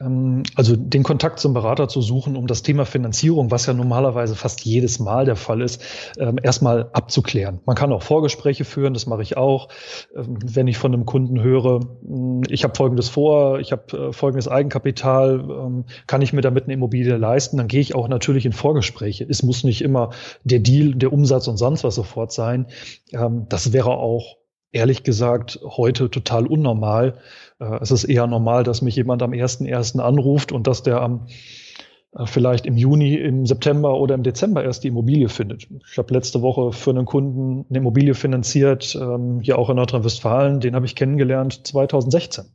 ähm, 0.00 0.42
also 0.54 0.76
den 0.76 1.02
Kontakt 1.02 1.40
zum 1.40 1.54
Berater 1.54 1.88
zu 1.88 2.00
suchen, 2.00 2.36
um 2.36 2.46
das 2.46 2.62
Thema 2.62 2.84
Finanzierung, 2.84 3.50
was 3.50 3.66
ja 3.66 3.74
normalerweise 3.74 4.34
fast 4.34 4.64
jedes 4.64 4.98
Mal 4.98 5.24
der 5.24 5.36
Fall 5.36 5.60
ist, 5.60 5.82
ähm, 6.18 6.38
erstmal 6.42 6.90
abzuklären. 6.92 7.60
Man 7.66 7.76
kann 7.76 7.92
auch 7.92 8.02
Vorgespräche 8.02 8.64
führen, 8.64 8.94
das 8.94 9.06
mache 9.06 9.22
ich 9.22 9.36
auch. 9.36 9.68
Ähm, 10.16 10.38
wenn 10.44 10.68
ich 10.68 10.78
von 10.78 10.92
einem 10.92 11.06
Kunden 11.06 11.42
höre, 11.42 11.80
hm, 12.06 12.42
ich 12.48 12.64
habe 12.64 12.74
Folgendes 12.76 13.08
vor, 13.08 13.58
ich 13.58 13.72
habe 13.72 14.08
äh, 14.08 14.12
folgendes 14.12 14.48
Eigenkapital, 14.48 15.84
kann 16.06 16.22
ich 16.22 16.32
mir 16.32 16.40
damit 16.40 16.64
eine 16.64 16.74
Immobilie 16.74 17.16
leisten, 17.16 17.56
dann 17.56 17.68
gehe 17.68 17.80
ich 17.80 17.94
auch 17.94 18.08
natürlich 18.08 18.46
in 18.46 18.52
Vorgespräche. 18.52 19.26
Es 19.28 19.42
muss 19.42 19.64
nicht 19.64 19.82
immer 19.82 20.10
der 20.44 20.60
Deal, 20.60 20.77
der 20.84 21.12
Umsatz 21.12 21.48
und 21.48 21.56
sonst 21.56 21.84
was 21.84 21.94
sofort 21.94 22.32
sein. 22.32 22.66
Das 23.10 23.72
wäre 23.72 23.90
auch 23.90 24.38
ehrlich 24.72 25.02
gesagt 25.02 25.60
heute 25.64 26.10
total 26.10 26.46
unnormal. 26.46 27.18
Äh, 27.58 27.78
es 27.80 27.90
ist 27.90 28.04
eher 28.04 28.26
normal, 28.26 28.64
dass 28.64 28.82
mich 28.82 28.96
jemand 28.96 29.22
am 29.22 29.32
1.1. 29.32 29.98
anruft 29.98 30.52
und 30.52 30.66
dass 30.66 30.82
der 30.82 31.00
am 31.00 31.26
vielleicht 32.24 32.64
im 32.64 32.76
Juni, 32.76 33.14
im 33.14 33.44
September 33.44 33.94
oder 33.94 34.14
im 34.14 34.22
Dezember 34.22 34.64
erst 34.64 34.82
die 34.82 34.88
Immobilie 34.88 35.28
findet. 35.28 35.68
Ich 35.90 35.98
habe 35.98 36.14
letzte 36.14 36.40
Woche 36.40 36.72
für 36.72 36.90
einen 36.90 37.04
Kunden 37.04 37.66
eine 37.68 37.78
Immobilie 37.78 38.14
finanziert, 38.14 38.96
ähm, 39.00 39.40
hier 39.40 39.58
auch 39.58 39.68
in 39.68 39.76
Nordrhein-Westfalen, 39.76 40.60
den 40.60 40.74
habe 40.74 40.86
ich 40.86 40.96
kennengelernt 40.96 41.66
2016. 41.66 42.46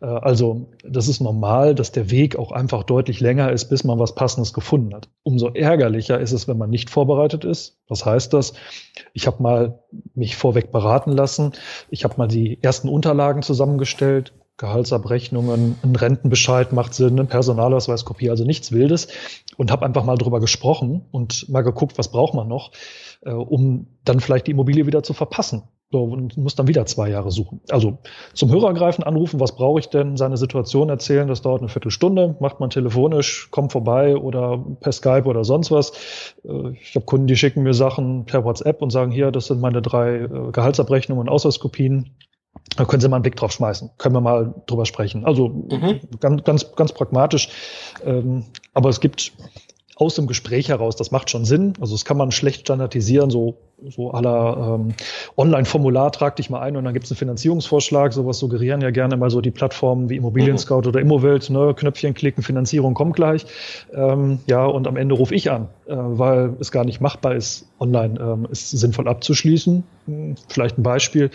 Äh, 0.00 0.06
also 0.06 0.68
das 0.82 1.08
ist 1.08 1.20
normal, 1.20 1.74
dass 1.74 1.92
der 1.92 2.10
Weg 2.10 2.36
auch 2.36 2.50
einfach 2.50 2.82
deutlich 2.82 3.20
länger 3.20 3.52
ist, 3.52 3.66
bis 3.66 3.84
man 3.84 3.98
was 3.98 4.14
Passendes 4.14 4.54
gefunden 4.54 4.94
hat. 4.94 5.08
Umso 5.22 5.48
ärgerlicher 5.48 6.18
ist 6.18 6.32
es, 6.32 6.48
wenn 6.48 6.58
man 6.58 6.70
nicht 6.70 6.88
vorbereitet 6.88 7.44
ist. 7.44 7.78
Was 7.88 8.06
heißt 8.06 8.32
das? 8.32 8.54
Ich 9.12 9.26
habe 9.26 9.42
mal 9.42 9.80
mich 10.14 10.36
vorweg 10.36 10.72
beraten 10.72 11.12
lassen. 11.12 11.52
Ich 11.90 12.04
habe 12.04 12.14
mal 12.16 12.28
die 12.28 12.58
ersten 12.62 12.88
Unterlagen 12.88 13.42
zusammengestellt, 13.42 14.32
Gehaltsabrechnungen, 14.56 15.76
ein 15.82 15.96
Rentenbescheid 15.96 16.72
macht 16.72 16.94
Sinn, 16.94 17.18
eine 17.18 17.24
Personalausweiskopie, 17.24 18.30
also 18.30 18.44
nichts 18.44 18.70
Wildes 18.70 19.08
und 19.56 19.72
habe 19.72 19.84
einfach 19.84 20.04
mal 20.04 20.16
drüber 20.16 20.40
gesprochen 20.40 21.06
und 21.10 21.48
mal 21.48 21.62
geguckt, 21.62 21.98
was 21.98 22.10
braucht 22.10 22.34
man 22.34 22.46
noch, 22.46 22.70
äh, 23.22 23.32
um 23.32 23.86
dann 24.04 24.20
vielleicht 24.20 24.46
die 24.46 24.52
Immobilie 24.52 24.86
wieder 24.86 25.02
zu 25.02 25.12
verpassen. 25.12 25.64
So, 25.90 26.02
und 26.02 26.36
muss 26.36 26.56
dann 26.56 26.66
wieder 26.66 26.86
zwei 26.86 27.08
Jahre 27.10 27.30
suchen. 27.30 27.60
Also 27.70 27.98
zum 28.32 28.50
Hörer 28.50 28.74
greifen, 28.74 29.04
anrufen, 29.04 29.38
was 29.38 29.54
brauche 29.54 29.78
ich 29.78 29.90
denn, 29.90 30.16
seine 30.16 30.36
Situation 30.36 30.88
erzählen, 30.88 31.28
das 31.28 31.42
dauert 31.42 31.60
eine 31.60 31.68
Viertelstunde, 31.68 32.36
macht 32.40 32.58
man 32.58 32.70
telefonisch, 32.70 33.48
kommt 33.52 33.70
vorbei 33.70 34.16
oder 34.16 34.58
per 34.80 34.90
Skype 34.90 35.26
oder 35.26 35.44
sonst 35.44 35.70
was. 35.70 36.34
Äh, 36.44 36.70
ich 36.80 36.96
habe 36.96 37.04
Kunden, 37.06 37.26
die 37.26 37.36
schicken 37.36 37.62
mir 37.62 37.74
Sachen 37.74 38.24
per 38.24 38.44
WhatsApp 38.44 38.82
und 38.82 38.90
sagen, 38.90 39.12
hier, 39.12 39.30
das 39.30 39.46
sind 39.46 39.60
meine 39.60 39.82
drei 39.82 40.22
äh, 40.22 40.28
Gehaltsabrechnungen 40.52 41.22
und 41.22 41.28
Ausweiskopien 41.28 42.16
da 42.76 42.84
können 42.84 43.00
Sie 43.00 43.08
mal 43.08 43.16
einen 43.16 43.22
Blick 43.22 43.36
drauf 43.36 43.52
schmeißen. 43.52 43.90
Können 43.98 44.14
wir 44.14 44.20
mal 44.20 44.54
drüber 44.66 44.86
sprechen. 44.86 45.24
Also 45.24 45.48
mhm. 45.48 46.00
ganz, 46.20 46.44
ganz, 46.44 46.76
ganz 46.76 46.92
pragmatisch. 46.92 47.48
Ähm, 48.04 48.44
aber 48.72 48.88
es 48.88 49.00
gibt 49.00 49.32
aus 49.96 50.16
dem 50.16 50.26
Gespräch 50.26 50.68
heraus, 50.70 50.96
das 50.96 51.10
macht 51.10 51.30
schon 51.30 51.44
Sinn. 51.44 51.74
Also 51.80 51.94
das 51.94 52.04
kann 52.04 52.16
man 52.16 52.32
schlecht 52.32 52.62
standardisieren, 52.62 53.30
so, 53.30 53.58
so 53.90 54.10
aller 54.10 54.80
ähm, 54.80 54.94
Online-Formular 55.36 56.10
trag 56.10 56.36
dich 56.36 56.50
mal 56.50 56.60
ein 56.60 56.76
und 56.76 56.84
dann 56.84 56.94
gibt 56.94 57.06
es 57.06 57.12
einen 57.12 57.18
Finanzierungsvorschlag. 57.18 58.12
Sowas 58.12 58.38
suggerieren 58.38 58.80
ja 58.80 58.90
gerne 58.90 59.16
mal 59.16 59.30
so 59.30 59.40
die 59.40 59.52
Plattformen 59.52 60.10
wie 60.10 60.16
Immobilien 60.16 60.58
Scout 60.58 60.82
mhm. 60.82 60.88
oder 60.88 61.00
Immowelt, 61.00 61.48
ne? 61.50 61.74
Knöpfchen 61.74 62.14
klicken, 62.14 62.42
Finanzierung 62.42 62.94
kommt 62.94 63.14
gleich. 63.14 63.46
Ähm, 63.92 64.40
ja, 64.46 64.64
und 64.64 64.88
am 64.88 64.96
Ende 64.96 65.14
rufe 65.14 65.34
ich 65.34 65.50
an, 65.50 65.68
äh, 65.86 65.94
weil 65.94 66.56
es 66.58 66.72
gar 66.72 66.84
nicht 66.84 67.00
machbar 67.00 67.36
ist, 67.36 67.68
online 67.78 68.18
ähm, 68.20 68.48
ist 68.50 68.70
sinnvoll 68.70 69.06
abzuschließen. 69.06 69.84
Hm, 70.06 70.34
vielleicht 70.48 70.76
ein 70.76 70.82
Beispiel. 70.82 71.30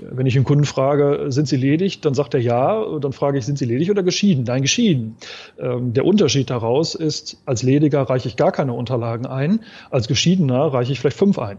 Wenn 0.00 0.26
ich 0.26 0.34
einen 0.36 0.44
Kunden 0.44 0.64
frage, 0.64 1.26
sind 1.28 1.46
Sie 1.46 1.56
ledig, 1.56 2.00
dann 2.00 2.14
sagt 2.14 2.34
er 2.34 2.40
ja. 2.40 2.84
Dann 2.98 3.12
frage 3.12 3.38
ich, 3.38 3.46
sind 3.46 3.58
Sie 3.58 3.64
ledig 3.64 3.90
oder 3.90 4.02
geschieden? 4.02 4.44
Nein, 4.44 4.62
geschieden. 4.62 5.16
Ähm, 5.58 5.92
der 5.92 6.04
Unterschied 6.04 6.50
daraus 6.50 6.94
ist, 6.94 7.38
als 7.46 7.62
Lediger 7.62 8.02
reiche 8.02 8.28
ich 8.28 8.36
gar 8.36 8.52
keine 8.52 8.72
Unterlagen 8.72 9.26
ein, 9.26 9.60
als 9.90 10.08
Geschiedener 10.08 10.72
reiche 10.72 10.92
ich 10.92 11.00
vielleicht 11.00 11.16
fünf 11.16 11.38
ein. 11.38 11.58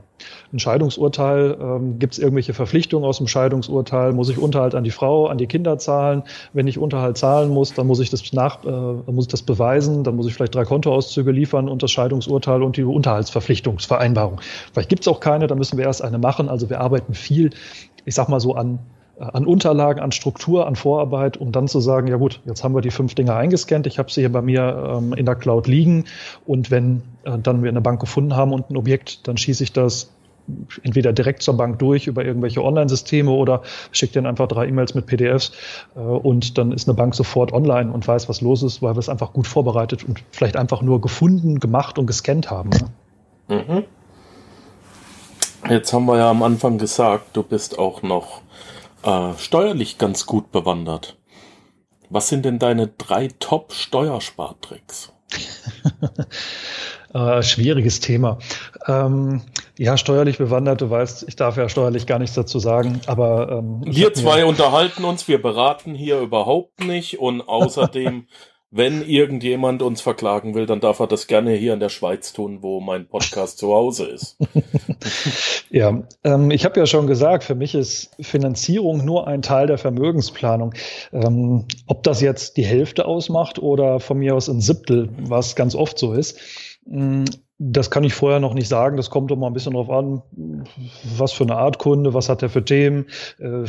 Ein 0.52 0.60
Scheidungsurteil, 0.60 1.58
ähm, 1.60 2.00
gibt 2.00 2.14
es 2.14 2.20
irgendwelche 2.20 2.54
Verpflichtungen 2.54 3.06
aus 3.06 3.18
dem 3.18 3.28
Scheidungsurteil? 3.28 4.14
Muss 4.14 4.30
ich 4.30 4.38
Unterhalt 4.38 4.76
an 4.76 4.84
die 4.84 4.92
Frau, 4.92 5.28
an 5.28 5.38
die 5.38 5.48
Kinder 5.48 5.78
zahlen? 5.78 6.24
Wenn 6.54 6.68
ich 6.68 6.78
Unterhalt 6.78 7.18
zahlen 7.18 7.50
muss, 7.50 7.74
dann 7.74 7.88
muss 7.88 8.00
ich 8.00 8.10
das 8.10 8.34
nach, 8.34 8.64
äh, 8.66 9.12
muss 9.12 9.26
ich 9.26 9.32
das 9.32 9.44
beweisen, 9.44 10.04
dann 10.04 10.16
muss 10.16 10.28
ich 10.28 10.34
vielleicht 10.34 10.56
drei 10.56 10.66
Kontoauszüge 10.66 11.32
liefern 11.32 11.70
und 11.70 11.84
das 11.84 11.92
Scheidungsurteil 11.92 12.64
und 12.64 12.78
die 12.78 12.84
Unterhaltsverpflichtungsvereinbarung. 12.84 14.42
Vielleicht 14.74 14.90
gibt 14.90 15.02
es 15.02 15.08
auch 15.08 15.20
keine, 15.20 15.48
dann 15.48 15.58
müssen 15.58 15.78
wir 15.78 15.86
erst 15.86 16.04
eine 16.04 16.18
machen. 16.18 16.50
Also 16.50 16.70
wir 16.70 16.82
arbeiten 16.82 17.14
viel 17.14 17.52
ich 18.06 18.16
sag 18.16 18.30
mal 18.30 18.40
so, 18.40 18.56
an 18.56 18.80
an 19.18 19.46
Unterlagen, 19.46 20.02
an 20.02 20.12
Struktur, 20.12 20.68
an 20.68 20.76
Vorarbeit, 20.76 21.38
um 21.38 21.52
dann 21.52 21.68
zu 21.68 21.80
sagen, 21.80 22.08
ja 22.08 22.18
gut, 22.18 22.42
jetzt 22.46 22.64
haben 22.64 22.76
wir 22.76 22.82
die 22.82 22.92
fünf 22.92 23.16
Dinge 23.16 23.34
eingescannt, 23.34 23.88
ich 23.88 23.98
habe 23.98 24.12
sie 24.12 24.22
hier 24.22 24.32
bei 24.32 24.42
mir 24.42 24.98
ähm, 24.98 25.14
in 25.14 25.26
der 25.26 25.36
Cloud 25.36 25.68
liegen 25.68 26.06
und 26.46 26.70
wenn 26.70 27.02
äh, 27.24 27.38
dann 27.38 27.64
wir 27.64 27.70
eine 27.70 27.82
Bank 27.82 28.00
gefunden 28.02 28.36
haben 28.36 28.52
und 28.52 28.70
ein 28.70 28.78
Objekt, 28.78 29.28
dann 29.28 29.38
schieße 29.38 29.64
ich 29.64 29.72
das 29.72 30.12
entweder 30.84 31.12
direkt 31.12 31.42
zur 31.42 31.58
Bank 31.58 31.80
durch 31.80 32.08
über 32.08 32.24
irgendwelche 32.24 32.64
Online-Systeme 32.64 33.32
oder 33.32 33.64
schicke 33.92 34.14
denen 34.14 34.28
einfach 34.28 34.48
drei 34.48 34.68
E-Mails 34.68 34.94
mit 34.94 35.06
PDFs 35.08 35.52
äh, 35.96 36.00
und 36.00 36.58
dann 36.58 36.72
ist 36.72 36.88
eine 36.88 36.96
Bank 36.96 37.16
sofort 37.16 37.54
online 37.54 37.92
und 37.92 38.08
weiß, 38.08 38.30
was 38.30 38.42
los 38.42 38.64
ist, 38.64 38.82
weil 38.82 38.96
wir 38.96 39.00
es 39.00 39.10
einfach 39.10 39.34
gut 39.34 39.48
vorbereitet 39.48 40.04
und 40.04 40.24
vielleicht 40.32 40.58
einfach 40.58 40.82
nur 40.82 41.02
gefunden, 41.02 41.60
gemacht 41.60 41.98
und 41.98 42.06
gescannt 42.06 42.52
haben. 42.52 42.70
Ne? 42.70 43.64
Mhm. 43.68 43.84
Jetzt 45.70 45.94
haben 45.94 46.06
wir 46.06 46.18
ja 46.18 46.30
am 46.30 46.44
Anfang 46.44 46.78
gesagt, 46.78 47.36
du 47.36 47.42
bist 47.42 47.80
auch 47.80 48.04
noch 48.04 48.42
äh, 49.04 49.34
steuerlich 49.38 49.98
ganz 49.98 50.28
gut 50.28 50.52
bewandert. 50.52 51.18
Was 52.10 52.30
sind 52.30 52.46
denn 52.46 52.60
deine 52.60 52.88
drei 52.88 53.30
Top-Steuerspartricks? 53.40 55.12
äh, 57.16 57.42
schwieriges 57.42 58.00
Thema. 58.00 58.38
Ähm, 58.88 59.42
ja, 59.80 59.98
steuerlich 59.98 60.38
bewandert, 60.38 60.82
du 60.82 60.90
weißt, 60.92 61.26
ich 61.28 61.36
darf 61.36 61.58
ja 61.58 61.68
steuerlich 61.68 62.06
gar 62.06 62.20
nichts 62.20 62.36
dazu 62.36 62.60
sagen, 62.60 63.02
aber 63.08 63.52
ähm, 63.52 63.82
wir 63.86 64.14
zwei 64.14 64.46
unterhalten 64.46 65.04
uns, 65.04 65.28
wir 65.28 65.42
beraten 65.42 65.96
hier 65.96 66.20
überhaupt 66.20 66.82
nicht 66.82 67.20
und 67.20 67.42
außerdem 67.42 68.28
wenn 68.76 69.08
irgendjemand 69.08 69.82
uns 69.82 70.02
verklagen 70.02 70.54
will, 70.54 70.66
dann 70.66 70.82
darf 70.82 71.00
er 71.00 71.08
das 71.08 71.28
gerne 71.28 71.54
hier 71.54 71.74
in 71.74 71.80
der 71.80 71.88
Schweiz 71.88 72.34
tun, 72.34 72.58
wo 72.62 72.82
mein 72.82 73.08
Podcast 73.08 73.58
zu 73.58 73.74
Hause 73.74 74.08
ist. 74.08 74.38
ja, 75.70 76.04
ähm, 76.26 76.52
ich 76.52 76.66
habe 76.66 76.78
ja 76.78 76.86
schon 76.86 77.08
gesagt, 77.08 77.46
für 77.46 77.56
mich 77.56 77.74
ist 77.74 78.12
Finanzierung 78.20 79.06
nur 79.06 79.30
ein 79.30 79.42
Teil 79.42 79.68
der 79.68 79.78
Vermögensplanung. 79.78 80.74
Ähm, 81.14 81.64
ob 81.88 82.04
das 82.04 82.20
jetzt 82.20 82.58
die 82.58 82.66
Hälfte 82.66 83.06
ausmacht 83.06 83.60
oder 83.60 84.02
von 84.02 84.18
mir 84.18 84.36
aus 84.36 84.50
ein 84.50 84.60
Siebtel, 84.60 85.08
was 85.22 85.56
ganz 85.56 85.74
oft 85.74 85.98
so 85.98 86.12
ist, 86.12 86.38
mm, 86.86 87.24
das 87.58 87.90
kann 87.90 88.04
ich 88.04 88.14
vorher 88.14 88.42
noch 88.42 88.54
nicht 88.54 88.68
sagen. 88.68 88.98
Das 88.98 89.10
kommt 89.10 89.36
mal 89.36 89.48
ein 89.48 89.54
bisschen 89.54 89.74
drauf 89.74 89.90
an, 89.90 90.22
was 91.18 91.32
für 91.32 91.46
eine 91.46 91.56
Art 91.56 91.80
Kunde, 91.80 92.14
was 92.14 92.28
hat 92.28 92.44
er 92.44 92.50
für 92.50 92.66
Themen, 92.66 93.06
äh, 93.40 93.64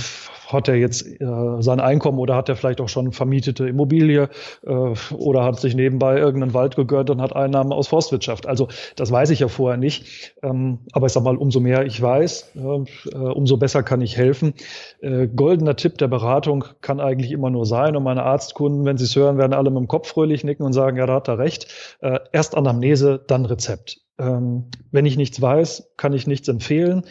hat 0.49 0.67
er 0.67 0.75
jetzt 0.75 1.07
äh, 1.07 1.27
sein 1.61 1.79
Einkommen 1.79 2.19
oder 2.19 2.35
hat 2.35 2.49
er 2.49 2.57
vielleicht 2.57 2.81
auch 2.81 2.89
schon 2.89 3.13
vermietete 3.13 3.69
Immobilie 3.69 4.29
äh, 4.67 4.95
oder 5.15 5.45
hat 5.45 5.61
sich 5.61 5.77
nebenbei 5.77 6.19
irgendeinen 6.19 6.53
Wald 6.53 6.75
gegönnt 6.75 7.11
und 7.11 7.21
hat 7.21 7.37
Einnahmen 7.37 7.73
aus 7.73 7.87
Forstwirtschaft. 7.87 8.47
Also 8.49 8.69
das 8.97 9.13
weiß 9.13 9.31
ich 9.31 9.41
ja 9.41 9.49
vorher 9.49 9.77
nicht. 9.77 10.35
Ähm, 10.43 10.79
aber 10.93 11.07
ich 11.07 11.13
sag 11.13 11.23
mal, 11.23 11.37
umso 11.37 11.61
mehr 11.61 11.87
ich 11.87 12.03
weiß, 12.03 12.55
äh, 12.57 13.17
umso 13.17 13.57
besser 13.57 13.85
kann 13.85 14.01
ich 14.01 14.17
helfen. 14.17 14.55
Äh, 15.01 15.29
goldener 15.29 15.77
Tipp 15.77 15.97
der 15.99 16.09
Beratung 16.09 16.65
kann 16.81 16.99
eigentlich 16.99 17.31
immer 17.31 17.51
nur 17.51 17.67
sein. 17.67 17.95
Und 17.95 18.03
meine 18.03 18.25
Arztkunden, 18.25 18.85
wenn 18.85 18.99
sie 18.99 19.05
es 19.05 19.15
hören, 19.15 19.39
werden 19.39 19.53
alle 19.53 19.71
mit 19.71 19.79
dem 19.79 19.89
Kopf 19.89 20.09
fröhlich 20.09 20.43
nicken 20.43 20.65
und 20.65 20.73
sagen, 20.73 20.97
ja, 20.97 21.07
da 21.07 21.15
hat 21.15 21.29
er 21.29 21.39
recht. 21.39 21.69
Äh, 22.01 22.19
erst 22.33 22.57
Anamnese, 22.57 23.21
dann 23.25 23.47
Rezept. 23.47 23.76
Ähm, 24.19 24.65
wenn 24.91 25.07
ich 25.07 25.17
nichts 25.17 25.41
weiß, 25.41 25.93
kann 25.97 26.13
ich 26.13 26.27
nichts 26.27 26.49
empfehlen. 26.49 27.05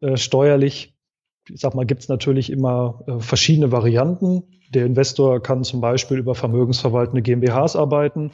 Äh, 0.00 0.16
steuerlich, 0.16 0.94
ich 1.48 1.60
sag 1.60 1.74
mal, 1.74 1.86
gibt 1.86 2.02
es 2.02 2.08
natürlich 2.08 2.50
immer 2.50 3.04
äh, 3.06 3.20
verschiedene 3.20 3.72
Varianten. 3.72 4.42
Der 4.74 4.86
Investor 4.86 5.42
kann 5.42 5.64
zum 5.64 5.80
Beispiel 5.80 6.18
über 6.18 6.34
vermögensverwaltende 6.34 7.22
GmbHs 7.22 7.76
arbeiten 7.76 8.30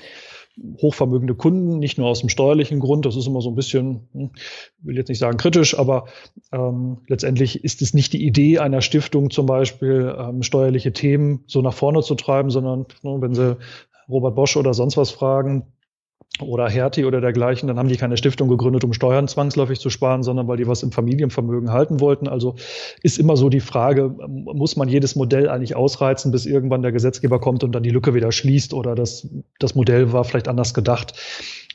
hochvermögende 0.81 1.35
Kunden, 1.35 1.79
nicht 1.79 1.99
nur 1.99 2.09
aus 2.09 2.21
dem 2.21 2.29
steuerlichen 2.29 2.81
Grund, 2.81 3.05
das 3.05 3.17
ist 3.17 3.27
immer 3.27 3.41
so 3.41 3.51
ein 3.51 3.55
bisschen, 3.55 4.09
hm, 4.13 4.31
will 4.81 4.97
jetzt 4.97 5.09
nicht 5.09 5.19
sagen 5.19 5.37
kritisch, 5.37 5.79
aber 5.79 6.07
ähm, 6.53 6.99
letztendlich 7.09 7.63
ist 7.63 7.83
es 7.83 7.93
nicht 7.93 8.13
die 8.13 8.25
Idee 8.25 8.59
einer 8.59 8.81
Stiftung 8.81 9.31
zum 9.31 9.47
Beispiel, 9.47 10.15
ähm, 10.19 10.43
steuerliche 10.43 10.93
Themen 10.93 11.45
so 11.47 11.61
nach 11.61 11.75
vorne 11.75 12.03
zu 12.03 12.15
treiben, 12.15 12.51
sondern 12.51 12.87
ne, 13.03 13.17
wenn 13.21 13.35
Sie 13.35 13.57
Robert 14.09 14.35
Bosch 14.35 14.57
oder 14.57 14.73
sonst 14.73 14.97
was 14.97 15.11
fragen, 15.11 15.67
oder 16.41 16.69
Hertie 16.69 17.05
oder 17.05 17.21
dergleichen, 17.21 17.67
dann 17.67 17.79
haben 17.79 17.89
die 17.89 17.97
keine 17.97 18.17
Stiftung 18.17 18.49
gegründet, 18.49 18.85
um 18.85 18.93
Steuern 18.93 19.27
zwangsläufig 19.27 19.81
zu 19.81 19.91
sparen, 19.91 20.23
sondern 20.23 20.49
weil 20.49 20.59
die 20.59 20.67
was 20.67 20.83
im 20.83 20.93
Familienvermögen 20.93 21.73
halten 21.73 22.01
wollten. 22.01 22.29
Also 22.29 22.57
ist 23.03 23.19
immer 23.19 23.37
so 23.37 23.49
die 23.49 23.61
Frage, 23.61 24.15
muss 24.29 24.77
man 24.77 24.89
jedes 24.89 25.17
Modell 25.17 25.49
eigentlich 25.49 25.77
ausreizen, 25.77 26.33
bis 26.33 26.45
irgendwann 26.47 26.83
der 26.83 26.93
Gesetzgeber 26.93 27.41
kommt 27.41 27.65
und 27.65 27.73
dann 27.73 27.83
die 27.83 27.91
Lücke 27.91 28.15
wieder 28.15 28.33
schließt 28.33 28.75
oder 28.75 28.95
das, 28.95 29.29
das 29.59 29.75
Modell 29.75 30.13
war 30.13 30.25
vielleicht 30.25 30.49
anders 30.49 30.75
gedacht. 30.75 31.15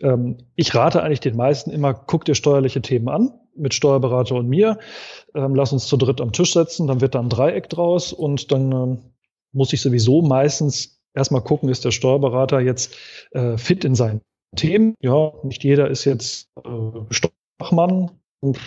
Ähm, 0.01 0.37
ich 0.55 0.75
rate 0.75 1.01
eigentlich 1.01 1.21
den 1.21 1.35
meisten 1.35 1.71
immer, 1.71 1.93
guck 1.93 2.25
dir 2.25 2.35
steuerliche 2.35 2.81
Themen 2.81 3.09
an 3.09 3.33
mit 3.55 3.73
Steuerberater 3.73 4.35
und 4.35 4.47
mir, 4.47 4.77
ähm, 5.33 5.55
lass 5.55 5.73
uns 5.73 5.87
zu 5.87 5.97
dritt 5.97 6.21
am 6.21 6.31
Tisch 6.31 6.53
setzen, 6.53 6.87
dann 6.87 7.01
wird 7.01 7.15
da 7.15 7.19
ein 7.19 7.29
Dreieck 7.29 7.69
draus 7.69 8.13
und 8.13 8.51
dann 8.51 8.71
ähm, 8.71 8.97
muss 9.51 9.73
ich 9.73 9.81
sowieso 9.81 10.21
meistens 10.21 11.01
erstmal 11.13 11.41
gucken, 11.41 11.67
ist 11.67 11.83
der 11.83 11.91
Steuerberater 11.91 12.61
jetzt 12.61 12.95
äh, 13.31 13.57
fit 13.57 13.83
in 13.83 13.95
seinen 13.95 14.21
Themen. 14.55 14.95
Ja, 14.99 15.33
nicht 15.43 15.63
jeder 15.63 15.89
ist 15.89 16.05
jetzt 16.05 16.49
äh, 16.63 16.69
und 18.41 18.59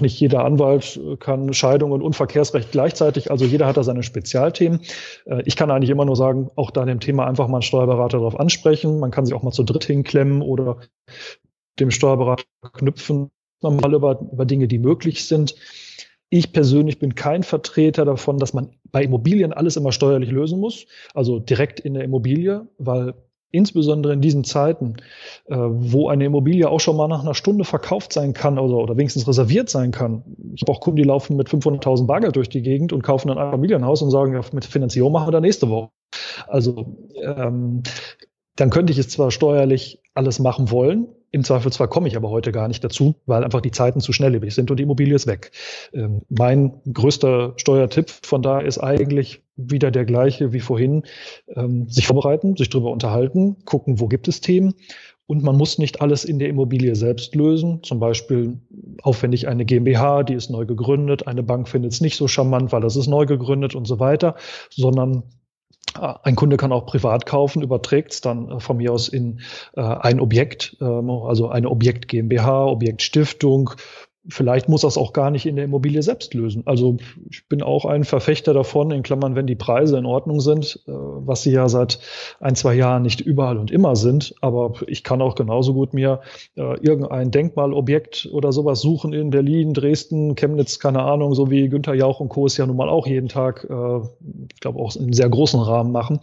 nicht 0.00 0.18
jeder 0.18 0.44
Anwalt 0.44 1.00
kann 1.20 1.52
Scheidung 1.54 1.92
und 1.92 2.02
Unverkehrsrecht 2.02 2.72
gleichzeitig. 2.72 3.30
Also 3.30 3.44
jeder 3.44 3.66
hat 3.66 3.76
da 3.76 3.84
seine 3.84 4.02
Spezialthemen. 4.02 4.80
Äh, 5.26 5.42
ich 5.44 5.56
kann 5.56 5.70
eigentlich 5.70 5.90
immer 5.90 6.04
nur 6.04 6.16
sagen, 6.16 6.50
auch 6.56 6.70
da 6.70 6.84
dem 6.84 7.00
Thema 7.00 7.26
einfach 7.26 7.48
mal 7.48 7.58
einen 7.58 7.62
Steuerberater 7.62 8.18
darauf 8.18 8.38
ansprechen. 8.38 8.98
Man 8.98 9.10
kann 9.10 9.26
sich 9.26 9.34
auch 9.34 9.42
mal 9.42 9.52
zu 9.52 9.62
dritt 9.62 9.84
hinklemmen 9.84 10.42
oder 10.42 10.80
dem 11.78 11.90
Steuerberater 11.90 12.44
knüpfen, 12.72 13.30
mal 13.62 13.94
über, 13.94 14.20
über 14.20 14.44
Dinge, 14.44 14.68
die 14.68 14.78
möglich 14.78 15.26
sind. 15.26 15.54
Ich 16.30 16.52
persönlich 16.52 16.98
bin 16.98 17.14
kein 17.14 17.42
Vertreter 17.42 18.04
davon, 18.04 18.38
dass 18.38 18.54
man 18.54 18.70
bei 18.90 19.04
Immobilien 19.04 19.52
alles 19.52 19.76
immer 19.76 19.92
steuerlich 19.92 20.30
lösen 20.30 20.58
muss, 20.60 20.86
also 21.14 21.38
direkt 21.38 21.78
in 21.80 21.94
der 21.94 22.04
Immobilie, 22.04 22.66
weil 22.78 23.14
insbesondere 23.52 24.12
in 24.12 24.20
diesen 24.20 24.44
Zeiten, 24.44 24.96
äh, 25.46 25.56
wo 25.56 26.08
eine 26.08 26.24
Immobilie 26.24 26.68
auch 26.68 26.80
schon 26.80 26.96
mal 26.96 27.08
nach 27.08 27.22
einer 27.22 27.34
Stunde 27.34 27.64
verkauft 27.64 28.12
sein 28.12 28.32
kann 28.32 28.58
oder, 28.58 28.76
oder 28.76 28.96
wenigstens 28.96 29.28
reserviert 29.28 29.70
sein 29.70 29.92
kann. 29.92 30.24
Ich 30.54 30.62
habe 30.62 30.72
auch 30.72 30.80
Kunden, 30.80 30.96
die 30.96 31.04
laufen 31.04 31.36
mit 31.36 31.48
500.000 31.48 32.06
Bargeld 32.06 32.36
durch 32.36 32.48
die 32.48 32.62
Gegend 32.62 32.92
und 32.92 33.02
kaufen 33.02 33.28
dann 33.28 33.38
ein 33.38 33.50
Familienhaus 33.50 34.02
und 34.02 34.10
sagen, 34.10 34.34
ja, 34.34 34.40
mit 34.52 34.64
Finanzierung 34.64 35.12
machen 35.12 35.28
wir 35.28 35.32
da 35.32 35.40
nächste 35.40 35.68
Woche. 35.68 35.90
Also 36.48 36.96
ähm, 37.22 37.82
dann 38.56 38.70
könnte 38.70 38.92
ich 38.92 38.98
es 38.98 39.08
zwar 39.08 39.30
steuerlich 39.30 40.00
alles 40.14 40.38
machen 40.38 40.70
wollen, 40.70 41.08
im 41.32 41.44
Zweifelsfall 41.44 41.88
komme 41.88 42.08
ich 42.08 42.16
aber 42.16 42.28
heute 42.28 42.52
gar 42.52 42.68
nicht 42.68 42.84
dazu, 42.84 43.14
weil 43.24 43.42
einfach 43.42 43.62
die 43.62 43.70
Zeiten 43.70 44.00
zu 44.00 44.12
schnelllebig 44.12 44.54
sind 44.54 44.70
und 44.70 44.76
die 44.76 44.82
Immobilie 44.82 45.14
ist 45.14 45.26
weg. 45.26 45.50
Ähm, 45.94 46.20
mein 46.28 46.74
größter 46.92 47.54
Steuertipp 47.56 48.10
von 48.10 48.42
da 48.42 48.60
ist 48.60 48.78
eigentlich 48.78 49.42
wieder 49.56 49.90
der 49.90 50.04
gleiche 50.04 50.52
wie 50.52 50.60
vorhin. 50.60 51.02
Ähm, 51.48 51.88
sich 51.88 52.06
vorbereiten, 52.06 52.56
sich 52.56 52.70
darüber 52.70 52.90
unterhalten, 52.90 53.64
gucken, 53.64 54.00
wo 54.00 54.08
gibt 54.08 54.28
es 54.28 54.40
Themen. 54.40 54.74
Und 55.26 55.42
man 55.42 55.56
muss 55.56 55.78
nicht 55.78 56.02
alles 56.02 56.24
in 56.24 56.38
der 56.38 56.48
Immobilie 56.48 56.94
selbst 56.94 57.34
lösen. 57.34 57.82
Zum 57.82 58.00
Beispiel 58.00 58.60
aufwendig 59.02 59.48
eine 59.48 59.64
GmbH, 59.64 60.24
die 60.24 60.34
ist 60.34 60.50
neu 60.50 60.66
gegründet. 60.66 61.26
Eine 61.26 61.42
Bank 61.42 61.68
findet 61.68 61.92
es 61.92 62.00
nicht 62.00 62.16
so 62.16 62.28
charmant, 62.28 62.72
weil 62.72 62.80
das 62.80 62.96
ist 62.96 63.06
neu 63.06 63.24
gegründet 63.24 63.74
und 63.74 63.86
so 63.86 64.00
weiter, 64.00 64.34
sondern 64.70 65.22
ein 65.94 66.36
Kunde 66.36 66.56
kann 66.56 66.72
auch 66.72 66.86
privat 66.86 67.26
kaufen, 67.26 67.62
überträgt 67.62 68.12
es 68.12 68.20
dann 68.20 68.50
äh, 68.50 68.60
von 68.60 68.78
mir 68.78 68.92
aus 68.92 69.08
in 69.08 69.40
äh, 69.74 69.82
ein 69.82 70.20
Objekt, 70.20 70.76
ähm, 70.80 71.10
also 71.10 71.48
eine 71.48 71.70
Objekt 71.70 72.08
GmbH, 72.08 72.66
Objektstiftung, 72.66 73.70
vielleicht 74.28 74.68
muss 74.68 74.82
das 74.82 74.96
auch 74.96 75.12
gar 75.12 75.30
nicht 75.30 75.46
in 75.46 75.56
der 75.56 75.64
Immobilie 75.64 76.02
selbst 76.02 76.32
lösen. 76.34 76.62
Also 76.66 76.96
ich 77.28 77.48
bin 77.48 77.62
auch 77.62 77.84
ein 77.84 78.04
Verfechter 78.04 78.54
davon, 78.54 78.92
in 78.92 79.02
Klammern, 79.02 79.34
wenn 79.34 79.46
die 79.46 79.56
Preise 79.56 79.98
in 79.98 80.06
Ordnung 80.06 80.40
sind, 80.40 80.80
äh, 80.86 80.92
was 80.92 81.42
sie 81.42 81.52
ja 81.52 81.68
seit 81.68 81.98
ein, 82.40 82.54
zwei 82.54 82.74
Jahren 82.74 83.02
nicht 83.02 83.20
überall 83.20 83.58
und 83.58 83.70
immer 83.70 83.96
sind. 83.96 84.34
Aber 84.40 84.74
ich 84.86 85.02
kann 85.02 85.20
auch 85.20 85.34
genauso 85.34 85.74
gut 85.74 85.92
mir 85.92 86.20
äh, 86.56 86.78
irgendein 86.80 87.30
Denkmalobjekt 87.32 88.28
oder 88.32 88.52
sowas 88.52 88.80
suchen 88.80 89.12
in 89.12 89.30
Berlin, 89.30 89.74
Dresden, 89.74 90.36
Chemnitz, 90.36 90.78
keine 90.78 91.02
Ahnung, 91.02 91.34
so 91.34 91.50
wie 91.50 91.68
Günther 91.68 91.94
Jauch 91.94 92.20
und 92.20 92.28
Co. 92.28 92.46
es 92.46 92.56
ja 92.56 92.66
nun 92.66 92.76
mal 92.76 92.88
auch 92.88 93.06
jeden 93.08 93.28
Tag, 93.28 93.66
äh, 93.68 93.98
ich 94.52 94.60
glaube 94.60 94.78
auch 94.78 94.94
in 94.94 95.12
sehr 95.12 95.28
großen 95.28 95.60
Rahmen 95.60 95.90
machen 95.90 96.20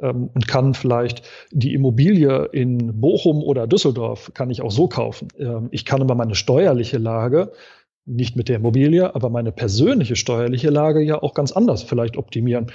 ähm, 0.00 0.30
und 0.34 0.46
kann 0.46 0.74
vielleicht 0.74 1.22
die 1.50 1.74
Immobilie 1.74 2.44
in 2.52 3.00
Bochum 3.00 3.42
oder 3.42 3.66
Düsseldorf 3.66 4.30
kann 4.34 4.50
ich 4.50 4.62
auch 4.62 4.70
so 4.70 4.86
kaufen. 4.86 5.28
Ähm, 5.38 5.68
ich 5.72 5.84
kann 5.84 6.00
aber 6.00 6.14
meine 6.14 6.36
steuerliche 6.36 6.98
Lage 6.98 7.39
nicht 8.06 8.36
mit 8.36 8.48
der 8.48 8.56
Immobilie, 8.56 9.14
aber 9.14 9.30
meine 9.30 9.52
persönliche 9.52 10.16
steuerliche 10.16 10.70
Lage 10.70 11.00
ja 11.02 11.22
auch 11.22 11.34
ganz 11.34 11.52
anders 11.52 11.82
vielleicht 11.82 12.16
optimieren. 12.16 12.72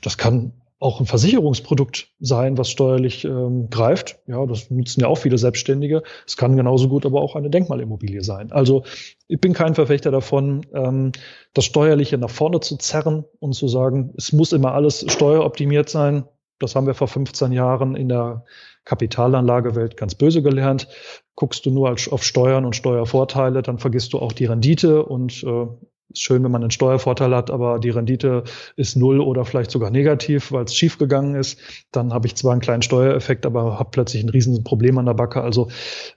Das 0.00 0.18
kann 0.18 0.52
auch 0.82 0.98
ein 0.98 1.06
Versicherungsprodukt 1.06 2.08
sein, 2.18 2.58
was 2.58 2.68
steuerlich 2.68 3.24
ähm, 3.24 3.70
greift. 3.70 4.18
Ja, 4.26 4.44
das 4.46 4.68
nutzen 4.68 5.02
ja 5.02 5.06
auch 5.06 5.18
viele 5.18 5.38
Selbstständige. 5.38 6.02
Es 6.26 6.36
kann 6.36 6.56
genauso 6.56 6.88
gut 6.88 7.06
aber 7.06 7.20
auch 7.20 7.36
eine 7.36 7.50
Denkmalimmobilie 7.50 8.24
sein. 8.24 8.50
Also 8.50 8.82
ich 9.28 9.40
bin 9.40 9.52
kein 9.52 9.76
Verfechter 9.76 10.10
davon, 10.10 10.66
ähm, 10.74 11.12
das 11.54 11.66
Steuerliche 11.66 12.18
nach 12.18 12.30
vorne 12.30 12.58
zu 12.58 12.76
zerren 12.76 13.24
und 13.38 13.54
zu 13.54 13.68
sagen, 13.68 14.12
es 14.18 14.32
muss 14.32 14.52
immer 14.52 14.74
alles 14.74 15.06
steueroptimiert 15.08 15.88
sein. 15.88 16.24
Das 16.58 16.74
haben 16.74 16.88
wir 16.88 16.94
vor 16.94 17.08
15 17.08 17.52
Jahren 17.52 17.94
in 17.94 18.08
der 18.08 18.44
Kapitalanlagewelt 18.84 19.96
ganz 19.96 20.16
böse 20.16 20.42
gelernt. 20.42 20.88
Guckst 21.34 21.64
du 21.64 21.70
nur 21.70 21.90
auf 21.90 22.24
Steuern 22.24 22.64
und 22.64 22.76
Steuervorteile, 22.76 23.62
dann 23.62 23.78
vergisst 23.78 24.12
du 24.12 24.18
auch 24.18 24.32
die 24.32 24.44
Rendite 24.44 25.04
und 25.04 25.42
äh, 25.44 25.66
Ist 26.12 26.20
schön, 26.20 26.44
wenn 26.44 26.50
man 26.50 26.62
einen 26.62 26.70
Steuervorteil 26.70 27.34
hat, 27.34 27.50
aber 27.50 27.78
die 27.78 27.88
Rendite 27.88 28.44
ist 28.76 28.96
null 28.96 29.20
oder 29.20 29.46
vielleicht 29.46 29.70
sogar 29.70 29.90
negativ, 29.90 30.52
weil 30.52 30.64
es 30.64 30.76
schiefgegangen 30.76 31.36
ist. 31.36 31.58
Dann 31.90 32.12
habe 32.12 32.26
ich 32.26 32.34
zwar 32.36 32.52
einen 32.52 32.60
kleinen 32.60 32.82
Steuereffekt, 32.82 33.46
aber 33.46 33.78
habe 33.78 33.88
plötzlich 33.90 34.22
ein 34.22 34.28
riesen 34.28 34.62
Problem 34.62 34.98
an 34.98 35.06
der 35.06 35.14
Backe. 35.14 35.40
Also 35.42 35.70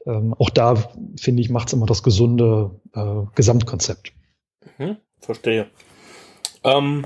ähm, 0.05 0.33
auch 0.37 0.49
da, 0.49 0.75
finde 1.17 1.41
ich, 1.41 1.49
macht 1.49 1.69
es 1.69 1.73
immer 1.73 1.85
das 1.85 2.03
gesunde 2.03 2.71
äh, 2.93 3.23
Gesamtkonzept. 3.35 4.11
Mhm, 4.77 4.97
verstehe. 5.21 5.67
Ähm, 6.65 7.05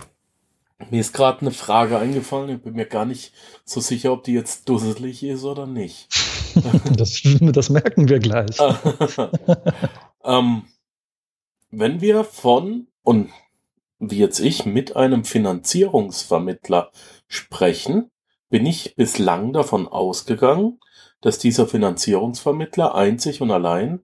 mir 0.90 1.02
ist 1.02 1.14
gerade 1.14 1.42
eine 1.42 1.52
Frage 1.52 2.00
eingefallen. 2.00 2.50
Ich 2.50 2.62
bin 2.64 2.74
mir 2.74 2.86
gar 2.86 3.06
nicht 3.06 3.34
so 3.66 3.82
sicher, 3.82 4.12
ob 4.14 4.24
die 4.24 4.34
jetzt 4.34 4.68
dusselig 4.68 5.22
ist 5.24 5.44
oder 5.44 5.68
nicht. 5.68 6.08
das, 6.98 7.22
das 7.42 7.70
merken 7.70 8.10
wir 8.10 8.20
gleich. 8.20 8.58
ähm, 10.24 10.64
wenn 11.72 12.02
wir 12.02 12.24
von 12.24 12.88
und 13.04 13.30
wie 14.00 14.18
jetzt 14.18 14.40
ich 14.40 14.66
mit 14.66 14.96
einem 14.96 15.26
Finanzierungsvermittler 15.26 16.92
sprechen, 17.28 18.10
bin 18.50 18.66
ich 18.66 18.96
bislang 18.96 19.54
davon 19.54 19.88
ausgegangen, 19.88 20.80
dass 21.22 21.38
dieser 21.38 21.68
Finanzierungsvermittler 21.68 22.96
einzig 22.96 23.42
und 23.42 23.52
allein 23.52 24.02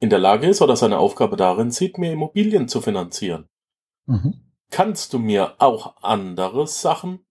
in 0.00 0.10
der 0.10 0.18
Lage 0.18 0.48
ist 0.48 0.60
oder 0.60 0.76
seine 0.76 0.98
Aufgabe 0.98 1.36
darin 1.36 1.70
sieht, 1.70 1.98
mir 1.98 2.12
Immobilien 2.12 2.68
zu 2.68 2.80
finanzieren. 2.80 3.48
Mhm. 4.06 4.40
Kannst 4.70 5.12
du 5.12 5.18
mir 5.18 5.54
auch 5.58 5.96
andere 6.02 6.66
Sachen 6.66 7.24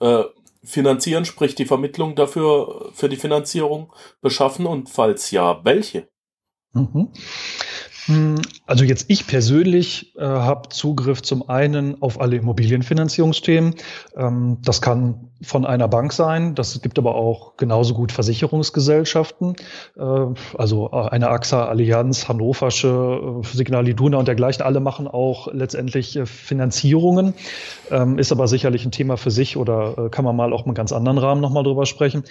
äh, 0.00 0.24
finanzieren, 0.64 1.24
sprich 1.24 1.54
die 1.54 1.66
Vermittlung 1.66 2.14
dafür 2.14 2.90
für 2.94 3.08
die 3.08 3.16
Finanzierung 3.16 3.92
beschaffen 4.20 4.66
und 4.66 4.88
falls 4.88 5.30
ja, 5.30 5.64
welche? 5.64 6.08
Mhm. 6.72 7.12
Hm, 8.06 8.40
also 8.66 8.84
jetzt 8.84 9.06
ich 9.08 9.26
persönlich 9.26 10.16
äh, 10.16 10.22
habe 10.22 10.68
Zugriff 10.70 11.22
zum 11.22 11.48
einen 11.48 12.00
auf 12.02 12.20
alle 12.20 12.36
Immobilienfinanzierungsthemen. 12.36 13.74
Ähm, 14.16 14.58
das 14.62 14.82
kann 14.82 15.32
von 15.42 15.66
einer 15.66 15.88
Bank 15.88 16.12
sein. 16.12 16.54
Das 16.54 16.80
gibt 16.82 16.98
aber 16.98 17.14
auch 17.14 17.56
genauso 17.56 17.94
gut 17.94 18.12
Versicherungsgesellschaften, 18.12 19.56
äh, 19.96 20.26
also 20.56 20.90
äh, 20.92 21.08
eine 21.08 21.28
AXA, 21.28 21.66
Allianz, 21.66 22.28
Hannoversche, 22.28 23.42
äh, 23.42 23.46
Signal 23.46 23.88
Iduna 23.88 24.18
und 24.18 24.28
dergleichen. 24.28 24.64
Alle 24.64 24.80
machen 24.80 25.08
auch 25.08 25.52
letztendlich 25.52 26.18
Finanzierungen, 26.24 27.34
ähm, 27.90 28.18
ist 28.18 28.32
aber 28.32 28.48
sicherlich 28.48 28.84
ein 28.84 28.92
Thema 28.92 29.16
für 29.16 29.30
sich 29.30 29.56
oder 29.56 30.08
kann 30.10 30.24
man 30.24 30.36
mal 30.36 30.52
auch 30.52 30.64
einen 30.64 30.74
ganz 30.74 30.92
anderen 30.92 31.18
Rahmen 31.18 31.40
nochmal 31.40 31.64
drüber 31.64 31.86
sprechen. 31.86 32.24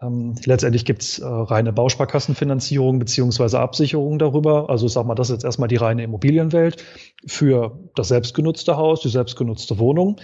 Ähm, 0.00 0.34
letztendlich 0.44 0.84
gibt's 0.84 1.20
reine 1.22 1.72
Bausparkassenfinanzierung 1.72 2.98
beziehungsweise 2.98 3.60
Absicherung 3.60 4.18
darüber. 4.18 4.70
Also 4.70 4.88
sag 4.88 5.06
mal, 5.06 5.11
das 5.14 5.28
ist 5.28 5.34
jetzt 5.34 5.44
erstmal 5.44 5.68
die 5.68 5.76
reine 5.76 6.04
Immobilienwelt 6.04 6.84
für 7.26 7.78
das 7.94 8.08
selbstgenutzte 8.08 8.76
Haus, 8.76 9.00
die 9.00 9.08
selbstgenutzte 9.08 9.78
Wohnung, 9.78 10.20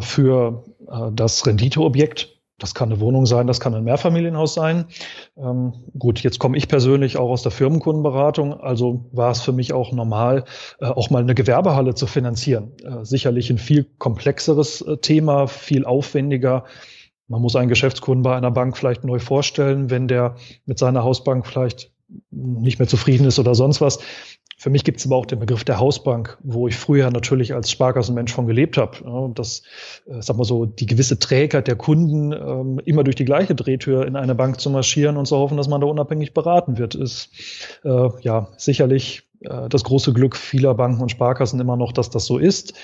für 0.00 0.64
das 1.12 1.44
Rendite 1.46 1.62
Renditeobjekt. 1.72 2.28
Das 2.58 2.74
kann 2.74 2.92
eine 2.92 3.00
Wohnung 3.00 3.26
sein, 3.26 3.48
das 3.48 3.58
kann 3.58 3.74
ein 3.74 3.82
Mehrfamilienhaus 3.82 4.54
sein. 4.54 4.84
Ähm, 5.36 5.72
gut, 5.98 6.20
jetzt 6.20 6.38
komme 6.38 6.56
ich 6.56 6.68
persönlich 6.68 7.16
auch 7.16 7.28
aus 7.28 7.42
der 7.42 7.50
Firmenkundenberatung, 7.50 8.60
also 8.60 9.08
war 9.10 9.32
es 9.32 9.40
für 9.40 9.52
mich 9.52 9.72
auch 9.72 9.90
normal, 9.90 10.44
äh, 10.78 10.86
auch 10.86 11.10
mal 11.10 11.22
eine 11.22 11.34
Gewerbehalle 11.34 11.94
zu 11.94 12.06
finanzieren. 12.06 12.72
Äh, 12.84 13.04
sicherlich 13.04 13.50
ein 13.50 13.58
viel 13.58 13.84
komplexeres 13.98 14.80
äh, 14.82 14.98
Thema, 14.98 15.48
viel 15.48 15.84
aufwendiger. 15.84 16.64
Man 17.26 17.42
muss 17.42 17.56
einen 17.56 17.68
Geschäftskunden 17.68 18.22
bei 18.22 18.36
einer 18.36 18.52
Bank 18.52 18.76
vielleicht 18.76 19.02
neu 19.02 19.18
vorstellen, 19.18 19.90
wenn 19.90 20.06
der 20.06 20.36
mit 20.64 20.78
seiner 20.78 21.02
Hausbank 21.02 21.46
vielleicht 21.46 21.91
nicht 22.30 22.78
mehr 22.78 22.88
zufrieden 22.88 23.26
ist 23.26 23.38
oder 23.38 23.54
sonst 23.54 23.80
was. 23.80 23.98
Für 24.62 24.70
mich 24.70 24.84
gibt 24.84 25.00
es 25.00 25.06
aber 25.06 25.16
auch 25.16 25.26
den 25.26 25.40
Begriff 25.40 25.64
der 25.64 25.80
Hausbank, 25.80 26.38
wo 26.44 26.68
ich 26.68 26.76
früher 26.76 27.10
natürlich 27.10 27.52
als 27.52 27.68
Sparkassenmensch 27.70 28.32
von 28.32 28.46
gelebt 28.46 28.76
habe. 28.76 28.98
Ja, 29.04 29.28
dass, 29.34 29.62
äh, 30.06 30.22
sag 30.22 30.36
mal 30.36 30.44
so, 30.44 30.66
die 30.66 30.86
gewisse 30.86 31.18
Trägheit 31.18 31.66
der 31.66 31.74
Kunden, 31.74 32.32
ähm, 32.32 32.80
immer 32.84 33.02
durch 33.02 33.16
die 33.16 33.24
gleiche 33.24 33.56
Drehtür 33.56 34.06
in 34.06 34.14
eine 34.14 34.36
Bank 34.36 34.60
zu 34.60 34.70
marschieren 34.70 35.16
und 35.16 35.26
zu 35.26 35.36
hoffen, 35.36 35.56
dass 35.56 35.66
man 35.66 35.80
da 35.80 35.88
unabhängig 35.88 36.32
beraten 36.32 36.78
wird, 36.78 36.94
ist 36.94 37.30
äh, 37.82 38.08
ja 38.20 38.50
sicherlich 38.56 39.24
das 39.68 39.84
große 39.84 40.12
Glück 40.12 40.36
vieler 40.36 40.74
Banken 40.74 41.02
und 41.02 41.10
Sparkassen 41.10 41.60
immer 41.60 41.76
noch, 41.76 41.92
dass 41.92 42.10
das 42.10 42.26
so 42.26 42.38
ist. 42.38 42.74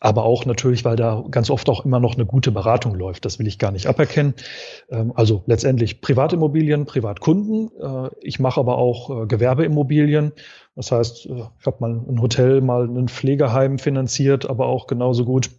Aber 0.00 0.24
auch 0.24 0.46
natürlich, 0.46 0.84
weil 0.84 0.96
da 0.96 1.22
ganz 1.30 1.48
oft 1.48 1.68
auch 1.68 1.84
immer 1.84 2.00
noch 2.00 2.14
eine 2.14 2.26
gute 2.26 2.50
Beratung 2.50 2.96
läuft. 2.96 3.24
Das 3.24 3.38
will 3.38 3.46
ich 3.46 3.60
gar 3.60 3.70
nicht 3.70 3.86
aberkennen. 3.86 4.34
Ähm, 4.90 5.12
also 5.14 5.44
letztendlich 5.46 6.00
Privatimmobilien, 6.00 6.86
Privatkunden. 6.86 7.70
Äh, 7.80 8.10
ich 8.20 8.40
mache 8.40 8.58
aber 8.58 8.78
auch 8.78 9.22
äh, 9.22 9.26
Gewerbeimmobilien. 9.26 10.32
Das 10.74 10.90
heißt, 10.90 11.26
ich 11.26 11.66
habe 11.66 11.76
mal 11.78 11.90
ein 11.90 12.20
Hotel, 12.20 12.62
mal 12.62 12.88
ein 12.88 13.06
Pflegeheim 13.06 13.78
finanziert, 13.78 14.50
aber 14.50 14.66
auch 14.66 14.88
genauso 14.88 15.24
gut 15.24 15.50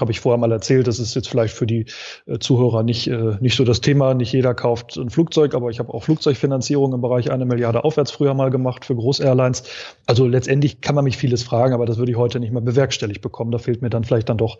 habe 0.00 0.12
ich 0.12 0.20
vorher 0.20 0.38
mal 0.38 0.52
erzählt, 0.52 0.86
das 0.86 0.98
ist 0.98 1.14
jetzt 1.14 1.28
vielleicht 1.28 1.54
für 1.54 1.66
die 1.66 1.86
äh, 2.26 2.38
Zuhörer 2.38 2.82
nicht, 2.82 3.08
äh, 3.08 3.36
nicht 3.40 3.56
so 3.56 3.64
das 3.64 3.80
Thema. 3.80 4.14
Nicht 4.14 4.32
jeder 4.32 4.54
kauft 4.54 4.96
ein 4.96 5.10
Flugzeug, 5.10 5.54
aber 5.54 5.70
ich 5.70 5.78
habe 5.78 5.92
auch 5.92 6.02
Flugzeugfinanzierung 6.02 6.92
im 6.92 7.00
Bereich 7.00 7.30
eine 7.30 7.44
Milliarde 7.44 7.84
aufwärts 7.84 8.10
früher 8.10 8.34
mal 8.34 8.50
gemacht 8.50 8.84
für 8.84 8.94
Groß-Airlines. 8.94 9.64
Also 10.06 10.26
letztendlich 10.26 10.80
kann 10.80 10.94
man 10.94 11.04
mich 11.04 11.16
vieles 11.16 11.42
fragen, 11.42 11.74
aber 11.74 11.86
das 11.86 11.98
würde 11.98 12.12
ich 12.12 12.18
heute 12.18 12.40
nicht 12.40 12.52
mehr 12.52 12.62
bewerkstelligt 12.62 13.20
bekommen. 13.22 13.50
Da 13.50 13.58
fehlt 13.58 13.82
mir 13.82 13.90
dann 13.90 14.04
vielleicht 14.04 14.28
dann 14.28 14.38
doch 14.38 14.58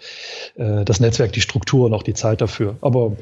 äh, 0.56 0.84
das 0.84 1.00
Netzwerk, 1.00 1.32
die 1.32 1.40
Struktur 1.40 1.86
und 1.86 1.94
auch 1.94 2.02
die 2.02 2.14
Zeit 2.14 2.40
dafür. 2.40 2.76
Aber 2.80 3.12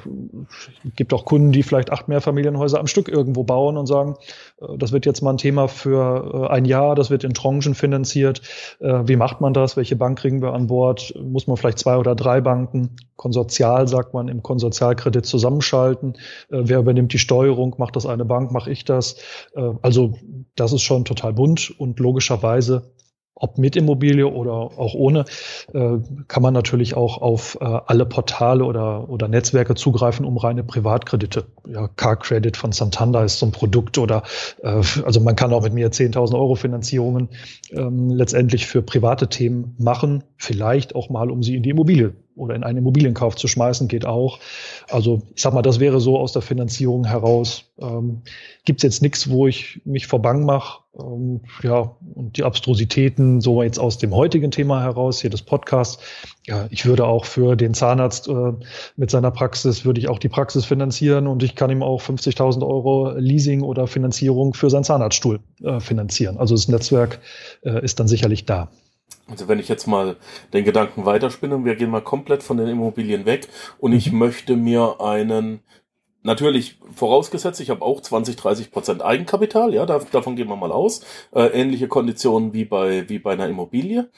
es 0.85 0.95
gibt 0.97 1.13
auch 1.13 1.25
Kunden, 1.25 1.53
die 1.53 1.63
vielleicht 1.63 1.91
acht 1.91 2.09
Mehrfamilienhäuser 2.09 2.81
am 2.81 2.87
Stück 2.87 3.09
irgendwo 3.09 3.45
bauen 3.45 3.77
und 3.77 3.87
sagen, 3.87 4.17
äh, 4.61 4.79
das 4.79 4.93
wird 4.93 5.07
jetzt 5.07 5.23
mal 5.23 5.31
ein 5.31 5.39
Thema 5.39 5.69
für 5.69 6.49
äh, 6.49 6.53
ein 6.53 6.65
Jahr, 6.65 6.95
das 6.95 7.11
wird 7.11 7.25
in 7.25 7.35
Tranchen 7.35 7.75
finanziert. 7.75 8.43
Äh, 8.81 9.03
wie 9.07 9.17
macht 9.17 9.41
man 9.41 9.53
das? 9.53 9.77
Welche 9.77 9.97
Bank 9.97 10.19
kriegen 10.19 10.43
wir 10.43 10.53
an 10.53 10.69
Bord? 10.69 11.15
Muss 11.23 11.47
man 11.47 11.57
vielleicht 11.57 11.79
zwei 11.83 11.97
oder 11.97 12.15
drei 12.15 12.41
Banken, 12.41 12.97
konsortial 13.17 13.89
sagt 13.89 14.15
man, 14.15 14.29
im 14.29 14.43
Konsortialkredit 14.43 15.27
zusammenschalten. 15.27 16.15
Äh, 16.51 16.63
wer 16.65 16.79
übernimmt 16.79 17.13
die 17.13 17.19
Steuerung? 17.19 17.75
Macht 17.79 17.97
das 17.97 18.07
eine 18.07 18.25
Bank? 18.25 18.53
Mache 18.53 18.71
ich 18.71 18.85
das? 18.85 19.17
Äh, 19.55 19.73
also 19.83 20.15
das 20.55 20.73
ist 20.73 20.83
schon 20.83 21.05
total 21.05 21.33
bunt 21.33 21.73
und 21.79 21.99
logischerweise 21.99 22.93
ob 23.35 23.59
mit 23.59 23.77
Immobilie 23.77 24.27
oder 24.27 24.53
auch 24.53 24.95
ohne, 24.95 25.25
äh, 25.73 25.99
kann 26.29 26.43
man 26.43 26.55
natürlich 26.55 26.95
auch 26.95 27.21
auf 27.21 27.59
äh, 27.61 27.65
alle 27.65 28.07
Portale 28.07 28.65
oder, 28.65 29.09
oder 29.09 29.29
Netzwerke 29.29 29.75
zugreifen, 29.75 30.25
um 30.25 30.37
reine 30.37 30.63
Privatkredite. 30.63 31.47
Ja, 31.67 31.89
Car 31.89 32.17
Credit 32.17 32.57
von 32.57 32.73
Santander 32.73 33.25
ist 33.25 33.39
so 33.39 33.47
ein 33.47 33.53
Produkt 33.53 33.99
oder 33.99 34.23
äh, 34.63 34.83
also 35.05 35.21
man 35.21 35.37
kann 35.37 35.53
auch 35.53 35.63
mit 35.63 35.73
mir 35.73 35.91
10.000 35.91 36.35
Euro 36.35 36.55
Finanzierungen 36.55 37.31
ähm, 37.71 38.11
letztendlich 38.11 38.67
für 38.67 38.83
private 38.83 39.29
Themen 39.29 39.75
machen, 39.79 40.25
vielleicht 40.37 40.95
auch 40.95 41.09
mal, 41.11 41.31
um 41.31 41.43
sie 41.43 41.57
in 41.57 41.63
die 41.63 41.71
Immobilie 41.71 42.15
oder 42.37 42.55
in 42.55 42.65
einen 42.65 42.79
Immobilienkauf 42.79 43.37
zu 43.37 43.49
schmeißen, 43.49 43.89
geht 43.89 44.07
auch. 44.07 44.39
Also 44.89 45.23
ich 45.35 45.43
sag 45.43 45.55
mal, 45.55 45.63
das 45.63 45.81
wäre 45.81 46.01
so 46.01 46.19
aus 46.19 46.33
der 46.33 46.43
Finanzierung 46.43 47.05
heraus. 47.05 47.65
Ähm, 47.79 48.23
Gibt 48.65 48.81
es 48.81 48.83
jetzt 48.83 49.03
nichts, 49.03 49.31
wo 49.31 49.47
ich 49.47 49.81
mich 49.85 50.07
vor 50.07 50.23
Bang 50.23 50.45
mache. 50.45 50.82
Ähm, 50.99 51.41
ja, 51.63 51.97
und 52.15 52.37
die 52.37 52.45
Abstrusitäten, 52.45 53.41
so 53.41 53.63
jetzt 53.63 53.79
aus 53.79 53.97
dem 53.99 54.15
heutigen 54.15 54.51
Thema 54.51 54.83
heraus, 54.83 55.21
hier 55.21 55.31
des 55.31 55.43
Podcasts. 55.43 56.03
Ja, 56.47 56.67
ich 56.71 56.85
würde 56.85 57.07
auch 57.07 57.25
für 57.25 57.57
den 57.57 57.73
Zahnarzt 57.73 58.29
äh, 58.29 58.53
mit 58.97 59.11
seiner 59.11 59.31
Praxis, 59.31 59.85
würde 59.85 60.01
ich 60.01 60.09
auch 60.09 60.19
die 60.19 60.29
Praxis 60.29 60.65
finanzieren 60.67 61.27
und 61.27 61.43
ich 61.43 61.55
kann 61.55 61.71
ihm 61.71 61.83
auch 61.83 62.03
50.000 62.03 62.67
Euro 62.67 63.13
Leasing 63.17 63.63
oder 63.63 63.87
Finanzierung 63.87 64.53
für 64.53 64.69
seinen 64.69 64.85
Zahnarztstuhl 64.85 65.41
äh, 65.63 65.81
finanzieren. 65.81 66.37
Also 66.37 66.55
das 66.55 66.69
Netzwerk 66.69 67.21
äh, 67.63 67.83
ist 67.83 67.99
dann 67.99 68.09
sicherlich 68.09 68.45
da. 68.45 68.69
Also 69.29 69.49
wenn 69.49 69.59
ich 69.59 69.69
jetzt 69.69 69.87
mal 69.87 70.17
den 70.53 70.65
Gedanken 70.65 71.07
weiterspinne 71.07 71.65
wir 71.65 71.77
gehen 71.77 71.91
mal 71.91 72.03
komplett 72.03 72.43
von 72.43 72.57
den 72.57 72.69
Immobilien 72.69 73.25
weg 73.25 73.49
und 73.79 73.93
ich 73.93 74.13
mhm. 74.13 74.19
möchte 74.19 74.57
mir 74.57 74.97
einen, 75.01 75.61
natürlich 76.23 76.79
vorausgesetzt, 76.95 77.61
ich 77.61 77.71
habe 77.71 77.83
auch 77.83 78.01
20, 78.01 78.37
30 78.37 78.71
Prozent 78.71 79.03
Eigenkapital, 79.03 79.75
ja, 79.75 79.87
da, 79.87 80.01
davon 80.11 80.37
gehen 80.37 80.49
wir 80.49 80.57
mal 80.57 80.73
aus, 80.73 81.03
äh, 81.35 81.47
ähnliche 81.47 81.89
Konditionen 81.89 82.53
wie 82.53 82.65
bei, 82.65 83.09
wie 83.09 83.19
bei 83.19 83.33
einer 83.33 83.49
Immobilie. 83.49 84.11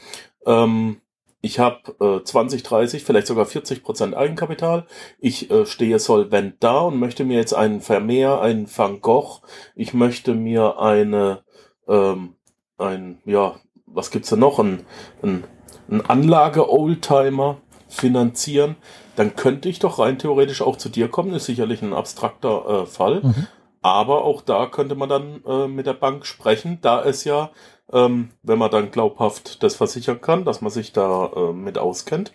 Ähm, 0.47 1.01
ich 1.45 1.59
habe 1.59 1.95
äh, 2.01 2.25
20, 2.25 2.63
30, 2.63 3.05
vielleicht 3.05 3.27
sogar 3.27 3.45
40 3.45 3.83
Prozent 3.83 4.17
Eigenkapital. 4.17 4.87
Ich 5.19 5.51
äh, 5.51 5.67
stehe 5.67 5.99
solvent 5.99 6.57
da 6.61 6.81
und 6.81 6.99
möchte 6.99 7.25
mir 7.25 7.37
jetzt 7.37 7.53
einen 7.53 7.83
Vermehr, 7.83 8.41
einen 8.41 8.67
Van 8.75 9.03
Gogh, 9.03 9.43
ich 9.75 9.93
möchte 9.93 10.35
mir 10.35 10.79
eine, 10.79 11.43
ähm, 11.87 12.37
ein, 12.79 13.19
ja, 13.27 13.57
was 13.85 14.11
gibt's 14.11 14.31
da 14.31 14.37
noch? 14.37 14.59
Ein, 14.59 14.87
ein, 15.23 15.45
ein 15.91 16.01
Anlage-Oldtimer 16.01 17.59
finanzieren, 17.95 18.77
dann 19.17 19.37
könnte 19.37 19.69
ich 19.69 19.79
doch 19.79 19.99
rein 19.99 20.19
theoretisch 20.19 20.63
auch 20.63 20.77
zu 20.77 20.89
dir 20.89 21.09
kommen. 21.09 21.33
Ist 21.35 21.47
sicherlich 21.47 21.83
ein 21.83 21.95
abstrakter 21.95 22.83
äh, 22.83 22.87
Fall. 22.87 23.21
Mhm. 23.23 23.47
Aber 23.83 24.25
auch 24.25 24.41
da 24.41 24.67
könnte 24.67 24.95
man 24.95 25.09
dann 25.09 25.43
äh, 25.47 25.69
mit 25.69 25.87
der 25.87 25.93
Bank 25.93 26.25
sprechen, 26.27 26.79
da 26.81 27.05
es 27.05 27.25
ja, 27.25 27.51
ähm, 27.93 28.31
wenn 28.43 28.59
man 28.59 28.71
dann 28.71 28.91
glaubhaft 28.91 29.63
das 29.63 29.77
versichern 29.77 30.21
kann, 30.21 30.45
dass 30.45 30.63
man 30.63 30.71
sich 30.71 30.93
da 30.93 31.31
äh, 31.37 31.53
mit 31.53 31.77
auskennt 31.77 32.33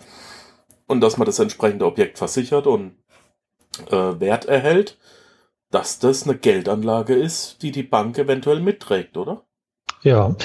und 0.87 1.01
dass 1.01 1.17
man 1.17 1.25
das 1.25 1.39
entsprechende 1.39 1.85
Objekt 1.85 2.19
versichert 2.19 2.67
und 2.67 2.95
äh, 3.89 4.19
Wert 4.19 4.45
erhält, 4.45 4.97
dass 5.71 5.99
das 5.99 6.23
eine 6.23 6.37
Geldanlage 6.37 7.15
ist, 7.15 7.61
die 7.61 7.71
die 7.71 7.83
Bank 7.83 8.17
eventuell 8.17 8.59
mitträgt, 8.59 9.17
oder? 9.17 9.43
Ja, 10.01 10.35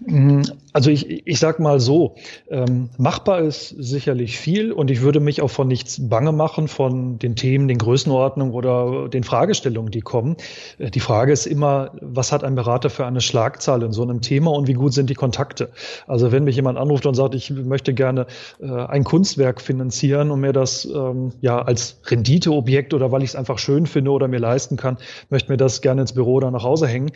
mm, 0.00 0.42
Also 0.76 0.90
ich, 0.90 1.26
ich 1.26 1.38
sag 1.38 1.58
mal 1.58 1.80
so, 1.80 2.16
ähm, 2.50 2.90
machbar 2.98 3.40
ist 3.40 3.70
sicherlich 3.78 4.38
viel 4.38 4.72
und 4.72 4.90
ich 4.90 5.00
würde 5.00 5.20
mich 5.20 5.40
auch 5.40 5.48
von 5.48 5.68
nichts 5.68 6.06
bange 6.06 6.32
machen 6.32 6.68
von 6.68 7.18
den 7.18 7.34
Themen, 7.34 7.66
den 7.66 7.78
Größenordnungen 7.78 8.52
oder 8.52 9.08
den 9.08 9.24
Fragestellungen, 9.24 9.90
die 9.90 10.02
kommen. 10.02 10.36
Äh, 10.78 10.90
die 10.90 11.00
Frage 11.00 11.32
ist 11.32 11.46
immer, 11.46 11.92
was 12.02 12.30
hat 12.30 12.44
ein 12.44 12.56
Berater 12.56 12.90
für 12.90 13.06
eine 13.06 13.22
Schlagzahl 13.22 13.82
in 13.84 13.92
so 13.92 14.02
einem 14.02 14.20
Thema 14.20 14.50
und 14.50 14.68
wie 14.68 14.74
gut 14.74 14.92
sind 14.92 15.08
die 15.08 15.14
Kontakte? 15.14 15.70
Also 16.06 16.30
wenn 16.30 16.44
mich 16.44 16.56
jemand 16.56 16.76
anruft 16.76 17.06
und 17.06 17.14
sagt, 17.14 17.34
ich 17.34 17.50
möchte 17.50 17.94
gerne 17.94 18.26
äh, 18.60 18.66
ein 18.66 19.04
Kunstwerk 19.04 19.62
finanzieren 19.62 20.30
und 20.30 20.40
mir 20.40 20.52
das 20.52 20.84
ähm, 20.84 21.32
ja 21.40 21.58
als 21.62 22.02
Renditeobjekt 22.04 22.92
oder 22.92 23.10
weil 23.10 23.22
ich 23.22 23.30
es 23.30 23.34
einfach 23.34 23.58
schön 23.58 23.86
finde 23.86 24.10
oder 24.10 24.28
mir 24.28 24.40
leisten 24.40 24.76
kann, 24.76 24.98
möchte 25.30 25.50
mir 25.50 25.56
das 25.56 25.80
gerne 25.80 26.02
ins 26.02 26.12
Büro 26.12 26.34
oder 26.34 26.50
nach 26.50 26.64
Hause 26.64 26.86
hängen, 26.86 27.12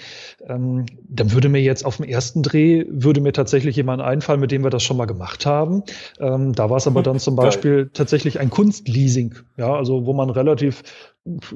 ähm, 0.49 0.87
dann 1.11 1.33
würde 1.33 1.51
mir 1.51 1.61
jetzt 1.61 1.85
auf 1.85 1.99
dem 1.99 2.07
ersten 2.07 2.43
Dreh, 2.43 2.87
würde 2.89 3.21
mir 3.21 3.35
tatsächlich 3.35 3.49
tatsächlich 3.51 3.74
jemanden 3.74 4.05
einfallen, 4.05 4.38
mit 4.38 4.53
dem 4.53 4.62
wir 4.62 4.70
das 4.70 4.84
schon 4.84 4.96
mal 4.96 5.07
gemacht 5.07 5.44
haben. 5.44 5.82
Ähm, 6.20 6.53
da 6.53 6.70
war 6.70 6.76
es 6.76 6.86
aber 6.86 7.03
dann 7.03 7.18
zum 7.18 7.34
Beispiel 7.36 7.90
tatsächlich 7.92 8.38
ein 8.38 8.48
Kunstleasing, 8.48 9.34
ja, 9.57 9.74
also 9.74 10.07
wo 10.07 10.12
man 10.12 10.30
relativ 10.30 10.84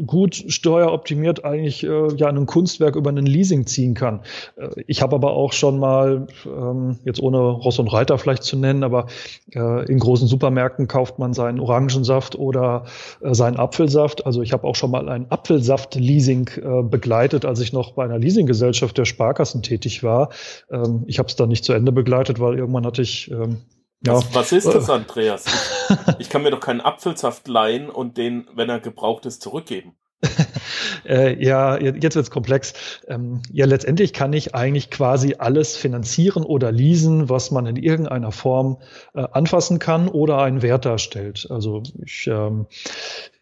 gut 0.07 0.45
steueroptimiert 0.49 1.45
eigentlich 1.45 1.85
äh, 1.85 2.15
ja 2.17 2.29
ein 2.29 2.47
Kunstwerk 2.47 2.97
über 2.97 3.09
einen 3.09 3.25
Leasing 3.25 3.67
ziehen 3.67 3.95
kann. 3.95 4.21
Äh, 4.57 4.69
ich 4.87 5.01
habe 5.01 5.17
aber 5.17 5.33
auch 5.33 5.53
schon 5.53 5.79
mal, 5.79 6.27
ähm, 6.45 6.99
jetzt 7.05 7.21
ohne 7.21 7.39
Ross 7.39 7.79
und 7.79 7.89
Reiter 7.89 8.19
vielleicht 8.19 8.43
zu 8.43 8.59
nennen, 8.59 8.85
aber 8.85 9.07
äh, 9.55 9.91
in 9.91 9.99
großen 9.99 10.29
Supermärkten 10.29 10.87
kauft 10.87 11.19
man 11.19 11.33
seinen 11.33 11.61
Orangensaft 11.61 12.37
oder 12.37 12.85
äh, 13.23 13.35
seinen 13.35 13.57
Apfelsaft. 13.57 14.27
Also 14.27 14.43
ich 14.43 14.53
habe 14.53 14.67
auch 14.67 14.77
schon 14.77 14.91
mal 14.91 15.09
ein 15.09 15.31
Apfelsaft-Leasing 15.31 16.51
äh, 16.63 16.83
begleitet, 16.83 17.47
als 17.47 17.61
ich 17.61 17.73
noch 17.73 17.93
bei 17.93 18.05
einer 18.05 18.19
Leasinggesellschaft 18.19 18.99
der 18.99 19.07
Sparkassen 19.07 19.63
tätig 19.63 20.03
war. 20.03 20.29
Ähm, 20.71 21.05
ich 21.07 21.19
habe 21.19 21.29
es 21.29 21.37
dann 21.37 21.49
nicht 21.49 21.65
zu 21.65 21.73
Ende 21.73 21.91
begleitet, 21.91 22.39
weil 22.39 22.59
irgendwann 22.59 22.85
hatte 22.85 23.01
ich 23.01 23.31
ähm, 23.31 23.63
ja. 24.07 24.15
Was, 24.15 24.35
was, 24.35 24.53
ist 24.53 24.67
das, 24.67 24.91
Andreas? 24.91 25.45
Ich, 25.89 26.21
ich, 26.21 26.29
kann 26.31 26.43
mir 26.43 26.51
doch 26.51 26.61
keinen 26.61 26.81
Apfelsaft 26.81 27.49
leihen 27.49 27.91
und 27.91 28.17
den, 28.17 28.47
wenn 28.55 28.69
er 28.69 28.81
gebraucht 28.81 29.27
ist, 29.27 29.43
zurückgeben. 29.43 29.95
äh, 31.07 31.43
ja, 31.43 31.79
jetzt 31.79 32.17
wird's 32.17 32.31
komplex. 32.31 32.73
Ähm, 33.09 33.43
ja, 33.53 33.67
letztendlich 33.67 34.13
kann 34.13 34.33
ich 34.33 34.55
eigentlich 34.55 34.91
quasi 34.91 35.37
alles 35.39 35.77
finanzieren 35.77 36.45
oder 36.45 36.73
leasen, 36.73 37.29
was 37.29 37.51
man 37.51 37.67
in 37.67 37.77
irgendeiner 37.77 38.33
Form 38.33 38.79
äh, 39.15 39.25
anfassen 39.33 39.79
kann 39.79 40.09
oder 40.09 40.39
einen 40.39 40.63
Wert 40.63 40.85
darstellt. 40.85 41.47
Also 41.51 41.83
ich, 42.05 42.27
ähm, 42.27 42.67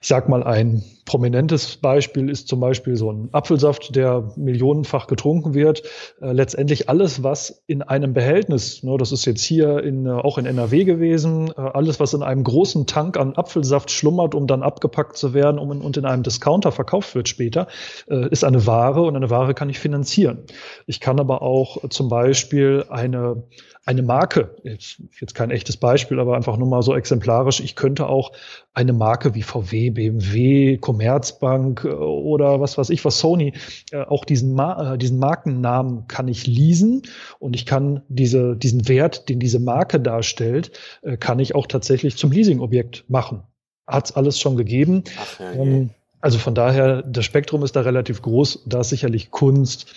ich 0.02 0.08
sag 0.08 0.28
mal, 0.28 0.42
ein 0.42 0.82
prominentes 1.04 1.76
Beispiel 1.76 2.28
ist 2.28 2.48
zum 2.48 2.58
Beispiel 2.58 2.96
so 2.96 3.12
ein 3.12 3.28
Apfelsaft, 3.30 3.94
der 3.94 4.32
millionenfach 4.34 5.06
getrunken 5.06 5.54
wird. 5.54 5.84
Äh, 6.20 6.32
letztendlich 6.32 6.88
alles, 6.88 7.22
was 7.22 7.62
in 7.68 7.82
einem 7.82 8.12
Behältnis, 8.12 8.82
ne, 8.82 8.96
das 8.98 9.12
ist 9.12 9.26
jetzt 9.26 9.44
hier 9.44 9.80
in, 9.84 10.06
äh, 10.06 10.10
auch 10.10 10.38
in 10.38 10.46
NRW 10.46 10.82
gewesen, 10.82 11.52
äh, 11.56 11.60
alles, 11.60 12.00
was 12.00 12.14
in 12.14 12.24
einem 12.24 12.42
großen 12.42 12.88
Tank 12.88 13.16
an 13.16 13.36
Apfelsaft 13.36 13.92
schlummert, 13.92 14.34
um 14.34 14.48
dann 14.48 14.64
abgepackt 14.64 15.16
zu 15.16 15.34
werden 15.34 15.60
um, 15.60 15.70
und 15.70 15.96
in 15.96 16.04
einem 16.04 16.24
Discounter 16.24 16.72
verkauft 16.72 17.14
wird 17.14 17.28
später, 17.28 17.68
äh, 18.10 18.28
ist 18.28 18.42
eine 18.42 18.66
Ware 18.66 19.02
und 19.02 19.14
eine 19.14 19.30
Ware 19.30 19.54
kann 19.54 19.70
ich 19.70 19.78
finanzieren. 19.78 20.40
Ich 20.88 20.98
kann 20.98 21.20
aber 21.20 21.42
auch 21.42 21.88
zum 21.90 22.08
Beispiel 22.08 22.86
eine 22.88 23.44
eine 23.84 24.02
Marke, 24.02 24.54
jetzt, 24.62 25.02
jetzt 25.20 25.34
kein 25.34 25.50
echtes 25.50 25.76
Beispiel, 25.76 26.20
aber 26.20 26.36
einfach 26.36 26.56
nur 26.56 26.68
mal 26.68 26.82
so 26.82 26.94
exemplarisch, 26.94 27.58
ich 27.58 27.74
könnte 27.74 28.06
auch 28.06 28.30
eine 28.74 28.92
Marke 28.92 29.34
wie 29.34 29.42
VW, 29.42 29.90
BMW, 29.90 30.78
Commerzbank 30.78 31.84
äh, 31.84 31.88
oder 31.88 32.60
was 32.60 32.78
weiß 32.78 32.90
ich, 32.90 33.04
was 33.04 33.18
Sony, 33.18 33.52
äh, 33.90 34.02
auch 34.02 34.24
diesen, 34.24 34.54
Ma 34.54 34.94
äh, 34.94 34.98
diesen 34.98 35.18
Markennamen 35.18 36.06
kann 36.08 36.28
ich 36.28 36.46
leasen 36.46 37.02
und 37.38 37.54
ich 37.54 37.66
kann 37.66 38.02
diese, 38.08 38.56
diesen 38.56 38.88
Wert, 38.88 39.28
den 39.28 39.40
diese 39.40 39.58
Marke 39.58 40.00
darstellt, 40.00 40.72
kann 41.20 41.38
ich 41.38 41.54
auch 41.54 41.66
tatsächlich 41.66 42.16
zum 42.16 42.32
Leasingobjekt 42.32 43.04
machen. 43.08 43.42
Hat's 43.86 44.12
alles 44.12 44.38
schon 44.38 44.56
gegeben. 44.56 45.04
Ach, 45.20 45.40
ja, 45.40 45.52
ähm, 45.52 45.90
also 46.20 46.38
von 46.38 46.54
daher, 46.54 47.02
das 47.02 47.24
Spektrum 47.24 47.64
ist 47.64 47.74
da 47.74 47.80
relativ 47.80 48.22
groß. 48.22 48.62
Da 48.66 48.80
ist 48.80 48.90
sicherlich 48.90 49.30
Kunst, 49.30 49.92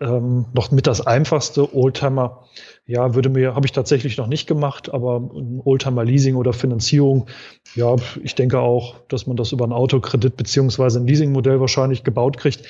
ähm, 0.00 0.46
noch 0.52 0.70
mit 0.70 0.86
das 0.86 1.06
einfachste 1.06 1.74
Oldtimer. 1.74 2.44
Ja, 2.86 3.14
würde 3.14 3.28
mir, 3.28 3.54
habe 3.54 3.66
ich 3.66 3.72
tatsächlich 3.72 4.16
noch 4.16 4.28
nicht 4.28 4.46
gemacht, 4.46 4.92
aber 4.92 5.18
ein 5.18 5.60
Oldtimer-Leasing 5.62 6.36
oder 6.36 6.52
Finanzierung, 6.52 7.26
ja, 7.74 7.96
ich 8.22 8.34
denke 8.34 8.60
auch, 8.60 8.96
dass 9.08 9.26
man 9.26 9.36
das 9.36 9.52
über 9.52 9.66
ein 9.66 9.72
Autokredit 9.72 10.36
beziehungsweise 10.36 11.00
ein 11.00 11.06
Leasingmodell 11.06 11.60
wahrscheinlich 11.60 12.04
gebaut 12.04 12.38
kriegt. 12.38 12.62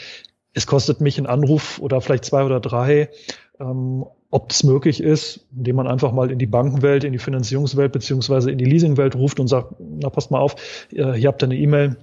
Es 0.54 0.66
kostet 0.66 1.00
mich 1.00 1.18
einen 1.18 1.26
Anruf 1.26 1.78
oder 1.78 2.00
vielleicht 2.00 2.24
zwei 2.24 2.44
oder 2.44 2.60
drei, 2.60 3.10
ähm, 3.60 4.04
ob 4.30 4.50
es 4.50 4.64
möglich 4.64 5.02
ist, 5.02 5.46
indem 5.56 5.76
man 5.76 5.86
einfach 5.86 6.12
mal 6.12 6.30
in 6.30 6.38
die 6.38 6.46
Bankenwelt, 6.46 7.04
in 7.04 7.12
die 7.12 7.18
Finanzierungswelt 7.18 7.92
beziehungsweise 7.92 8.50
in 8.50 8.58
die 8.58 8.64
Leasingwelt 8.64 9.14
ruft 9.14 9.40
und 9.40 9.48
sagt, 9.48 9.74
na 9.78 10.10
passt 10.10 10.30
mal 10.30 10.40
auf, 10.40 10.56
äh, 10.92 11.12
hier 11.12 11.28
habt 11.28 11.42
ihr 11.42 11.46
eine 11.46 11.56
E-Mail, 11.56 11.96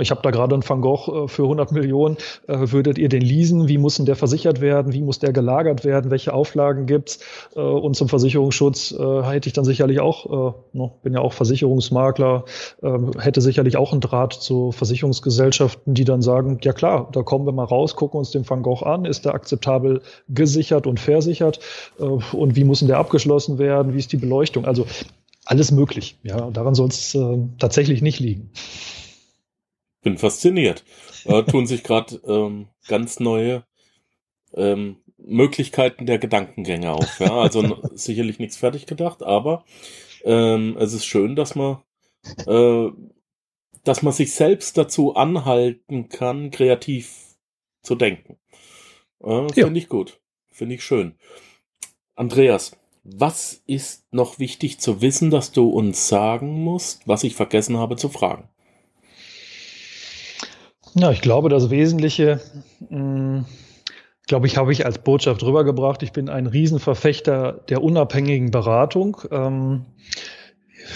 ich 0.00 0.10
habe 0.10 0.22
da 0.22 0.30
gerade 0.30 0.54
einen 0.54 0.68
Van 0.68 0.80
Gogh 0.80 1.24
äh, 1.24 1.28
für 1.28 1.44
100 1.44 1.72
Millionen. 1.72 2.16
Äh, 2.46 2.72
würdet 2.72 2.98
ihr 2.98 3.08
den 3.08 3.22
leasen? 3.22 3.68
Wie 3.68 3.78
muss 3.78 3.96
denn 3.96 4.06
der 4.06 4.16
versichert 4.16 4.60
werden? 4.60 4.92
Wie 4.92 5.02
muss 5.02 5.18
der 5.18 5.32
gelagert 5.32 5.84
werden? 5.84 6.10
Welche 6.10 6.34
Auflagen 6.34 6.86
gibt's? 6.86 7.20
Äh, 7.54 7.60
und 7.60 7.94
zum 7.94 8.08
Versicherungsschutz 8.08 8.94
hätte 8.98 9.48
ich 9.48 9.52
dann 9.52 9.64
sicherlich 9.64 10.00
auch, 10.00 10.54
ne, 10.72 10.90
bin 11.02 11.12
ja 11.12 11.20
auch 11.20 11.32
Versicherungsmakler, 11.32 12.44
ähm, 12.82 13.12
hätte 13.18 13.40
sicherlich 13.40 13.76
auch 13.76 13.92
einen 13.92 14.00
Draht 14.00 14.32
zu 14.32 14.72
Versicherungsgesellschaften, 14.72 15.94
die 15.94 16.04
dann 16.04 16.22
sagen, 16.22 16.58
ja 16.62 16.72
klar, 16.72 17.08
da 17.12 17.22
kommen 17.22 17.46
wir 17.46 17.52
mal 17.52 17.64
raus, 17.64 17.96
gucken 17.96 18.18
uns 18.18 18.30
den 18.30 18.48
Van 18.48 18.62
Gogh 18.62 18.84
an. 18.84 19.04
Ist 19.04 19.24
der 19.24 19.34
akzeptabel 19.34 20.02
gesichert 20.28 20.86
und 20.86 21.00
versichert? 21.00 21.60
Und 21.98 22.56
wie 22.56 22.64
muss 22.64 22.80
denn 22.80 22.88
der 22.88 22.98
abgeschlossen 22.98 23.58
werden? 23.58 23.94
Wie 23.94 23.98
ist 23.98 24.12
die 24.12 24.16
Beleuchtung? 24.16 24.64
Also 24.64 24.86
alles 25.44 25.70
möglich. 25.70 26.18
Ja, 26.22 26.50
daran 26.50 26.74
soll 26.74 26.88
es 26.88 27.16
tatsächlich 27.58 28.02
nicht 28.02 28.20
liegen 28.20 28.50
bin 30.02 30.18
fasziniert. 30.18 30.84
Da 31.24 31.42
tun 31.42 31.66
sich 31.66 31.82
gerade 31.82 32.20
ähm, 32.26 32.68
ganz 32.86 33.20
neue 33.20 33.64
ähm, 34.54 34.96
Möglichkeiten 35.18 36.06
der 36.06 36.18
Gedankengänge 36.18 36.92
auf. 36.92 37.20
Ja? 37.20 37.40
Also 37.40 37.78
sicherlich 37.94 38.38
nichts 38.38 38.56
fertig 38.56 38.86
gedacht, 38.86 39.22
aber 39.22 39.64
ähm, 40.24 40.76
es 40.78 40.92
ist 40.92 41.04
schön, 41.04 41.36
dass 41.36 41.54
man, 41.54 41.78
äh, 42.46 42.88
dass 43.84 44.02
man 44.02 44.12
sich 44.12 44.32
selbst 44.32 44.76
dazu 44.76 45.14
anhalten 45.14 46.08
kann, 46.08 46.50
kreativ 46.50 47.36
zu 47.82 47.94
denken. 47.94 48.38
Äh, 49.22 49.48
Finde 49.52 49.60
ja. 49.60 49.72
ich 49.72 49.88
gut. 49.88 50.20
Finde 50.50 50.74
ich 50.74 50.84
schön. 50.84 51.14
Andreas, 52.14 52.72
was 53.04 53.62
ist 53.66 54.12
noch 54.12 54.38
wichtig 54.38 54.80
zu 54.80 55.00
wissen, 55.00 55.30
dass 55.30 55.52
du 55.52 55.68
uns 55.68 56.08
sagen 56.08 56.62
musst, 56.64 57.06
was 57.06 57.24
ich 57.24 57.36
vergessen 57.36 57.76
habe 57.76 57.96
zu 57.96 58.08
fragen? 58.08 58.48
Ja, 60.94 61.10
ich 61.10 61.20
glaube, 61.20 61.48
das 61.48 61.70
Wesentliche, 61.70 62.40
mh, 62.88 62.88
hm, 62.90 63.44
glaube 64.26 64.46
ich, 64.46 64.56
habe 64.56 64.72
ich 64.72 64.84
als 64.84 64.98
Botschaft 64.98 65.42
rübergebracht. 65.42 66.02
Ich 66.02 66.12
bin 66.12 66.28
ein 66.28 66.46
Riesenverfechter 66.46 67.64
der 67.68 67.82
unabhängigen 67.82 68.50
Beratung. 68.50 69.16
Ähm, 69.30 69.86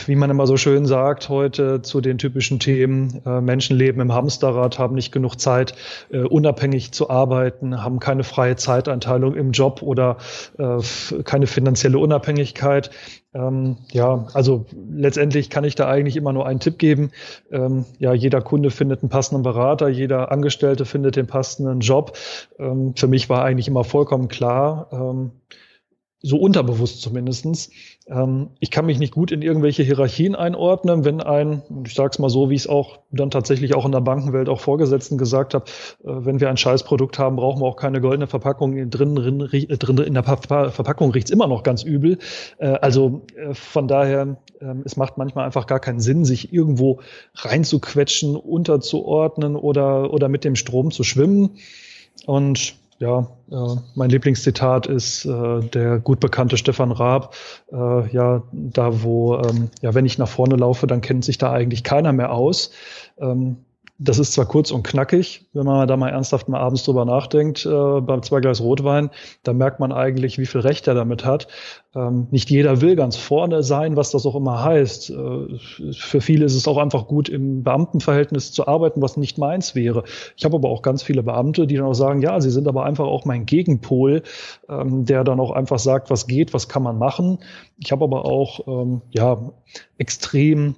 wie 0.06 0.16
man 0.16 0.30
immer 0.30 0.46
so 0.46 0.56
schön 0.56 0.86
sagt, 0.86 1.28
heute 1.28 1.82
zu 1.82 2.00
den 2.00 2.18
typischen 2.18 2.58
Themen, 2.58 3.22
äh, 3.26 3.40
Menschen 3.40 3.76
leben 3.76 4.00
im 4.00 4.12
Hamsterrad, 4.12 4.78
haben 4.78 4.94
nicht 4.94 5.12
genug 5.12 5.36
Zeit, 5.40 5.74
äh, 6.10 6.20
unabhängig 6.20 6.92
zu 6.92 7.10
arbeiten, 7.10 7.82
haben 7.82 8.00
keine 8.00 8.24
freie 8.24 8.56
Zeiteinteilung 8.56 9.34
im 9.34 9.52
Job 9.52 9.82
oder 9.82 10.18
äh, 10.58 10.78
keine 11.24 11.46
finanzielle 11.46 11.98
Unabhängigkeit. 11.98 12.90
Ähm, 13.34 13.78
ja, 13.90 14.26
also 14.34 14.66
letztendlich 14.90 15.48
kann 15.48 15.64
ich 15.64 15.74
da 15.74 15.88
eigentlich 15.88 16.16
immer 16.16 16.32
nur 16.32 16.46
einen 16.46 16.60
Tipp 16.60 16.78
geben. 16.78 17.12
Ähm, 17.50 17.86
ja, 17.98 18.12
jeder 18.12 18.42
Kunde 18.42 18.70
findet 18.70 19.02
einen 19.02 19.10
passenden 19.10 19.42
Berater, 19.42 19.88
jeder 19.88 20.30
Angestellte 20.30 20.84
findet 20.84 21.16
den 21.16 21.26
passenden 21.26 21.80
Job. 21.80 22.16
Ähm, 22.58 22.94
für 22.94 23.08
mich 23.08 23.30
war 23.30 23.42
eigentlich 23.44 23.68
immer 23.68 23.84
vollkommen 23.84 24.28
klar, 24.28 24.88
ähm, 24.92 25.30
so 26.20 26.36
unterbewusst 26.36 27.02
zumindestens. 27.02 27.70
Ähm, 28.08 28.50
ich 28.58 28.70
kann 28.70 28.86
mich 28.86 28.98
nicht 28.98 29.12
gut 29.12 29.30
in 29.30 29.42
irgendwelche 29.42 29.82
Hierarchien 29.82 30.34
einordnen, 30.34 31.04
wenn 31.04 31.20
ein, 31.20 31.62
ich 31.86 31.94
sage 31.94 32.10
es 32.12 32.18
mal 32.18 32.30
so, 32.30 32.50
wie 32.50 32.54
ich 32.54 32.62
es 32.62 32.66
auch 32.66 32.98
dann 33.10 33.30
tatsächlich 33.30 33.74
auch 33.74 33.84
in 33.84 33.92
der 33.92 34.00
Bankenwelt 34.00 34.48
auch 34.48 34.60
Vorgesetzten 34.60 35.18
gesagt 35.18 35.54
habe, 35.54 35.66
äh, 36.04 36.08
wenn 36.24 36.40
wir 36.40 36.48
ein 36.48 36.56
Scheißprodukt 36.56 37.18
haben, 37.18 37.36
brauchen 37.36 37.60
wir 37.60 37.66
auch 37.66 37.76
keine 37.76 38.00
goldene 38.00 38.26
Verpackung. 38.26 38.90
Drin, 38.90 39.14
drin, 39.14 39.38
drin 39.38 39.98
in 39.98 40.14
der 40.14 40.24
Verpackung 40.24 41.12
riecht's 41.12 41.30
immer 41.30 41.46
noch 41.46 41.62
ganz 41.62 41.82
übel. 41.82 42.18
Äh, 42.58 42.66
also 42.66 43.22
äh, 43.36 43.54
von 43.54 43.86
daher, 43.88 44.36
äh, 44.60 44.74
es 44.84 44.96
macht 44.96 45.18
manchmal 45.18 45.44
einfach 45.44 45.66
gar 45.66 45.80
keinen 45.80 46.00
Sinn, 46.00 46.24
sich 46.24 46.52
irgendwo 46.52 47.00
reinzuquetschen, 47.36 48.36
unterzuordnen 48.36 49.56
oder, 49.56 50.12
oder 50.12 50.28
mit 50.28 50.44
dem 50.44 50.56
Strom 50.56 50.90
zu 50.90 51.04
schwimmen. 51.04 51.58
Und 52.26 52.81
ja, 53.02 53.26
äh, 53.50 53.80
mein 53.96 54.10
Lieblingszitat 54.10 54.86
ist 54.86 55.24
äh, 55.24 55.60
der 55.60 55.98
gut 55.98 56.20
bekannte 56.20 56.56
Stefan 56.56 56.92
Raab. 56.92 57.34
Äh, 57.72 58.08
ja, 58.12 58.44
da 58.52 59.02
wo, 59.02 59.38
ähm, 59.38 59.70
ja, 59.80 59.92
wenn 59.92 60.06
ich 60.06 60.18
nach 60.18 60.28
vorne 60.28 60.54
laufe, 60.54 60.86
dann 60.86 61.00
kennt 61.00 61.24
sich 61.24 61.36
da 61.36 61.50
eigentlich 61.50 61.82
keiner 61.82 62.12
mehr 62.12 62.30
aus. 62.30 62.70
Ähm, 63.18 63.56
das 64.04 64.18
ist 64.18 64.32
zwar 64.32 64.46
kurz 64.46 64.70
und 64.70 64.82
knackig, 64.82 65.46
wenn 65.52 65.64
man 65.64 65.86
da 65.86 65.96
mal 65.96 66.08
ernsthaft 66.08 66.48
mal 66.48 66.60
abends 66.60 66.82
drüber 66.84 67.04
nachdenkt, 67.04 67.64
äh, 67.64 68.00
beim 68.00 68.22
zwei 68.22 68.40
Glas 68.40 68.60
Rotwein, 68.60 69.10
da 69.44 69.52
merkt 69.52 69.80
man 69.80 69.92
eigentlich, 69.92 70.38
wie 70.38 70.46
viel 70.46 70.60
Recht 70.60 70.88
er 70.88 70.94
damit 70.94 71.24
hat. 71.24 71.46
Ähm, 71.94 72.26
nicht 72.30 72.50
jeder 72.50 72.80
will 72.80 72.96
ganz 72.96 73.16
vorne 73.16 73.62
sein, 73.62 73.96
was 73.96 74.10
das 74.10 74.26
auch 74.26 74.34
immer 74.34 74.64
heißt. 74.64 75.10
Äh, 75.10 75.92
für 75.92 76.20
viele 76.20 76.44
ist 76.44 76.54
es 76.54 76.66
auch 76.66 76.78
einfach 76.78 77.06
gut, 77.06 77.28
im 77.28 77.62
Beamtenverhältnis 77.62 78.52
zu 78.52 78.66
arbeiten, 78.66 79.02
was 79.02 79.16
nicht 79.16 79.38
meins 79.38 79.74
wäre. 79.74 80.04
Ich 80.36 80.44
habe 80.44 80.56
aber 80.56 80.68
auch 80.70 80.82
ganz 80.82 81.02
viele 81.02 81.22
Beamte, 81.22 81.66
die 81.66 81.76
dann 81.76 81.86
auch 81.86 81.94
sagen, 81.94 82.22
ja, 82.22 82.40
sie 82.40 82.50
sind 82.50 82.66
aber 82.66 82.84
einfach 82.84 83.06
auch 83.06 83.24
mein 83.24 83.46
Gegenpol, 83.46 84.22
ähm, 84.68 85.04
der 85.04 85.22
dann 85.22 85.38
auch 85.38 85.52
einfach 85.52 85.78
sagt, 85.78 86.10
was 86.10 86.26
geht, 86.26 86.54
was 86.54 86.68
kann 86.68 86.82
man 86.82 86.98
machen. 86.98 87.38
Ich 87.78 87.92
habe 87.92 88.04
aber 88.04 88.24
auch 88.24 88.66
ähm, 88.66 89.02
ja 89.10 89.52
extrem 89.98 90.74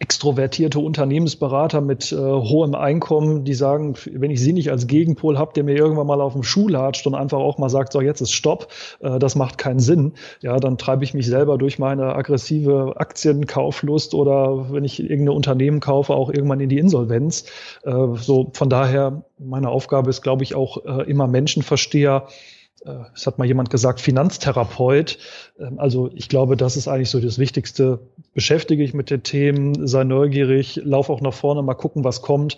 extrovertierte 0.00 0.78
Unternehmensberater 0.78 1.80
mit 1.80 2.12
äh, 2.12 2.16
hohem 2.16 2.76
Einkommen, 2.76 3.44
die 3.44 3.54
sagen, 3.54 3.94
wenn 4.12 4.30
ich 4.30 4.40
sie 4.40 4.52
nicht 4.52 4.70
als 4.70 4.86
Gegenpol 4.86 5.38
habe, 5.38 5.52
der 5.54 5.64
mir 5.64 5.76
irgendwann 5.76 6.06
mal 6.06 6.20
auf 6.20 6.34
dem 6.34 6.44
Schuh 6.44 6.68
latscht 6.68 7.06
und 7.08 7.16
einfach 7.16 7.38
auch 7.38 7.58
mal 7.58 7.68
sagt, 7.68 7.92
so 7.92 8.00
jetzt 8.00 8.20
ist 8.20 8.32
Stopp, 8.32 8.68
äh, 9.00 9.18
das 9.18 9.34
macht 9.34 9.58
keinen 9.58 9.80
Sinn, 9.80 10.12
ja, 10.40 10.58
dann 10.58 10.78
treibe 10.78 11.02
ich 11.02 11.14
mich 11.14 11.26
selber 11.26 11.58
durch 11.58 11.80
meine 11.80 12.14
aggressive 12.14 12.94
Aktienkauflust 12.96 14.14
oder 14.14 14.72
wenn 14.72 14.84
ich 14.84 15.00
irgendeine 15.00 15.32
Unternehmen 15.32 15.80
kaufe, 15.80 16.14
auch 16.14 16.30
irgendwann 16.30 16.60
in 16.60 16.68
die 16.68 16.78
Insolvenz. 16.78 17.46
Äh, 17.82 17.92
so 18.14 18.50
von 18.52 18.70
daher, 18.70 19.24
meine 19.38 19.68
Aufgabe 19.68 20.10
ist, 20.10 20.22
glaube 20.22 20.44
ich, 20.44 20.54
auch 20.54 20.84
äh, 20.84 21.10
immer 21.10 21.26
Menschenversteher, 21.26 22.28
es 23.14 23.26
hat 23.26 23.38
mal 23.38 23.46
jemand 23.46 23.70
gesagt, 23.70 24.00
Finanztherapeut. 24.00 25.18
Ähm, 25.58 25.78
also 25.78 26.10
ich 26.14 26.28
glaube, 26.28 26.56
das 26.56 26.76
ist 26.76 26.88
eigentlich 26.88 27.10
so 27.10 27.20
das 27.20 27.38
Wichtigste. 27.38 28.00
Beschäftige 28.34 28.84
ich 28.84 28.94
mit 28.94 29.10
den 29.10 29.22
Themen, 29.22 29.86
sei 29.86 30.04
neugierig, 30.04 30.80
lauf 30.84 31.10
auch 31.10 31.20
nach 31.20 31.34
vorne, 31.34 31.62
mal 31.62 31.74
gucken, 31.74 32.04
was 32.04 32.22
kommt. 32.22 32.56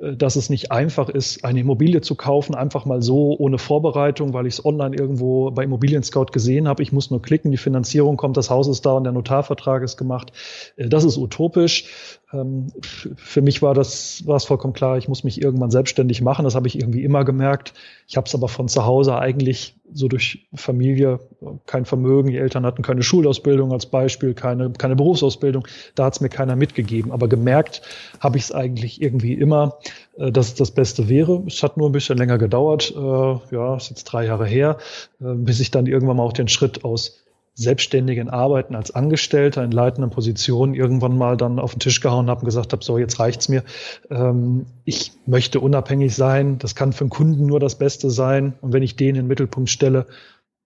Äh, 0.00 0.16
dass 0.16 0.36
es 0.36 0.50
nicht 0.50 0.72
einfach 0.72 1.08
ist, 1.08 1.44
eine 1.44 1.60
Immobilie 1.60 2.00
zu 2.00 2.14
kaufen, 2.14 2.54
einfach 2.54 2.84
mal 2.84 3.02
so 3.02 3.36
ohne 3.38 3.58
Vorbereitung, 3.58 4.32
weil 4.32 4.46
ich 4.46 4.54
es 4.54 4.64
online 4.64 4.96
irgendwo 4.96 5.50
bei 5.50 5.64
Immobilien 5.64 6.02
Scout 6.02 6.26
gesehen 6.32 6.68
habe. 6.68 6.82
Ich 6.82 6.92
muss 6.92 7.10
nur 7.10 7.22
klicken, 7.22 7.50
die 7.50 7.56
Finanzierung 7.56 8.16
kommt, 8.16 8.36
das 8.36 8.50
Haus 8.50 8.68
ist 8.68 8.86
da 8.86 8.92
und 8.92 9.04
der 9.04 9.12
Notarvertrag 9.12 9.82
ist 9.82 9.96
gemacht. 9.96 10.32
Äh, 10.76 10.88
das 10.88 11.04
ist 11.04 11.16
utopisch. 11.16 11.84
Ähm, 12.32 12.66
für 12.82 13.40
mich 13.40 13.62
war 13.62 13.74
das 13.74 14.26
war 14.26 14.36
es 14.36 14.44
vollkommen 14.44 14.74
klar, 14.74 14.98
ich 14.98 15.08
muss 15.08 15.24
mich 15.24 15.40
irgendwann 15.40 15.70
selbstständig 15.70 16.20
machen. 16.20 16.44
Das 16.44 16.54
habe 16.54 16.66
ich 16.66 16.78
irgendwie 16.78 17.02
immer 17.02 17.24
gemerkt. 17.24 17.72
Ich 18.06 18.16
habe 18.16 18.26
es 18.26 18.34
aber 18.34 18.48
von 18.48 18.68
zu 18.68 18.84
Hause 18.84 19.18
eigentlich 19.18 19.74
so 19.92 20.08
durch 20.08 20.46
Familie 20.54 21.20
kein 21.64 21.86
Vermögen. 21.86 22.30
Die 22.30 22.36
Eltern 22.36 22.66
hatten 22.66 22.82
keine 22.82 23.02
Schulausbildung 23.02 23.72
als 23.72 23.86
Beispiel, 23.86 24.34
keine, 24.34 24.70
keine 24.70 24.96
Berufsausbildung. 24.96 25.66
Da 25.94 26.04
hat 26.04 26.14
es 26.14 26.20
mir 26.20 26.28
keiner 26.28 26.56
mitgegeben. 26.56 27.12
Aber 27.12 27.28
gemerkt 27.28 27.80
habe 28.20 28.36
ich 28.36 28.44
es 28.44 28.52
eigentlich 28.52 29.00
irgendwie 29.00 29.32
immer, 29.32 29.78
äh, 30.18 30.30
dass 30.30 30.48
es 30.48 30.54
das 30.54 30.70
Beste 30.70 31.08
wäre. 31.08 31.42
Es 31.46 31.62
hat 31.62 31.78
nur 31.78 31.88
ein 31.88 31.92
bisschen 31.92 32.18
länger 32.18 32.36
gedauert. 32.36 32.92
Äh, 32.94 33.54
ja, 33.54 33.76
ist 33.76 33.88
jetzt 33.88 34.04
drei 34.04 34.26
Jahre 34.26 34.46
her, 34.46 34.76
äh, 35.20 35.32
bis 35.34 35.60
ich 35.60 35.70
dann 35.70 35.86
irgendwann 35.86 36.18
mal 36.18 36.24
auch 36.24 36.34
den 36.34 36.48
Schritt 36.48 36.84
aus 36.84 37.24
selbstständigen 37.58 38.30
Arbeiten 38.30 38.76
als 38.76 38.94
Angestellter 38.94 39.64
in 39.64 39.72
leitenden 39.72 40.10
Positionen 40.10 40.74
irgendwann 40.74 41.18
mal 41.18 41.36
dann 41.36 41.58
auf 41.58 41.72
den 41.72 41.80
Tisch 41.80 42.00
gehauen 42.00 42.30
habe 42.30 42.40
und 42.40 42.44
gesagt 42.44 42.72
habe, 42.72 42.84
so 42.84 42.98
jetzt 42.98 43.18
reicht's 43.18 43.48
mir. 43.48 43.64
Ähm, 44.10 44.66
ich 44.84 45.10
möchte 45.26 45.58
unabhängig 45.58 46.14
sein. 46.14 46.58
Das 46.58 46.76
kann 46.76 46.92
für 46.92 47.02
einen 47.02 47.10
Kunden 47.10 47.46
nur 47.46 47.58
das 47.58 47.76
Beste 47.76 48.10
sein. 48.10 48.54
Und 48.60 48.72
wenn 48.72 48.84
ich 48.84 48.94
den 48.94 49.10
in 49.10 49.14
den 49.16 49.26
Mittelpunkt 49.26 49.70
stelle, 49.70 50.06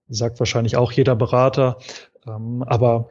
sagt 0.08 0.38
wahrscheinlich 0.38 0.76
auch 0.76 0.92
jeder 0.92 1.16
Berater. 1.16 1.78
Ähm, 2.26 2.62
aber 2.62 3.08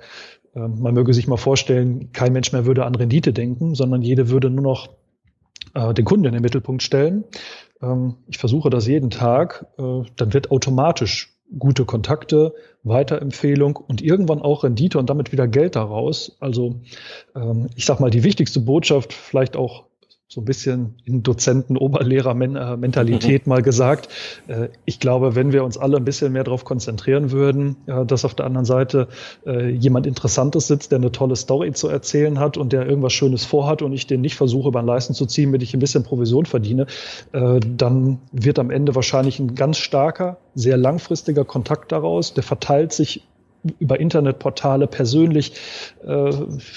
ähm, 0.55 0.79
man 0.79 0.93
möge 0.93 1.15
sich 1.15 1.27
mal 1.27 1.37
vorstellen, 1.37 2.11
kein 2.11 2.33
Mensch 2.33 2.51
mehr 2.51 2.67
würde 2.67 2.85
an 2.85 2.93
Rendite 2.93 3.33
denken, 3.33 3.73
sondern 3.73 4.03
jede 4.03 4.29
würde 4.29 4.51
nur 4.51 4.63
noch 4.63 4.89
äh, 5.73 5.91
den 5.95 6.05
Kunden 6.05 6.25
in 6.25 6.33
den 6.33 6.43
Mittelpunkt 6.43 6.83
stellen. 6.83 7.23
Ähm, 7.81 8.17
ich 8.27 8.37
versuche 8.37 8.69
das 8.69 8.85
jeden 8.85 9.09
Tag. 9.09 9.65
Äh, 9.79 10.03
dann 10.17 10.33
wird 10.33 10.51
automatisch 10.51 11.30
gute 11.57 11.85
Kontakte, 11.85 12.53
Weiterempfehlung 12.83 13.75
und 13.75 14.01
irgendwann 14.01 14.41
auch 14.41 14.63
Rendite 14.63 14.97
und 14.99 15.09
damit 15.09 15.31
wieder 15.31 15.47
Geld 15.47 15.75
daraus. 15.75 16.37
Also 16.39 16.75
ähm, 17.35 17.69
ich 17.75 17.85
sag 17.85 17.99
mal, 17.99 18.09
die 18.09 18.23
wichtigste 18.23 18.59
Botschaft, 18.59 19.13
vielleicht 19.13 19.55
auch 19.55 19.85
so 20.31 20.39
ein 20.39 20.45
bisschen 20.45 20.95
in 21.03 21.23
Dozenten-Oberlehrer-Mentalität 21.23 23.47
mal 23.47 23.61
gesagt. 23.61 24.07
Äh, 24.47 24.69
ich 24.85 25.01
glaube, 25.01 25.35
wenn 25.35 25.51
wir 25.51 25.65
uns 25.65 25.77
alle 25.77 25.97
ein 25.97 26.05
bisschen 26.05 26.31
mehr 26.31 26.45
darauf 26.45 26.63
konzentrieren 26.63 27.31
würden, 27.31 27.75
dass 28.07 28.23
auf 28.23 28.33
der 28.33 28.45
anderen 28.45 28.63
Seite 28.63 29.09
äh, 29.45 29.71
jemand 29.71 30.07
Interessantes 30.07 30.67
sitzt, 30.67 30.93
der 30.93 30.99
eine 30.99 31.11
tolle 31.11 31.35
Story 31.35 31.73
zu 31.73 31.89
erzählen 31.89 32.39
hat 32.39 32.55
und 32.55 32.71
der 32.71 32.87
irgendwas 32.87 33.11
Schönes 33.11 33.43
vorhat 33.43 33.81
und 33.81 33.91
ich 33.91 34.07
den 34.07 34.21
nicht 34.21 34.35
versuche, 34.35 34.69
über 34.69 34.81
den 34.81 34.85
Leisten 34.85 35.13
zu 35.13 35.25
ziehen, 35.25 35.49
damit 35.49 35.63
ich 35.63 35.73
ein 35.73 35.81
bisschen 35.81 36.03
Provision 36.03 36.45
verdiene, 36.45 36.87
äh, 37.33 37.59
dann 37.59 38.19
wird 38.31 38.57
am 38.57 38.71
Ende 38.71 38.95
wahrscheinlich 38.95 39.37
ein 39.39 39.55
ganz 39.55 39.79
starker, 39.79 40.37
sehr 40.55 40.77
langfristiger 40.77 41.43
Kontakt 41.43 41.91
daraus. 41.91 42.33
Der 42.33 42.43
verteilt 42.43 42.93
sich 42.93 43.27
über 43.79 43.99
Internetportale 43.99 44.87
persönlich. 44.87 45.53
Äh, 46.05 46.31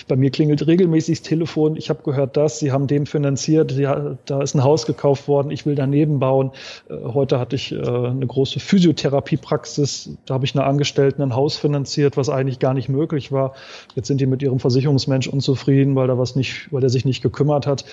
bei 0.07 0.17
mir 0.17 0.31
klingelt 0.31 0.67
regelmäßig 0.67 1.21
das 1.21 1.29
Telefon. 1.29 1.77
Ich 1.77 1.89
habe 1.89 2.03
gehört 2.03 2.37
das, 2.37 2.59
Sie 2.59 2.73
haben 2.73 2.87
dem 2.87 3.07
finanziert, 3.07 3.73
ja, 3.73 4.17
da 4.27 4.43
ist 4.43 4.55
ein 4.55 4.63
Haus 4.63 4.87
gekauft 4.87 5.29
worden, 5.29 5.51
ich 5.51 5.65
will 5.67 5.75
daneben 5.75 6.19
bauen. 6.19 6.51
Äh, 6.89 6.95
heute 7.05 7.39
hatte 7.39 7.57
ich 7.57 7.73
äh, 7.73 7.77
eine 7.77 8.27
große 8.27 8.61
Physiotherapiepraxis, 8.61 10.11
da 10.27 10.35
habe 10.35 10.45
ich 10.45 10.55
einer 10.55 10.67
Angestellten 10.67 11.23
ein 11.23 11.35
Haus 11.35 11.57
finanziert, 11.57 12.17
was 12.17 12.29
eigentlich 12.29 12.59
gar 12.59 12.75
nicht 12.75 12.89
möglich 12.89 13.33
war. 13.33 13.55
Jetzt 13.95 14.09
sind 14.09 14.21
die 14.21 14.27
mit 14.27 14.43
ihrem 14.43 14.59
Versicherungsmensch 14.59 15.29
unzufrieden, 15.29 15.97
weil 15.97 16.09
er 16.09 16.19
was 16.19 16.37
nicht, 16.37 16.73
weil 16.73 16.83
er 16.83 16.91
sich 16.91 17.05
nicht 17.05 17.23
gekümmert 17.23 17.67
hat. 17.67 17.85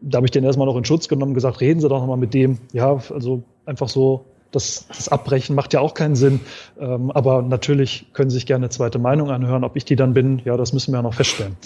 Da 0.00 0.16
habe 0.16 0.26
ich 0.26 0.30
den 0.30 0.44
erstmal 0.44 0.66
noch 0.66 0.76
in 0.76 0.84
Schutz 0.86 1.08
genommen, 1.08 1.34
gesagt, 1.34 1.60
reden 1.60 1.80
Sie 1.80 1.88
doch 1.88 2.00
nochmal 2.00 2.16
mit 2.16 2.32
dem. 2.32 2.58
Ja, 2.72 3.02
also 3.10 3.42
einfach 3.66 3.90
so 3.90 4.24
das, 4.50 4.86
das 4.88 5.08
Abbrechen 5.08 5.54
macht 5.54 5.72
ja 5.72 5.80
auch 5.80 5.94
keinen 5.94 6.16
Sinn. 6.16 6.40
Ähm, 6.78 7.10
aber 7.10 7.42
natürlich 7.42 8.06
können 8.12 8.30
Sie 8.30 8.34
sich 8.34 8.46
gerne 8.46 8.64
eine 8.64 8.70
zweite 8.70 8.98
Meinung 8.98 9.30
anhören. 9.30 9.64
Ob 9.64 9.76
ich 9.76 9.84
die 9.84 9.96
dann 9.96 10.14
bin, 10.14 10.40
ja, 10.44 10.56
das 10.56 10.72
müssen 10.72 10.92
wir 10.92 10.98
ja 10.98 11.02
noch 11.02 11.14
feststellen. 11.14 11.56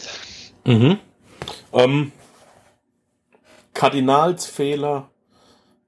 Mhm. 0.64 0.98
Ähm, 1.72 2.12
Kardinalsfehler 3.74 5.10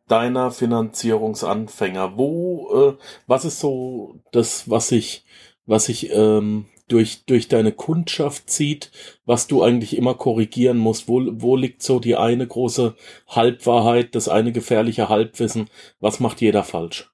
deiner 0.08 0.50
Finanzierungsanfänger. 0.50 2.16
Wo, 2.16 2.96
äh, 2.98 3.02
was 3.26 3.44
ist 3.44 3.60
so 3.60 4.16
das, 4.32 4.70
was 4.70 4.92
ich, 4.92 5.24
was 5.66 5.88
ich 5.88 6.10
ähm, 6.12 6.66
durch, 6.88 7.24
durch 7.26 7.48
deine 7.48 7.72
Kundschaft 7.72 8.48
zieht, 8.50 8.90
was 9.24 9.46
du 9.46 9.62
eigentlich 9.62 9.96
immer 9.96 10.14
korrigieren 10.14 10.78
musst? 10.78 11.08
Wo, 11.08 11.22
wo 11.32 11.56
liegt 11.56 11.82
so 11.82 11.98
die 11.98 12.16
eine 12.16 12.46
große 12.46 12.94
Halbwahrheit, 13.28 14.14
das 14.14 14.28
eine 14.28 14.52
gefährliche 14.52 15.08
Halbwissen? 15.08 15.68
Was 16.00 16.20
macht 16.20 16.40
jeder 16.40 16.64
falsch? 16.64 17.10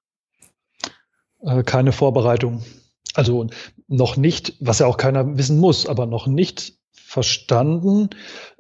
Äh, 1.41 1.63
keine 1.63 1.93
Vorbereitung. 1.93 2.65
Also 3.15 3.49
noch 3.89 4.17
nicht, 4.17 4.55
was 4.61 4.79
ja 4.79 4.87
auch 4.87 4.97
keiner 4.97 5.37
wissen 5.37 5.59
muss, 5.59 5.87
aber 5.87 6.07
noch 6.07 6.27
nicht 6.27 6.75
verstanden, 6.91 8.11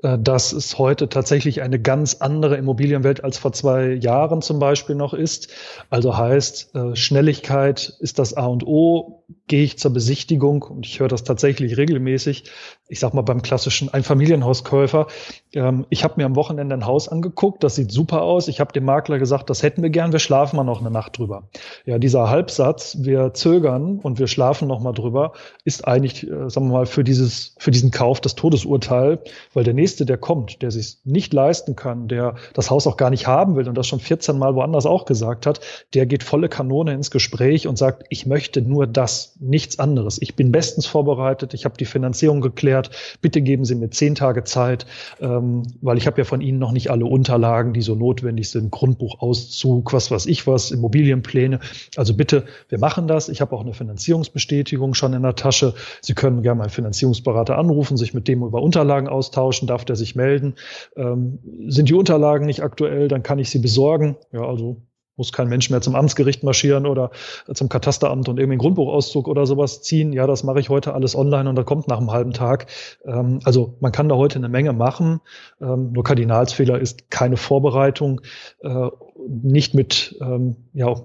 dass 0.02 0.52
es 0.52 0.78
heute 0.78 1.08
tatsächlich 1.08 1.62
eine 1.62 1.80
ganz 1.80 2.16
andere 2.20 2.56
Immobilienwelt 2.56 3.22
als 3.22 3.38
vor 3.38 3.52
zwei 3.52 3.92
Jahren 3.92 4.42
zum 4.42 4.58
Beispiel 4.58 4.96
noch 4.96 5.14
ist. 5.14 5.48
Also 5.90 6.16
heißt, 6.16 6.74
äh, 6.74 6.96
Schnelligkeit 6.96 7.96
ist 8.00 8.18
das 8.18 8.34
A 8.34 8.46
und 8.46 8.66
O. 8.66 9.24
Gehe 9.46 9.64
ich 9.64 9.78
zur 9.78 9.92
Besichtigung 9.92 10.62
und 10.62 10.86
ich 10.86 11.00
höre 11.00 11.08
das 11.08 11.24
tatsächlich 11.24 11.76
regelmäßig. 11.76 12.44
Ich 12.88 13.00
sag 13.00 13.14
mal 13.14 13.22
beim 13.22 13.42
klassischen 13.42 13.92
Einfamilienhauskäufer. 13.92 15.06
Ähm, 15.54 15.86
ich 15.88 16.04
habe 16.04 16.14
mir 16.16 16.26
am 16.26 16.36
Wochenende 16.36 16.74
ein 16.74 16.86
Haus 16.86 17.08
angeguckt, 17.08 17.62
das 17.62 17.76
sieht 17.76 17.92
super 17.92 18.22
aus. 18.22 18.48
Ich 18.48 18.60
habe 18.60 18.72
dem 18.72 18.84
Makler 18.84 19.18
gesagt, 19.18 19.50
das 19.50 19.62
hätten 19.62 19.82
wir 19.82 19.90
gern, 19.90 20.12
wir 20.12 20.18
schlafen 20.18 20.56
mal 20.56 20.64
noch 20.64 20.80
eine 20.80 20.90
Nacht 20.90 21.18
drüber. 21.18 21.48
Ja, 21.86 21.98
dieser 21.98 22.28
Halbsatz, 22.28 22.98
wir 23.00 23.34
zögern 23.34 23.98
und 24.00 24.18
wir 24.18 24.26
schlafen 24.26 24.68
noch 24.68 24.80
mal 24.80 24.92
drüber, 24.92 25.32
ist 25.64 25.86
eigentlich, 25.86 26.24
äh, 26.28 26.50
sagen 26.50 26.66
wir 26.66 26.72
mal, 26.72 26.86
für 26.86 27.04
dieses, 27.04 27.54
für 27.58 27.70
diesen 27.70 27.90
Kauf 27.90 28.20
das 28.20 28.34
Todesurteil, 28.34 29.20
weil 29.54 29.64
der 29.64 29.74
nächste 29.74 29.91
nächste, 29.92 30.06
der 30.06 30.16
kommt, 30.16 30.62
der 30.62 30.70
sich 30.70 30.96
nicht 31.04 31.34
leisten 31.34 31.76
kann, 31.76 32.08
der 32.08 32.36
das 32.54 32.70
Haus 32.70 32.86
auch 32.86 32.96
gar 32.96 33.10
nicht 33.10 33.26
haben 33.26 33.56
will 33.56 33.68
und 33.68 33.76
das 33.76 33.86
schon 33.86 34.00
14 34.00 34.38
Mal 34.38 34.54
woanders 34.54 34.86
auch 34.86 35.04
gesagt 35.04 35.44
hat, 35.44 35.60
der 35.92 36.06
geht 36.06 36.22
volle 36.22 36.48
Kanone 36.48 36.94
ins 36.94 37.10
Gespräch 37.10 37.66
und 37.66 37.76
sagt, 37.76 38.06
ich 38.08 38.24
möchte 38.24 38.62
nur 38.62 38.86
das, 38.86 39.36
nichts 39.38 39.78
anderes. 39.78 40.16
Ich 40.22 40.34
bin 40.34 40.50
bestens 40.50 40.86
vorbereitet, 40.86 41.52
ich 41.52 41.66
habe 41.66 41.76
die 41.76 41.84
Finanzierung 41.84 42.40
geklärt, 42.40 42.90
bitte 43.20 43.42
geben 43.42 43.66
Sie 43.66 43.74
mir 43.74 43.90
zehn 43.90 44.14
Tage 44.14 44.44
Zeit, 44.44 44.86
ähm, 45.20 45.64
weil 45.82 45.98
ich 45.98 46.06
habe 46.06 46.18
ja 46.22 46.24
von 46.24 46.40
Ihnen 46.40 46.58
noch 46.58 46.72
nicht 46.72 46.90
alle 46.90 47.04
Unterlagen, 47.04 47.74
die 47.74 47.82
so 47.82 47.94
notwendig 47.94 48.48
sind, 48.48 48.70
Grundbuchauszug, 48.70 49.92
was 49.92 50.10
weiß 50.10 50.24
ich 50.24 50.46
was, 50.46 50.70
Immobilienpläne. 50.70 51.60
Also 51.96 52.14
bitte, 52.14 52.46
wir 52.70 52.78
machen 52.78 53.08
das. 53.08 53.28
Ich 53.28 53.42
habe 53.42 53.54
auch 53.54 53.60
eine 53.60 53.74
Finanzierungsbestätigung 53.74 54.94
schon 54.94 55.12
in 55.12 55.22
der 55.22 55.34
Tasche. 55.34 55.74
Sie 56.00 56.14
können 56.14 56.42
gerne 56.42 56.56
mal 56.56 56.64
einen 56.64 56.70
Finanzierungsberater 56.70 57.58
anrufen, 57.58 57.98
sich 57.98 58.14
mit 58.14 58.26
dem 58.26 58.42
über 58.42 58.62
Unterlagen 58.62 59.08
austauschen, 59.08 59.68
darf 59.68 59.81
der 59.84 59.96
sich 59.96 60.16
melden. 60.16 60.54
Ähm, 60.96 61.38
sind 61.68 61.88
die 61.88 61.94
Unterlagen 61.94 62.46
nicht 62.46 62.62
aktuell, 62.62 63.08
dann 63.08 63.22
kann 63.22 63.38
ich 63.38 63.50
sie 63.50 63.58
besorgen. 63.58 64.16
Ja, 64.32 64.46
also 64.46 64.82
muss 65.22 65.32
kein 65.32 65.48
Mensch 65.48 65.70
mehr 65.70 65.80
zum 65.80 65.94
Amtsgericht 65.94 66.42
marschieren 66.42 66.84
oder 66.84 67.12
zum 67.54 67.68
Katasteramt 67.68 68.28
und 68.28 68.40
irgendwie 68.40 68.54
einen 68.54 68.58
Grundbuchauszug 68.58 69.28
oder 69.28 69.46
sowas 69.46 69.80
ziehen. 69.80 70.12
Ja, 70.12 70.26
das 70.26 70.42
mache 70.42 70.58
ich 70.58 70.68
heute 70.68 70.94
alles 70.94 71.14
online 71.14 71.48
und 71.48 71.54
da 71.54 71.62
kommt 71.62 71.86
nach 71.86 71.98
einem 71.98 72.10
halben 72.10 72.32
Tag. 72.32 72.66
Ähm, 73.04 73.38
also 73.44 73.76
man 73.78 73.92
kann 73.92 74.08
da 74.08 74.16
heute 74.16 74.40
eine 74.40 74.48
Menge 74.48 74.72
machen. 74.72 75.20
Ähm, 75.60 75.92
nur 75.92 76.02
Kardinalsfehler 76.02 76.80
ist 76.80 77.08
keine 77.08 77.36
Vorbereitung, 77.36 78.20
äh, 78.64 78.88
nicht 79.28 79.74
mit, 79.74 80.16
ähm, 80.20 80.56
ja, 80.72 80.96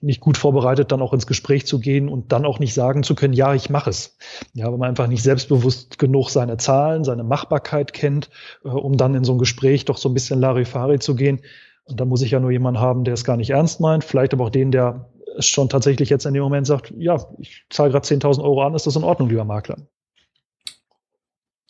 nicht 0.00 0.20
gut 0.20 0.36
vorbereitet 0.36 0.92
dann 0.92 1.02
auch 1.02 1.12
ins 1.12 1.26
Gespräch 1.26 1.66
zu 1.66 1.80
gehen 1.80 2.08
und 2.08 2.30
dann 2.30 2.44
auch 2.44 2.60
nicht 2.60 2.74
sagen 2.74 3.02
zu 3.02 3.16
können, 3.16 3.34
ja, 3.34 3.54
ich 3.54 3.70
mache 3.70 3.90
es. 3.90 4.16
Ja, 4.52 4.70
wenn 4.70 4.78
man 4.78 4.90
einfach 4.90 5.08
nicht 5.08 5.24
selbstbewusst 5.24 5.98
genug 5.98 6.30
seine 6.30 6.58
Zahlen, 6.58 7.02
seine 7.02 7.24
Machbarkeit 7.24 7.92
kennt, 7.92 8.30
äh, 8.64 8.68
um 8.68 8.96
dann 8.96 9.16
in 9.16 9.24
so 9.24 9.32
ein 9.32 9.38
Gespräch 9.38 9.84
doch 9.84 9.96
so 9.96 10.08
ein 10.08 10.14
bisschen 10.14 10.38
Larifari 10.38 11.00
zu 11.00 11.16
gehen, 11.16 11.40
und 11.84 12.00
da 12.00 12.04
muss 12.04 12.22
ich 12.22 12.30
ja 12.30 12.40
nur 12.40 12.50
jemanden 12.50 12.80
haben, 12.80 13.04
der 13.04 13.14
es 13.14 13.24
gar 13.24 13.36
nicht 13.36 13.50
ernst 13.50 13.80
meint. 13.80 14.04
Vielleicht 14.04 14.32
aber 14.32 14.44
auch 14.44 14.50
den, 14.50 14.70
der 14.70 15.10
es 15.36 15.46
schon 15.46 15.68
tatsächlich 15.68 16.08
jetzt 16.10 16.26
in 16.26 16.34
dem 16.34 16.42
Moment 16.42 16.66
sagt, 16.66 16.92
ja, 16.96 17.26
ich 17.38 17.64
zahle 17.70 17.90
gerade 17.90 18.06
10.000 18.06 18.42
Euro 18.42 18.62
an, 18.62 18.74
ist 18.74 18.86
das 18.86 18.96
in 18.96 19.04
Ordnung, 19.04 19.28
lieber 19.28 19.44
Makler? 19.44 19.76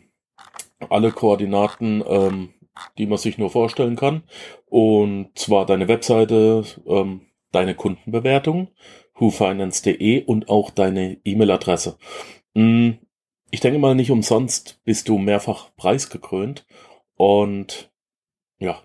alle 0.90 1.12
Koordinaten 1.12 2.04
ähm, 2.06 2.50
die 2.98 3.06
man 3.06 3.18
sich 3.18 3.38
nur 3.38 3.50
vorstellen 3.50 3.96
kann. 3.96 4.22
Und 4.66 5.30
zwar 5.34 5.66
deine 5.66 5.88
Webseite, 5.88 6.64
ähm, 6.86 7.22
deine 7.52 7.74
Kundenbewertung, 7.74 8.68
whofinance.de 9.14 10.24
und 10.24 10.48
auch 10.48 10.70
deine 10.70 11.18
E-Mail-Adresse. 11.24 11.96
Hm, 12.54 12.98
ich 13.50 13.60
denke 13.60 13.78
mal, 13.78 13.94
nicht 13.94 14.10
umsonst 14.10 14.80
bist 14.84 15.08
du 15.08 15.18
mehrfach 15.18 15.70
preisgekrönt 15.76 16.66
und 17.16 17.92
ja, 18.58 18.82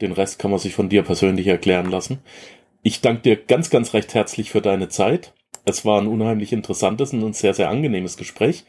den 0.00 0.12
Rest 0.12 0.38
kann 0.38 0.50
man 0.50 0.60
sich 0.60 0.74
von 0.74 0.88
dir 0.88 1.02
persönlich 1.02 1.46
erklären 1.46 1.90
lassen. 1.90 2.20
Ich 2.82 3.00
danke 3.00 3.22
dir 3.22 3.36
ganz, 3.36 3.70
ganz 3.70 3.94
recht 3.94 4.14
herzlich 4.14 4.50
für 4.50 4.60
deine 4.60 4.88
Zeit. 4.88 5.34
Es 5.64 5.84
war 5.84 6.00
ein 6.00 6.08
unheimlich 6.08 6.52
interessantes 6.52 7.12
und 7.12 7.24
ein 7.24 7.32
sehr, 7.32 7.54
sehr 7.54 7.70
angenehmes 7.70 8.16
Gespräch. 8.16 8.64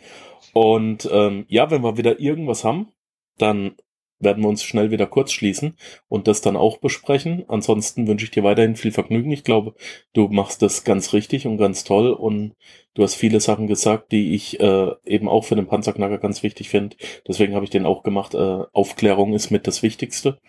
Und 0.54 1.10
ähm, 1.12 1.46
ja, 1.48 1.72
wenn 1.72 1.84
wir 1.84 1.98
wieder 1.98 2.20
irgendwas 2.20 2.64
haben, 2.64 2.92
dann 3.40 3.76
werden 4.20 4.44
wir 4.44 4.50
uns 4.50 4.64
schnell 4.64 4.92
wieder 4.92 5.08
kurz 5.08 5.32
schließen 5.32 5.76
und 6.08 6.28
das 6.28 6.42
dann 6.42 6.56
auch 6.56 6.78
besprechen. 6.78 7.44
Ansonsten 7.48 8.08
wünsche 8.08 8.26
ich 8.26 8.32
dir 8.32 8.44
weiterhin 8.44 8.76
viel 8.76 8.92
Vergnügen. 8.92 9.32
Ich 9.32 9.44
glaube, 9.44 9.76
du 10.14 10.28
machst 10.30 10.62
das 10.62 10.84
ganz 10.84 11.14
richtig 11.14 11.46
und 11.46 11.58
ganz 11.58 11.84
toll 11.84 12.12
und 12.12 12.56
du 12.94 13.04
hast 13.04 13.16
viele 13.16 13.40
Sachen 13.40 13.68
gesagt, 13.68 14.12
die 14.12 14.34
ich 14.34 14.60
äh, 14.60 14.92
eben 15.06 15.28
auch 15.28 15.44
für 15.46 15.56
den 15.56 15.68
Panzerknacker 15.68 16.18
ganz 16.18 16.44
wichtig 16.44 16.70
finde. 16.70 16.96
Deswegen 17.28 17.56
habe 17.56 17.66
ich 17.66 17.72
den 17.72 17.86
auch 17.86 18.04
gemacht. 18.04 18.34
Äh, 18.34 18.64
Aufklärung 18.72 19.34
ist 19.34 19.52
mit 19.52 19.68
das 19.68 19.84
Wichtigste. 19.84 20.40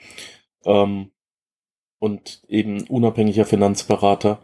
Ähm, 0.65 1.11
und 1.99 2.43
eben 2.49 2.83
unabhängiger 2.83 3.47
Finanzberater, 3.47 4.41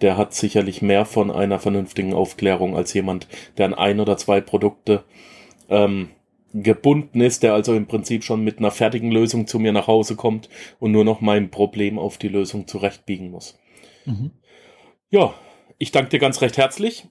der 0.00 0.16
hat 0.16 0.34
sicherlich 0.34 0.82
mehr 0.82 1.04
von 1.04 1.30
einer 1.30 1.58
vernünftigen 1.58 2.12
Aufklärung 2.12 2.76
als 2.76 2.92
jemand, 2.92 3.28
der 3.56 3.66
an 3.66 3.74
ein 3.74 4.00
oder 4.00 4.16
zwei 4.16 4.40
Produkte 4.40 5.04
ähm, 5.68 6.10
gebunden 6.54 7.20
ist, 7.20 7.42
der 7.42 7.54
also 7.54 7.74
im 7.74 7.86
Prinzip 7.86 8.24
schon 8.24 8.42
mit 8.42 8.58
einer 8.58 8.70
fertigen 8.70 9.10
Lösung 9.10 9.46
zu 9.46 9.58
mir 9.58 9.72
nach 9.72 9.86
Hause 9.86 10.16
kommt 10.16 10.48
und 10.78 10.92
nur 10.92 11.04
noch 11.04 11.20
mein 11.20 11.50
Problem 11.50 11.98
auf 11.98 12.18
die 12.18 12.28
Lösung 12.28 12.66
zurechtbiegen 12.66 13.30
muss. 13.30 13.58
Mhm. 14.04 14.30
Ja, 15.10 15.34
ich 15.78 15.92
danke 15.92 16.10
dir 16.10 16.18
ganz 16.18 16.40
recht 16.40 16.56
herzlich. 16.56 17.06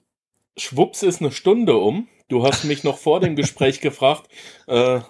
Schwupps 0.56 1.02
ist 1.02 1.20
eine 1.20 1.30
Stunde 1.30 1.76
um. 1.76 2.08
Du 2.28 2.42
hast 2.44 2.64
mich 2.64 2.84
noch 2.84 2.98
vor 2.98 3.20
dem 3.20 3.36
Gespräch 3.36 3.80
gefragt, 3.80 4.28
äh, 4.66 5.00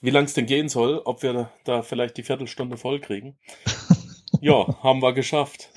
wie 0.00 0.10
lang 0.10 0.24
es 0.24 0.34
denn 0.34 0.46
gehen 0.46 0.68
soll, 0.68 1.00
ob 1.04 1.22
wir 1.22 1.50
da 1.64 1.82
vielleicht 1.82 2.16
die 2.16 2.22
Viertelstunde 2.22 2.76
voll 2.76 3.00
kriegen. 3.00 3.38
Ja, 4.40 4.82
haben 4.82 5.00
wir 5.00 5.12
geschafft. 5.14 5.70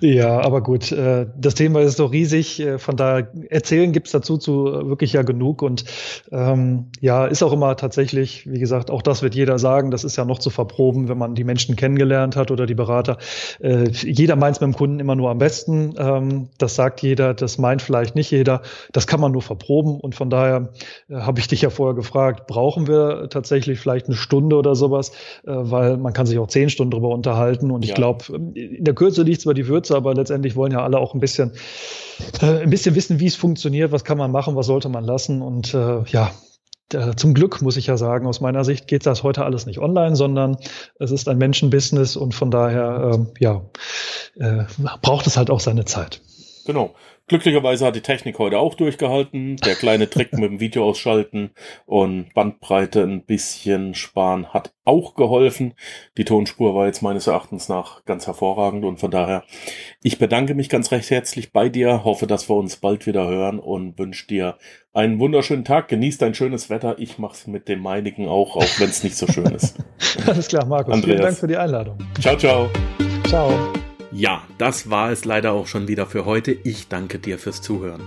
Ja, 0.00 0.40
aber 0.40 0.62
gut, 0.62 0.92
äh, 0.92 1.26
das 1.36 1.54
Thema 1.54 1.80
ist 1.80 1.96
so 1.96 2.06
riesig, 2.06 2.60
äh, 2.60 2.78
von 2.78 2.96
daher 2.96 3.28
erzählen 3.50 3.90
gibt's 3.90 4.12
dazu 4.12 4.38
zu 4.38 4.68
äh, 4.68 4.86
wirklich 4.86 5.14
ja 5.14 5.22
genug 5.22 5.62
und 5.62 5.84
ähm, 6.30 6.86
ja, 7.00 7.26
ist 7.26 7.42
auch 7.42 7.52
immer 7.52 7.76
tatsächlich, 7.76 8.48
wie 8.48 8.60
gesagt, 8.60 8.88
auch 8.88 9.02
das 9.02 9.20
wird 9.22 9.34
jeder 9.34 9.58
sagen, 9.58 9.90
das 9.90 10.04
ist 10.04 10.14
ja 10.14 10.24
noch 10.24 10.38
zu 10.38 10.50
verproben, 10.50 11.08
wenn 11.08 11.18
man 11.18 11.34
die 11.34 11.42
Menschen 11.42 11.74
kennengelernt 11.74 12.36
hat 12.36 12.52
oder 12.52 12.66
die 12.66 12.76
Berater. 12.76 13.18
Äh, 13.60 13.88
jeder 13.90 14.36
meint 14.36 14.56
es 14.56 14.60
mit 14.60 14.72
dem 14.72 14.76
Kunden 14.76 15.00
immer 15.00 15.16
nur 15.16 15.30
am 15.30 15.38
besten, 15.38 15.94
ähm, 15.98 16.48
das 16.58 16.76
sagt 16.76 17.02
jeder, 17.02 17.34
das 17.34 17.58
meint 17.58 17.82
vielleicht 17.82 18.14
nicht 18.14 18.30
jeder, 18.30 18.62
das 18.92 19.08
kann 19.08 19.20
man 19.20 19.32
nur 19.32 19.42
verproben 19.42 19.98
und 19.98 20.14
von 20.14 20.30
daher 20.30 20.68
äh, 21.08 21.16
habe 21.16 21.40
ich 21.40 21.48
dich 21.48 21.62
ja 21.62 21.70
vorher 21.70 21.96
gefragt, 21.96 22.46
brauchen 22.46 22.86
wir 22.86 23.28
tatsächlich 23.28 23.80
vielleicht 23.80 24.06
eine 24.06 24.14
Stunde 24.14 24.54
oder 24.54 24.76
sowas, 24.76 25.10
äh, 25.44 25.50
weil 25.52 25.96
man 25.96 26.12
kann 26.12 26.26
sich 26.26 26.38
auch 26.38 26.46
zehn 26.46 26.70
Stunden 26.70 26.92
drüber 26.92 27.08
unterhalten 27.08 27.72
und 27.72 27.82
ich 27.82 27.90
ja. 27.90 27.96
glaube, 27.96 28.24
in 28.54 28.84
der 28.84 28.94
Kürze 28.94 29.31
liegt 29.32 29.42
zwar 29.42 29.54
die 29.54 29.66
Würze, 29.66 29.96
aber 29.96 30.14
letztendlich 30.14 30.56
wollen 30.56 30.72
ja 30.72 30.82
alle 30.82 30.98
auch 30.98 31.14
ein 31.14 31.20
bisschen, 31.20 31.52
äh, 32.40 32.62
ein 32.62 32.70
bisschen 32.70 32.94
wissen, 32.94 33.18
wie 33.18 33.26
es 33.26 33.36
funktioniert, 33.36 33.90
was 33.90 34.04
kann 34.04 34.18
man 34.18 34.30
machen, 34.30 34.56
was 34.56 34.66
sollte 34.66 34.88
man 34.88 35.04
lassen. 35.04 35.42
Und 35.42 35.74
äh, 35.74 36.02
ja, 36.04 36.30
zum 37.16 37.32
Glück 37.32 37.62
muss 37.62 37.78
ich 37.78 37.86
ja 37.86 37.96
sagen, 37.96 38.26
aus 38.26 38.42
meiner 38.42 38.64
Sicht 38.64 38.86
geht 38.86 39.06
das 39.06 39.22
heute 39.22 39.44
alles 39.44 39.64
nicht 39.64 39.78
online, 39.78 40.14
sondern 40.14 40.58
es 40.98 41.10
ist 41.10 41.26
ein 41.28 41.38
Menschenbusiness 41.38 42.16
und 42.16 42.34
von 42.34 42.50
daher 42.50 43.12
äh, 43.14 43.42
ja, 43.42 43.62
äh, 44.36 44.64
braucht 45.00 45.26
es 45.26 45.38
halt 45.38 45.50
auch 45.50 45.60
seine 45.60 45.86
Zeit. 45.86 46.20
Genau. 46.66 46.94
Glücklicherweise 47.28 47.86
hat 47.86 47.96
die 47.96 48.00
Technik 48.00 48.38
heute 48.38 48.58
auch 48.58 48.74
durchgehalten. 48.74 49.56
Der 49.56 49.74
kleine 49.74 50.10
Trick 50.10 50.32
mit 50.38 50.50
dem 50.50 50.60
Video 50.60 50.84
ausschalten 50.84 51.50
und 51.86 52.32
Bandbreite 52.34 53.02
ein 53.02 53.24
bisschen 53.24 53.94
sparen 53.94 54.48
hat 54.48 54.72
auch 54.84 55.14
geholfen. 55.14 55.74
Die 56.18 56.24
Tonspur 56.24 56.74
war 56.74 56.86
jetzt 56.86 57.02
meines 57.02 57.26
Erachtens 57.26 57.68
nach 57.68 58.04
ganz 58.04 58.26
hervorragend 58.26 58.84
und 58.84 58.98
von 58.98 59.10
daher, 59.10 59.44
ich 60.02 60.18
bedanke 60.18 60.54
mich 60.54 60.68
ganz 60.68 60.90
recht 60.90 61.10
herzlich 61.10 61.52
bei 61.52 61.68
dir, 61.68 62.04
hoffe, 62.04 62.26
dass 62.26 62.48
wir 62.48 62.56
uns 62.56 62.76
bald 62.76 63.06
wieder 63.06 63.28
hören 63.28 63.60
und 63.60 63.98
wünsche 63.98 64.26
dir 64.26 64.58
einen 64.92 65.18
wunderschönen 65.18 65.64
Tag. 65.64 65.88
Genieß 65.88 66.18
dein 66.18 66.34
schönes 66.34 66.70
Wetter. 66.70 66.96
Ich 66.98 67.18
mache 67.18 67.34
es 67.34 67.46
mit 67.46 67.68
dem 67.68 67.80
meinigen 67.80 68.28
auch, 68.28 68.56
auch 68.56 68.80
wenn 68.80 68.90
es 68.90 69.02
nicht 69.02 69.16
so 69.16 69.26
schön 69.26 69.46
ist. 69.46 69.76
Alles 70.26 70.48
klar, 70.48 70.66
Markus. 70.66 70.94
Andreas. 70.94 71.04
Vielen 71.04 71.22
Dank 71.22 71.38
für 71.38 71.48
die 71.48 71.56
Einladung. 71.56 71.98
Ciao, 72.20 72.36
ciao. 72.36 72.70
Ciao. 73.26 73.72
Ja, 74.12 74.42
das 74.58 74.90
war 74.90 75.10
es 75.10 75.24
leider 75.24 75.52
auch 75.52 75.66
schon 75.66 75.88
wieder 75.88 76.06
für 76.06 76.26
heute. 76.26 76.52
Ich 76.52 76.88
danke 76.88 77.18
dir 77.18 77.38
fürs 77.38 77.62
Zuhören. 77.62 78.02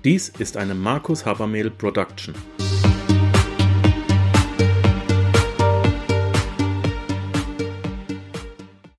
Dies 0.02 0.30
ist 0.30 0.56
eine 0.56 0.74
Markus 0.74 1.24
Habermehl 1.24 1.70
Production. 1.70 2.34